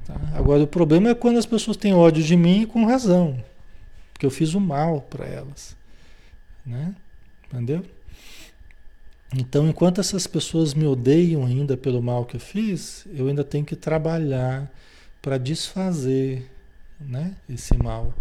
Tá? 0.07 0.15
Agora 0.35 0.63
o 0.63 0.67
problema 0.67 1.11
é 1.11 1.15
quando 1.15 1.39
as 1.39 1.47
pessoas 1.47 1.77
têm 1.77 1.95
ódio 1.95 2.23
de 2.23 2.37
mim 2.37 2.67
com 2.67 2.85
razão, 2.85 3.43
porque 4.13 4.27
eu 4.27 4.31
fiz 4.31 4.55
o 4.55 4.61
mal 4.61 5.01
para 5.03 5.27
elas, 5.27 5.77
né? 6.65 6.95
Entendeu? 7.47 7.85
Então, 9.35 9.67
enquanto 9.67 9.99
essas 9.99 10.27
pessoas 10.27 10.75
me 10.75 10.87
odeiam 10.87 11.47
ainda 11.47 11.75
pelo 11.75 12.03
mal 12.03 12.27
que 12.27 12.37
eu 12.37 12.41
fiz, 12.41 13.07
eu 13.15 13.29
ainda 13.29 13.43
tenho 13.43 13.65
que 13.65 13.75
trabalhar 13.75 14.71
para 15.23 15.39
desfazer 15.39 16.51
né? 17.09 17.35
esse 17.49 17.77
mal. 17.77 18.15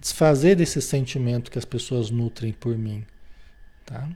Desfazer 0.00 0.56
desse 0.56 0.80
sentimento 0.80 1.50
que 1.50 1.58
as 1.58 1.64
pessoas 1.64 2.10
nutrem 2.10 2.52
por 2.52 2.76
mim. 2.76 3.04
Tá? 3.84 4.08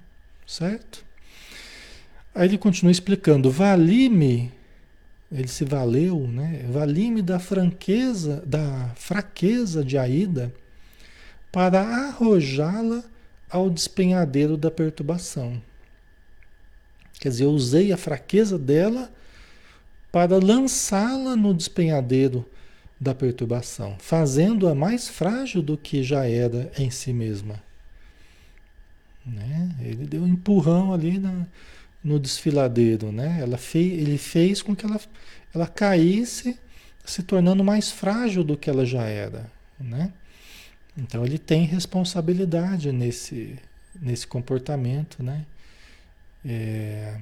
Certo? 0.46 1.04
Aí 2.34 2.48
ele 2.48 2.58
continua 2.58 2.90
explicando: 2.90 3.50
vali-me, 3.50 4.52
ele 5.30 5.48
se 5.48 5.64
valeu, 5.64 6.26
né? 6.26 6.64
Vali-me 6.68 7.22
da 7.22 7.38
franqueza, 7.38 8.42
da 8.46 8.90
fraqueza 8.96 9.84
de 9.84 9.96
Aida 9.96 10.52
para 11.52 11.80
arrojá-la 11.80 13.04
ao 13.48 13.70
despenhadeiro 13.70 14.56
da 14.56 14.72
perturbação. 14.72 15.62
Quer 17.20 17.28
dizer, 17.28 17.44
eu 17.44 17.50
usei 17.50 17.92
a 17.92 17.96
fraqueza 17.96 18.58
dela 18.58 19.08
para 20.10 20.36
lançá-la 20.36 21.36
no 21.36 21.54
despenhadeiro 21.54 22.44
da 23.00 23.14
perturbação, 23.14 23.96
fazendo-a 24.00 24.74
mais 24.74 25.08
frágil 25.08 25.62
do 25.62 25.76
que 25.78 26.02
já 26.02 26.26
era 26.28 26.72
em 26.76 26.90
si 26.90 27.12
mesma. 27.12 27.62
Né? 29.24 29.76
Ele 29.80 30.06
deu 30.06 30.22
um 30.22 30.28
empurrão 30.28 30.92
ali 30.92 31.18
na, 31.18 31.46
no 32.04 32.20
desfiladeiro, 32.20 33.10
né? 33.10 33.38
Ela 33.40 33.56
fez, 33.56 33.92
ele 33.94 34.18
fez 34.18 34.60
com 34.60 34.76
que 34.76 34.84
ela, 34.84 35.00
ela 35.54 35.66
caísse, 35.66 36.58
se 37.04 37.22
tornando 37.22 37.64
mais 37.64 37.90
frágil 37.90 38.44
do 38.44 38.56
que 38.56 38.68
ela 38.68 38.84
já 38.84 39.04
era, 39.04 39.50
né? 39.80 40.12
Então 40.96 41.24
ele 41.24 41.38
tem 41.38 41.64
responsabilidade 41.64 42.92
nesse, 42.92 43.58
nesse 44.00 44.26
comportamento, 44.26 45.22
né? 45.22 45.46
É, 46.44 47.16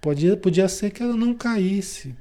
podia, 0.00 0.36
podia 0.36 0.68
ser 0.68 0.90
que 0.90 1.02
ela 1.02 1.16
não 1.16 1.34
caísse, 1.34 2.14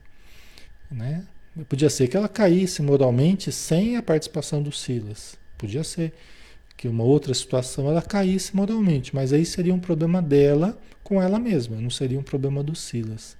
né? 0.90 1.26
Podia 1.68 1.90
ser 1.90 2.08
que 2.08 2.16
ela 2.16 2.30
caísse 2.30 2.82
moralmente 2.82 3.52
sem 3.52 3.98
a 3.98 4.02
participação 4.02 4.64
do 4.64 4.72
Silas. 4.72 5.38
Podia 5.58 5.84
ser 5.84 6.14
que 6.80 6.88
uma 6.88 7.04
outra 7.04 7.34
situação 7.34 7.90
ela 7.90 8.02
caísse 8.02 8.56
moralmente, 8.56 9.14
mas 9.14 9.34
aí 9.34 9.46
seria 9.46 9.74
um 9.74 9.80
problema 9.82 10.22
dela 10.22 10.80
com 11.04 11.22
ela 11.22 11.38
mesma, 11.38 11.76
não 11.76 11.90
seria 11.90 12.18
um 12.18 12.24
problema 12.24 12.64
do 12.64 12.74
Silas. 12.74 13.36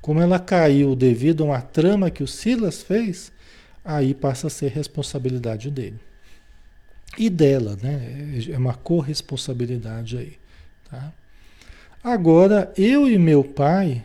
Como 0.00 0.20
ela 0.20 0.38
caiu 0.38 0.94
devido 0.94 1.42
a 1.42 1.46
uma 1.46 1.60
trama 1.60 2.08
que 2.08 2.22
o 2.22 2.28
Silas 2.28 2.80
fez, 2.80 3.32
aí 3.84 4.14
passa 4.14 4.46
a 4.46 4.50
ser 4.50 4.70
responsabilidade 4.70 5.72
dele. 5.72 5.98
E 7.18 7.28
dela, 7.28 7.76
né? 7.82 8.38
É 8.48 8.56
uma 8.56 8.74
corresponsabilidade 8.74 10.16
aí. 10.16 10.38
Tá? 10.88 11.12
Agora, 12.00 12.72
eu 12.76 13.08
e 13.08 13.18
meu 13.18 13.42
pai, 13.42 14.04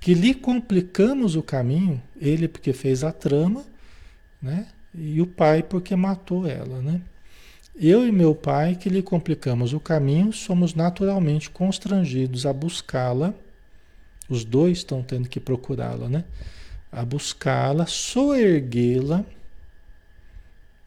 que 0.00 0.14
lhe 0.14 0.32
complicamos 0.32 1.36
o 1.36 1.42
caminho, 1.42 2.00
ele 2.18 2.48
porque 2.48 2.72
fez 2.72 3.04
a 3.04 3.12
trama, 3.12 3.62
né? 4.40 4.68
E 4.94 5.20
o 5.20 5.26
pai 5.26 5.62
porque 5.62 5.94
matou 5.94 6.46
ela, 6.46 6.80
né? 6.80 7.02
Eu 7.76 8.06
e 8.06 8.12
meu 8.12 8.36
pai 8.36 8.76
que 8.76 8.88
lhe 8.88 9.02
complicamos 9.02 9.72
o 9.72 9.80
caminho, 9.80 10.32
somos 10.32 10.74
naturalmente 10.74 11.50
constrangidos 11.50 12.46
a 12.46 12.52
buscá-la. 12.52 13.34
Os 14.28 14.44
dois 14.44 14.78
estão 14.78 15.02
tendo 15.02 15.28
que 15.28 15.40
procurá-la, 15.40 16.08
né? 16.08 16.24
A 16.92 17.04
buscá-la, 17.04 17.84
soerguê-la. 17.84 19.24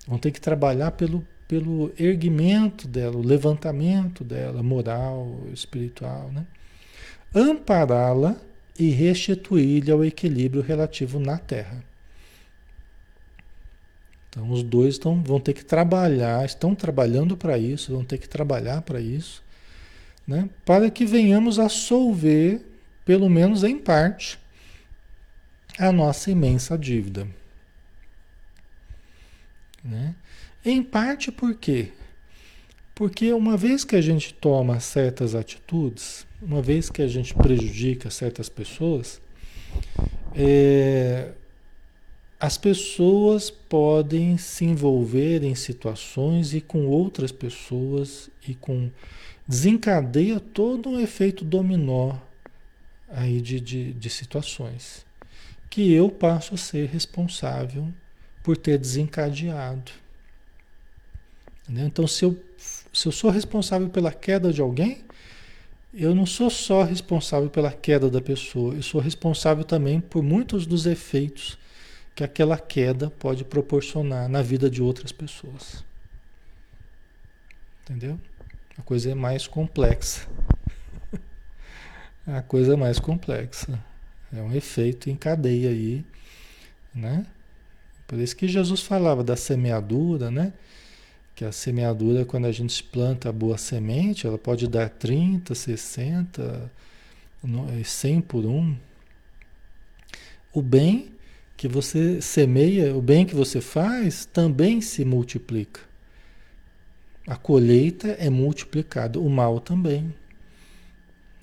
Vão 0.07 0.17
ter 0.17 0.31
que 0.31 0.39
trabalhar 0.39 0.91
pelo, 0.91 1.27
pelo 1.45 1.91
erguimento 1.99 2.87
dela, 2.87 3.17
o 3.17 3.21
levantamento 3.21 4.23
dela, 4.23 4.63
moral, 4.63 5.41
espiritual, 5.51 6.31
né? 6.31 6.45
Ampará-la 7.35 8.37
e 8.79 8.89
restituir-lhe 8.91 9.91
ao 9.91 10.05
equilíbrio 10.05 10.61
relativo 10.61 11.19
na 11.19 11.37
Terra. 11.37 11.83
Então, 14.37 14.51
os 14.51 14.61
dois 14.61 14.93
estão, 14.93 15.19
vão 15.23 15.39
ter 15.39 15.53
que 15.53 15.65
trabalhar, 15.65 16.45
estão 16.45 16.75
trabalhando 16.75 17.35
para 17.35 17.57
isso, 17.57 17.91
vão 17.91 18.05
ter 18.05 18.19
que 18.19 18.29
trabalhar 18.29 18.83
para 18.83 19.01
isso, 19.01 19.43
né? 20.27 20.47
para 20.63 20.91
que 20.91 21.07
venhamos 21.07 21.57
a 21.57 21.67
solver, 21.67 22.61
pelo 23.03 23.27
menos 23.31 23.63
em 23.63 23.79
parte, 23.79 24.37
a 25.79 25.91
nossa 25.91 26.29
imensa 26.29 26.77
dívida. 26.77 27.27
Né? 29.83 30.13
Em 30.63 30.83
parte 30.83 31.31
por 31.31 31.55
quê? 31.55 31.91
Porque 32.93 33.33
uma 33.33 33.57
vez 33.57 33.83
que 33.83 33.95
a 33.95 34.01
gente 34.01 34.35
toma 34.35 34.79
certas 34.79 35.33
atitudes, 35.33 36.27
uma 36.39 36.61
vez 36.61 36.91
que 36.91 37.01
a 37.01 37.07
gente 37.07 37.33
prejudica 37.33 38.11
certas 38.11 38.49
pessoas, 38.49 39.19
é, 40.35 41.31
as 42.39 42.57
pessoas 42.57 43.49
podem 43.49 44.37
se 44.37 44.63
envolver 44.63 45.43
em 45.43 45.55
situações 45.55 46.53
e 46.53 46.61
com 46.61 46.85
outras 46.85 47.31
pessoas 47.31 48.29
e 48.47 48.53
com 48.53 48.91
desencadeia 49.47 50.39
todo 50.39 50.89
um 50.89 50.99
efeito 50.99 51.43
dominó 51.43 52.15
aí 53.09 53.41
de, 53.41 53.59
de, 53.59 53.93
de 53.93 54.09
situações 54.09 55.05
que 55.69 55.91
eu 55.91 56.09
passo 56.09 56.53
a 56.53 56.57
ser 56.57 56.87
responsável 56.87 57.87
por 58.43 58.55
ter 58.55 58.77
desencadeado. 58.77 59.91
Entendeu? 61.63 61.87
Então, 61.87 62.07
se 62.07 62.23
eu, 62.23 62.41
se 62.57 63.07
eu 63.07 63.11
sou 63.11 63.29
responsável 63.29 63.89
pela 63.89 64.11
queda 64.11 64.53
de 64.53 64.61
alguém, 64.61 65.03
eu 65.93 66.15
não 66.15 66.25
sou 66.25 66.49
só 66.49 66.83
responsável 66.83 67.49
pela 67.49 67.71
queda 67.71 68.09
da 68.09 68.21
pessoa, 68.21 68.75
eu 68.75 68.83
sou 68.83 69.01
responsável 69.01 69.63
também 69.63 69.99
por 69.99 70.23
muitos 70.23 70.65
dos 70.65 70.85
efeitos 70.85 71.57
que 72.17 72.23
aquela 72.23 72.57
queda 72.57 73.11
pode 73.11 73.45
proporcionar 73.45 74.27
na 74.27 74.41
vida 74.41 74.71
de 74.71 74.81
outras 74.81 75.11
pessoas. 75.11 75.85
Entendeu? 77.83 78.19
A 78.75 78.81
coisa 78.81 79.11
é 79.11 79.13
mais 79.13 79.45
complexa. 79.45 80.27
A 82.25 82.41
coisa 82.41 82.73
é 82.73 82.75
mais 82.75 82.97
complexa. 82.97 83.79
É 84.33 84.41
um 84.41 84.51
efeito 84.51 85.11
em 85.11 85.15
cadeia 85.15 85.69
aí, 85.69 86.03
né? 86.91 87.23
Por 88.07 88.17
isso 88.17 88.35
que 88.35 88.47
Jesus 88.47 88.81
falava 88.81 89.23
da 89.23 89.35
semeadura, 89.35 90.31
né? 90.31 90.53
Que 91.35 91.45
a 91.45 91.51
semeadura, 91.51 92.25
quando 92.25 92.45
a 92.45 92.51
gente 92.51 92.81
planta 92.83 93.29
a 93.29 93.31
boa 93.31 93.59
semente, 93.59 94.25
ela 94.25 94.39
pode 94.39 94.67
dar 94.67 94.89
30, 94.89 95.53
60, 95.53 96.71
100 97.85 98.21
por 98.21 98.43
um. 98.43 98.75
O 100.51 100.63
bem 100.63 101.15
que 101.57 101.67
você 101.67 102.21
semeia, 102.21 102.95
o 102.95 103.01
bem 103.01 103.25
que 103.25 103.33
você 103.33 103.59
faz, 103.59 104.25
também 104.25 104.79
se 104.79 105.03
multiplica. 105.03 105.81
A 107.25 107.35
colheita 107.35 108.09
é 108.09 108.29
multiplicada, 108.29 109.19
o 109.19 109.27
mal 109.27 109.59
também. 109.59 110.13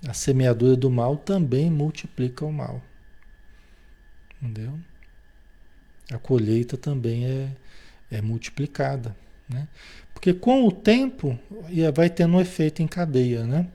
A 0.08 0.14
semeadura 0.14 0.76
do 0.76 0.88
mal 0.88 1.16
também 1.16 1.68
multiplica 1.68 2.44
o 2.44 2.52
mal. 2.52 2.80
Entendeu? 4.40 4.78
A 6.12 6.18
colheita 6.18 6.76
também 6.76 7.26
é, 7.26 7.50
é 8.10 8.22
multiplicada. 8.22 9.16
Né? 9.48 9.66
Porque 10.12 10.32
com 10.32 10.64
o 10.64 10.72
tempo 10.72 11.38
vai 11.92 12.08
tendo 12.08 12.36
um 12.36 12.40
efeito 12.40 12.80
em 12.80 12.86
cadeia, 12.86 13.44
né? 13.44 13.68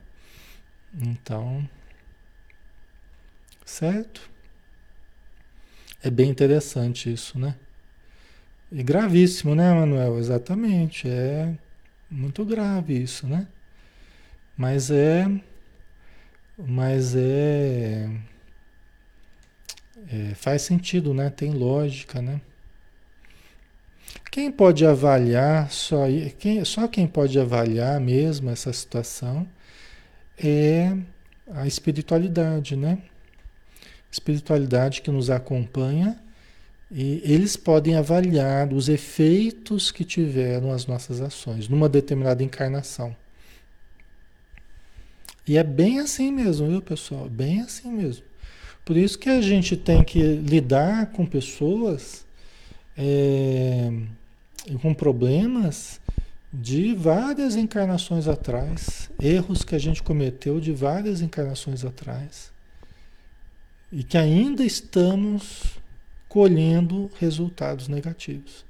Então, 0.99 1.67
certo? 3.65 4.29
É 6.03 6.09
bem 6.09 6.29
interessante 6.29 7.11
isso, 7.11 7.37
né? 7.37 7.55
E 8.71 8.83
gravíssimo, 8.83 9.55
né, 9.55 9.73
Manuel? 9.73 10.17
Exatamente. 10.19 11.07
É 11.09 11.53
muito 12.09 12.45
grave 12.45 13.01
isso, 13.01 13.27
né? 13.27 13.47
Mas 14.57 14.91
é. 14.91 15.27
Mas 16.57 17.15
é, 17.15 18.09
é. 20.09 20.33
faz 20.35 20.61
sentido, 20.61 21.13
né? 21.13 21.29
Tem 21.29 21.51
lógica, 21.51 22.21
né? 22.21 22.41
Quem 24.31 24.51
pode 24.51 24.85
avaliar, 24.85 25.71
só, 25.71 26.05
quem, 26.37 26.63
só 26.65 26.87
quem 26.87 27.07
pode 27.07 27.39
avaliar 27.39 27.99
mesmo 27.99 28.49
essa 28.49 28.71
situação 28.71 29.47
é 30.37 30.95
a 31.51 31.67
espiritualidade, 31.67 32.75
né? 32.75 32.99
Espiritualidade 34.11 35.01
que 35.01 35.11
nos 35.11 35.29
acompanha 35.29 36.19
e 36.91 37.21
eles 37.23 37.55
podem 37.55 37.95
avaliar 37.95 38.73
os 38.73 38.89
efeitos 38.89 39.91
que 39.91 40.03
tiveram 40.03 40.71
as 40.71 40.87
nossas 40.87 41.21
ações 41.21 41.67
numa 41.67 41.87
determinada 41.87 42.43
encarnação. 42.43 43.15
E 45.47 45.57
é 45.57 45.63
bem 45.63 45.99
assim 45.99 46.31
mesmo, 46.31 46.67
viu, 46.67 46.81
pessoal? 46.81 47.29
Bem 47.29 47.61
assim 47.61 47.91
mesmo. 47.91 48.23
Por 48.83 48.97
isso 48.97 49.19
que 49.19 49.29
a 49.29 49.41
gente 49.41 49.77
tem 49.77 50.03
que 50.03 50.19
lidar 50.19 51.11
com 51.11 51.25
pessoas 51.25 52.25
é, 52.97 53.91
com 54.81 54.93
problemas 54.93 56.01
de 56.51 56.93
várias 56.95 57.55
encarnações 57.55 58.27
atrás, 58.27 59.09
erros 59.21 59.63
que 59.63 59.75
a 59.75 59.79
gente 59.79 60.01
cometeu 60.01 60.59
de 60.59 60.71
várias 60.71 61.21
encarnações 61.21 61.85
atrás, 61.85 62.51
e 63.91 64.03
que 64.03 64.17
ainda 64.17 64.63
estamos 64.63 65.79
colhendo 66.27 67.09
resultados 67.19 67.87
negativos. 67.87 68.65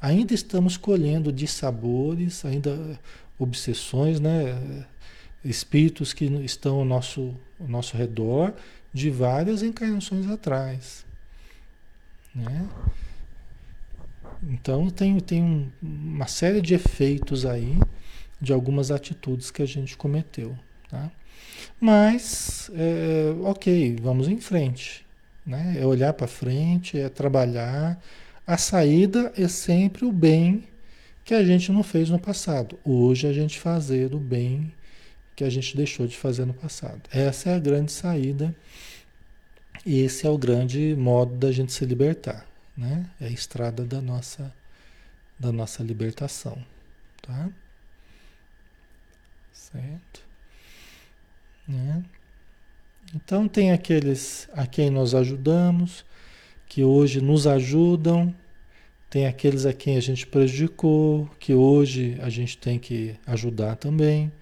Ainda 0.00 0.32
estamos 0.32 0.76
colhendo 0.76 1.32
dissabores, 1.32 2.44
ainda 2.44 2.98
obsessões, 3.38 4.20
né? 4.20 4.86
espíritos 5.44 6.12
que 6.12 6.24
estão 6.44 6.78
ao 6.78 6.84
nosso, 6.84 7.34
ao 7.58 7.68
nosso 7.68 7.96
redor 7.96 8.54
de 8.92 9.10
várias 9.10 9.62
encarnações 9.62 10.28
atrás. 10.28 11.04
Né? 12.34 12.68
Então 14.42 14.88
tem, 14.90 15.18
tem 15.20 15.72
uma 15.82 16.26
série 16.26 16.60
de 16.60 16.74
efeitos 16.74 17.44
aí 17.44 17.76
de 18.40 18.52
algumas 18.52 18.90
atitudes 18.90 19.50
que 19.50 19.62
a 19.62 19.66
gente 19.66 19.96
cometeu. 19.96 20.56
Tá? 20.88 21.10
Mas, 21.80 22.70
é, 22.74 23.34
ok, 23.42 23.96
vamos 24.00 24.28
em 24.28 24.40
frente. 24.40 25.06
Né? 25.46 25.76
É 25.78 25.86
olhar 25.86 26.12
para 26.12 26.26
frente, 26.26 26.98
é 26.98 27.08
trabalhar. 27.08 28.00
A 28.46 28.56
saída 28.56 29.32
é 29.36 29.48
sempre 29.48 30.04
o 30.04 30.12
bem 30.12 30.64
que 31.24 31.34
a 31.34 31.44
gente 31.44 31.70
não 31.72 31.82
fez 31.82 32.10
no 32.10 32.18
passado. 32.18 32.78
Hoje 32.84 33.26
a 33.26 33.32
gente 33.32 33.58
fazer 33.58 34.14
o 34.14 34.18
bem 34.18 34.72
que 35.36 35.44
a 35.44 35.50
gente 35.50 35.76
deixou 35.76 36.06
de 36.06 36.16
fazer 36.16 36.44
no 36.44 36.52
passado. 36.54 37.00
Essa 37.10 37.50
é 37.50 37.54
a 37.54 37.58
grande 37.58 37.92
saída. 37.92 38.54
E 39.86 40.00
esse 40.00 40.26
é 40.26 40.30
o 40.30 40.36
grande 40.36 40.94
modo 40.96 41.34
da 41.36 41.50
gente 41.50 41.72
se 41.72 41.84
libertar, 41.86 42.46
né? 42.76 43.08
É 43.20 43.26
a 43.26 43.30
estrada 43.30 43.84
da 43.84 44.00
nossa 44.00 44.52
da 45.38 45.50
nossa 45.50 45.82
libertação, 45.82 46.62
tá? 47.22 47.48
Certo? 49.50 50.29
Né? 51.70 52.04
Então 53.14 53.46
tem 53.46 53.70
aqueles 53.70 54.48
a 54.52 54.66
quem 54.66 54.90
nós 54.90 55.14
ajudamos, 55.14 56.04
que 56.66 56.82
hoje 56.82 57.20
nos 57.20 57.46
ajudam, 57.46 58.34
tem 59.08 59.26
aqueles 59.26 59.66
a 59.66 59.72
quem 59.72 59.96
a 59.96 60.00
gente 60.00 60.26
prejudicou, 60.26 61.28
que 61.38 61.54
hoje 61.54 62.18
a 62.22 62.28
gente 62.28 62.58
tem 62.58 62.78
que 62.78 63.16
ajudar 63.26 63.76
também, 63.76 64.32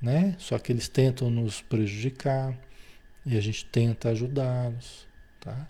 né? 0.00 0.34
Só 0.38 0.58
que 0.58 0.72
eles 0.72 0.88
tentam 0.88 1.30
nos 1.30 1.60
prejudicar 1.62 2.56
e 3.24 3.36
a 3.36 3.40
gente 3.40 3.64
tenta 3.66 4.10
ajudá-los, 4.10 5.06
tá? 5.40 5.68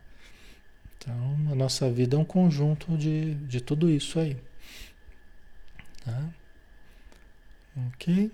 Então 0.97 1.37
a 1.51 1.55
nossa 1.55 1.91
vida 1.91 2.17
é 2.17 2.19
um 2.19 2.25
conjunto 2.25 2.97
de, 2.97 3.35
de 3.35 3.61
tudo 3.61 3.89
isso 3.91 4.19
aí, 4.19 4.37
tá? 6.05 6.31
Ok? 7.77 8.31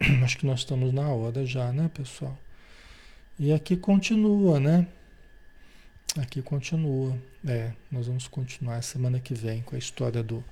Acho 0.24 0.38
que 0.38 0.46
nós 0.46 0.60
estamos 0.60 0.92
na 0.92 1.08
hora 1.08 1.46
já, 1.46 1.72
né, 1.72 1.90
pessoal? 1.92 2.36
E 3.38 3.52
aqui 3.52 3.76
continua, 3.76 4.60
né? 4.60 4.86
Aqui 6.18 6.42
continua. 6.42 7.16
É, 7.46 7.72
nós 7.90 8.06
vamos 8.06 8.28
continuar 8.28 8.82
semana 8.82 9.18
que 9.18 9.34
vem 9.34 9.62
com 9.62 9.74
a 9.74 9.78
história 9.78 10.22
do, 10.22 10.44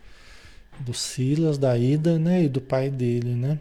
do 0.81 0.95
Silas, 0.95 1.59
da 1.59 1.77
Ida, 1.77 2.19
né? 2.19 2.45
E 2.45 2.49
do 2.49 2.61
pai 2.61 2.91
dele, 2.91 3.35
né? 3.35 3.59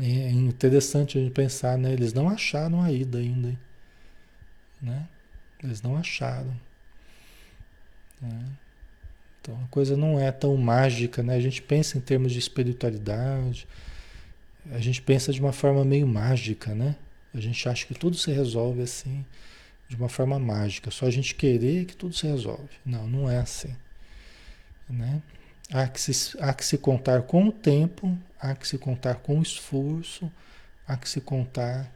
É 0.00 0.30
interessante 0.30 1.18
a 1.18 1.20
gente 1.20 1.32
pensar, 1.32 1.76
né? 1.76 1.92
Eles 1.92 2.12
não 2.12 2.28
acharam 2.28 2.80
a 2.82 2.92
Ida 2.92 3.18
ainda, 3.18 3.58
né? 4.80 5.08
Eles 5.62 5.82
não 5.82 5.96
acharam. 5.96 6.54
Né? 8.20 8.46
Então 9.48 9.64
a 9.64 9.68
coisa 9.68 9.96
não 9.96 10.20
é 10.20 10.30
tão 10.30 10.54
mágica, 10.58 11.22
né? 11.22 11.34
A 11.34 11.40
gente 11.40 11.62
pensa 11.62 11.96
em 11.96 12.02
termos 12.02 12.32
de 12.32 12.38
espiritualidade, 12.38 13.66
a 14.70 14.78
gente 14.78 15.00
pensa 15.00 15.32
de 15.32 15.40
uma 15.40 15.52
forma 15.52 15.82
meio 15.86 16.06
mágica, 16.06 16.74
né? 16.74 16.96
A 17.32 17.40
gente 17.40 17.66
acha 17.66 17.86
que 17.86 17.94
tudo 17.94 18.14
se 18.14 18.30
resolve 18.30 18.82
assim, 18.82 19.24
de 19.88 19.96
uma 19.96 20.08
forma 20.10 20.38
mágica. 20.38 20.90
Só 20.90 21.06
a 21.06 21.10
gente 21.10 21.34
querer 21.34 21.86
que 21.86 21.96
tudo 21.96 22.14
se 22.14 22.26
resolve. 22.26 22.68
Não, 22.84 23.06
não 23.06 23.30
é 23.30 23.38
assim. 23.38 23.74
Né? 24.88 25.22
Há, 25.72 25.86
que 25.88 26.00
se, 26.00 26.36
há 26.40 26.52
que 26.52 26.64
se 26.64 26.76
contar 26.76 27.22
com 27.22 27.48
o 27.48 27.52
tempo, 27.52 28.18
há 28.38 28.54
que 28.54 28.68
se 28.68 28.76
contar 28.76 29.16
com 29.16 29.38
o 29.38 29.42
esforço, 29.42 30.30
há 30.86 30.94
que 30.94 31.08
se 31.08 31.22
contar 31.22 31.90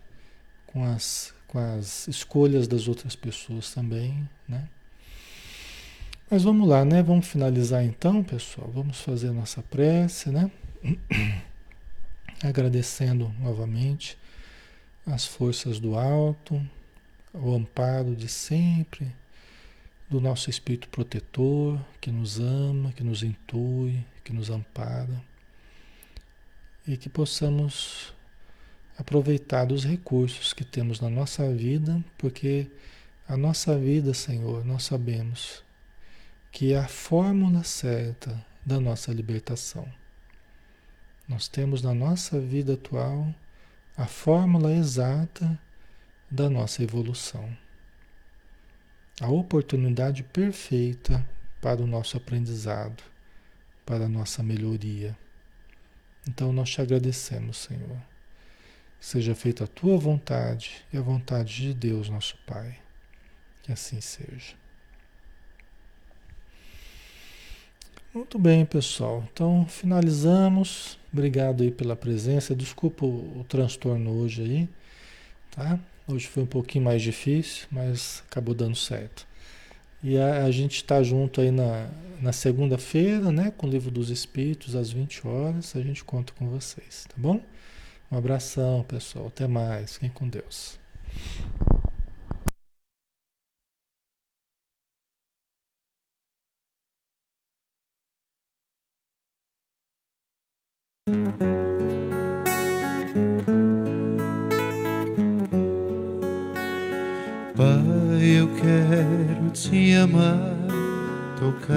com 0.66 0.84
as, 0.84 1.34
com 1.46 1.58
as 1.58 2.08
escolhas 2.08 2.66
das 2.66 2.88
outras 2.88 3.14
pessoas 3.14 3.74
também, 3.74 4.26
né? 4.48 4.68
Mas 6.32 6.44
vamos 6.44 6.66
lá, 6.66 6.82
né? 6.82 7.02
Vamos 7.02 7.28
finalizar 7.28 7.84
então, 7.84 8.24
pessoal. 8.24 8.70
Vamos 8.72 9.02
fazer 9.02 9.28
a 9.28 9.32
nossa 9.34 9.62
prece, 9.62 10.30
né? 10.30 10.50
agradecendo 12.42 13.30
novamente 13.38 14.16
as 15.06 15.26
forças 15.26 15.78
do 15.78 15.94
alto, 15.94 16.58
o 17.34 17.54
amparo 17.54 18.16
de 18.16 18.28
sempre, 18.28 19.14
do 20.08 20.22
nosso 20.22 20.48
espírito 20.48 20.88
protetor 20.88 21.78
que 22.00 22.10
nos 22.10 22.40
ama, 22.40 22.94
que 22.94 23.04
nos 23.04 23.22
intui, 23.22 24.02
que 24.24 24.32
nos 24.32 24.48
ampara 24.48 25.22
e 26.88 26.96
que 26.96 27.10
possamos 27.10 28.14
aproveitar 28.96 29.70
os 29.70 29.84
recursos 29.84 30.54
que 30.54 30.64
temos 30.64 30.98
na 30.98 31.10
nossa 31.10 31.52
vida, 31.52 32.02
porque 32.16 32.68
a 33.28 33.36
nossa 33.36 33.76
vida, 33.76 34.14
Senhor, 34.14 34.64
nós 34.64 34.84
sabemos 34.84 35.62
que 36.52 36.74
é 36.74 36.78
a 36.78 36.86
fórmula 36.86 37.64
certa 37.64 38.44
da 38.64 38.78
nossa 38.78 39.10
libertação. 39.10 39.90
Nós 41.26 41.48
temos 41.48 41.82
na 41.82 41.94
nossa 41.94 42.38
vida 42.38 42.74
atual 42.74 43.34
a 43.96 44.06
fórmula 44.06 44.70
exata 44.70 45.58
da 46.30 46.50
nossa 46.50 46.82
evolução. 46.82 47.56
A 49.18 49.28
oportunidade 49.28 50.22
perfeita 50.22 51.26
para 51.60 51.82
o 51.82 51.86
nosso 51.86 52.18
aprendizado, 52.18 53.02
para 53.86 54.04
a 54.04 54.08
nossa 54.08 54.42
melhoria. 54.42 55.16
Então 56.28 56.52
nós 56.52 56.68
te 56.68 56.82
agradecemos, 56.82 57.56
Senhor. 57.56 57.96
Seja 59.00 59.34
feita 59.34 59.64
a 59.64 59.66
tua 59.66 59.96
vontade 59.96 60.84
e 60.92 60.98
a 60.98 61.02
vontade 61.02 61.56
de 61.56 61.72
Deus, 61.72 62.10
nosso 62.10 62.36
Pai. 62.46 62.78
Que 63.62 63.72
assim 63.72 64.00
seja. 64.00 64.61
Muito 68.14 68.38
bem, 68.38 68.66
pessoal. 68.66 69.24
Então 69.32 69.64
finalizamos. 69.66 70.98
Obrigado 71.10 71.62
aí 71.62 71.70
pela 71.70 71.96
presença. 71.96 72.54
Desculpa 72.54 73.06
o, 73.06 73.42
transtorno 73.48 74.10
hoje 74.10 74.42
aí, 74.42 74.68
tá? 75.50 75.78
Hoje 76.06 76.26
foi 76.26 76.42
um 76.42 76.46
pouquinho 76.46 76.84
mais 76.84 77.00
difícil, 77.00 77.66
mas 77.70 78.22
acabou 78.28 78.54
dando 78.54 78.76
certo. 78.76 79.26
E 80.02 80.18
a, 80.18 80.44
a 80.44 80.50
gente 80.50 80.76
está 80.76 81.02
junto 81.02 81.40
aí 81.40 81.50
na, 81.50 81.88
na 82.20 82.32
segunda-feira, 82.34 83.32
né? 83.32 83.50
Com 83.56 83.66
o 83.66 83.70
Livro 83.70 83.90
dos 83.90 84.10
Espíritos, 84.10 84.76
às 84.76 84.90
20 84.90 85.26
horas. 85.26 85.74
A 85.74 85.80
gente 85.80 86.04
conta 86.04 86.34
com 86.34 86.50
vocês, 86.50 87.06
tá 87.08 87.14
bom? 87.16 87.40
Um 88.10 88.18
abração, 88.18 88.84
pessoal. 88.86 89.28
Até 89.28 89.46
mais. 89.46 89.94
Fiquem 89.94 90.10
com 90.10 90.28
Deus. 90.28 90.78
Pai, 101.04 101.16
eu 108.22 108.48
quero 108.54 109.50
te 109.52 109.94
amar, 109.94 110.54
tocar 111.40 111.74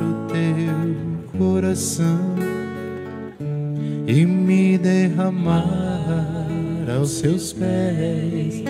o 0.00 0.26
teu 0.28 1.38
coração 1.38 2.34
e 4.06 4.24
me 4.24 4.78
derramar 4.78 5.66
aos 6.96 7.18
seus 7.18 7.52
pés. 7.52 8.64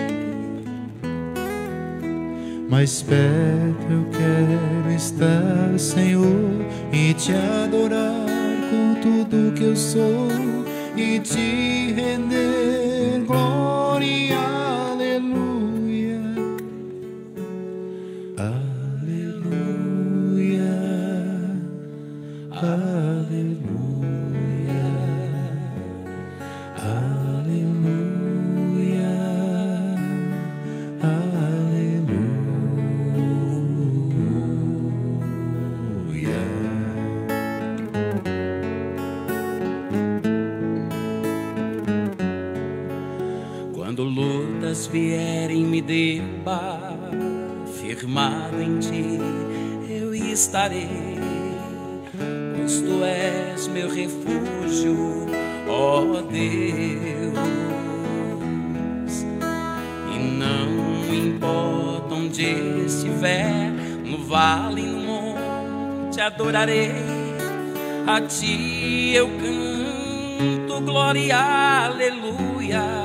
Mais 2.69 3.01
perto 3.01 3.89
eu 3.89 4.05
quero 4.11 4.93
estar, 4.93 5.79
Senhor, 5.79 6.65
e 6.91 7.13
te 7.13 7.31
adorar 7.31 8.26
tudo 9.01 9.53
que 9.53 9.63
eu 9.63 9.75
sou 9.75 10.27
e 10.95 11.19
te 11.19 11.93
render 11.93 12.36
adorarei, 66.37 66.93
a 68.05 68.21
ti 68.21 69.15
eu 69.15 69.27
canto 69.27 70.81
glória, 70.81 71.35
aleluia. 71.35 72.96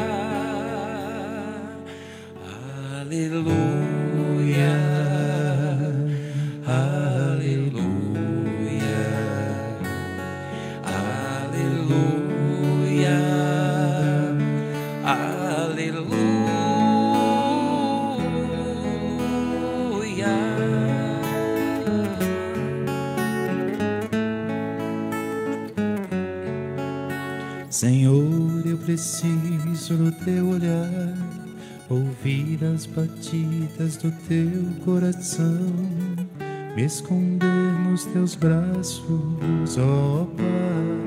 Me 36.75 36.85
esconder 36.85 37.73
nos 37.87 38.05
teus 38.07 38.35
braços, 38.35 39.79
ó 39.79 40.27
Pai. 40.37 41.03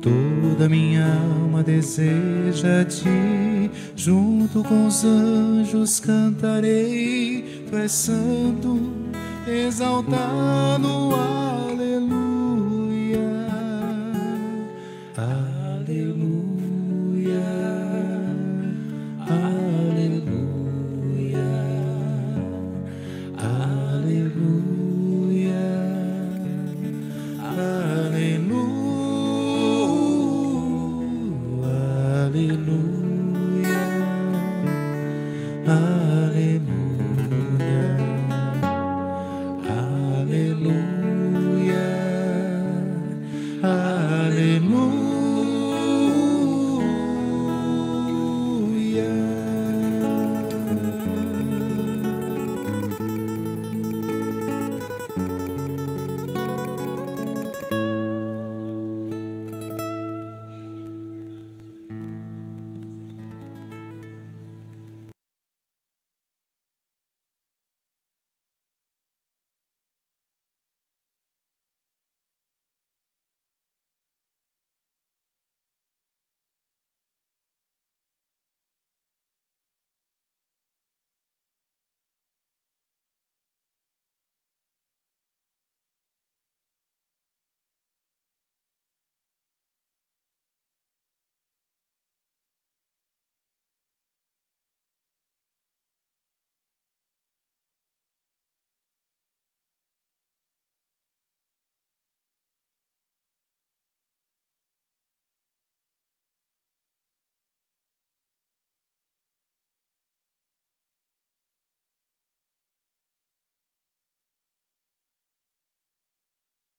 Toda 0.00 0.68
minha 0.68 1.04
alma 1.04 1.62
deseja 1.62 2.84
ti, 2.84 3.70
junto 3.96 4.62
com 4.62 4.86
os 4.86 5.04
anjos 5.04 5.98
cantarei, 6.00 7.64
tu 7.68 7.76
és 7.76 7.92
santo, 7.92 8.78
exaltado, 9.46 11.14
aleluia, 11.14 11.47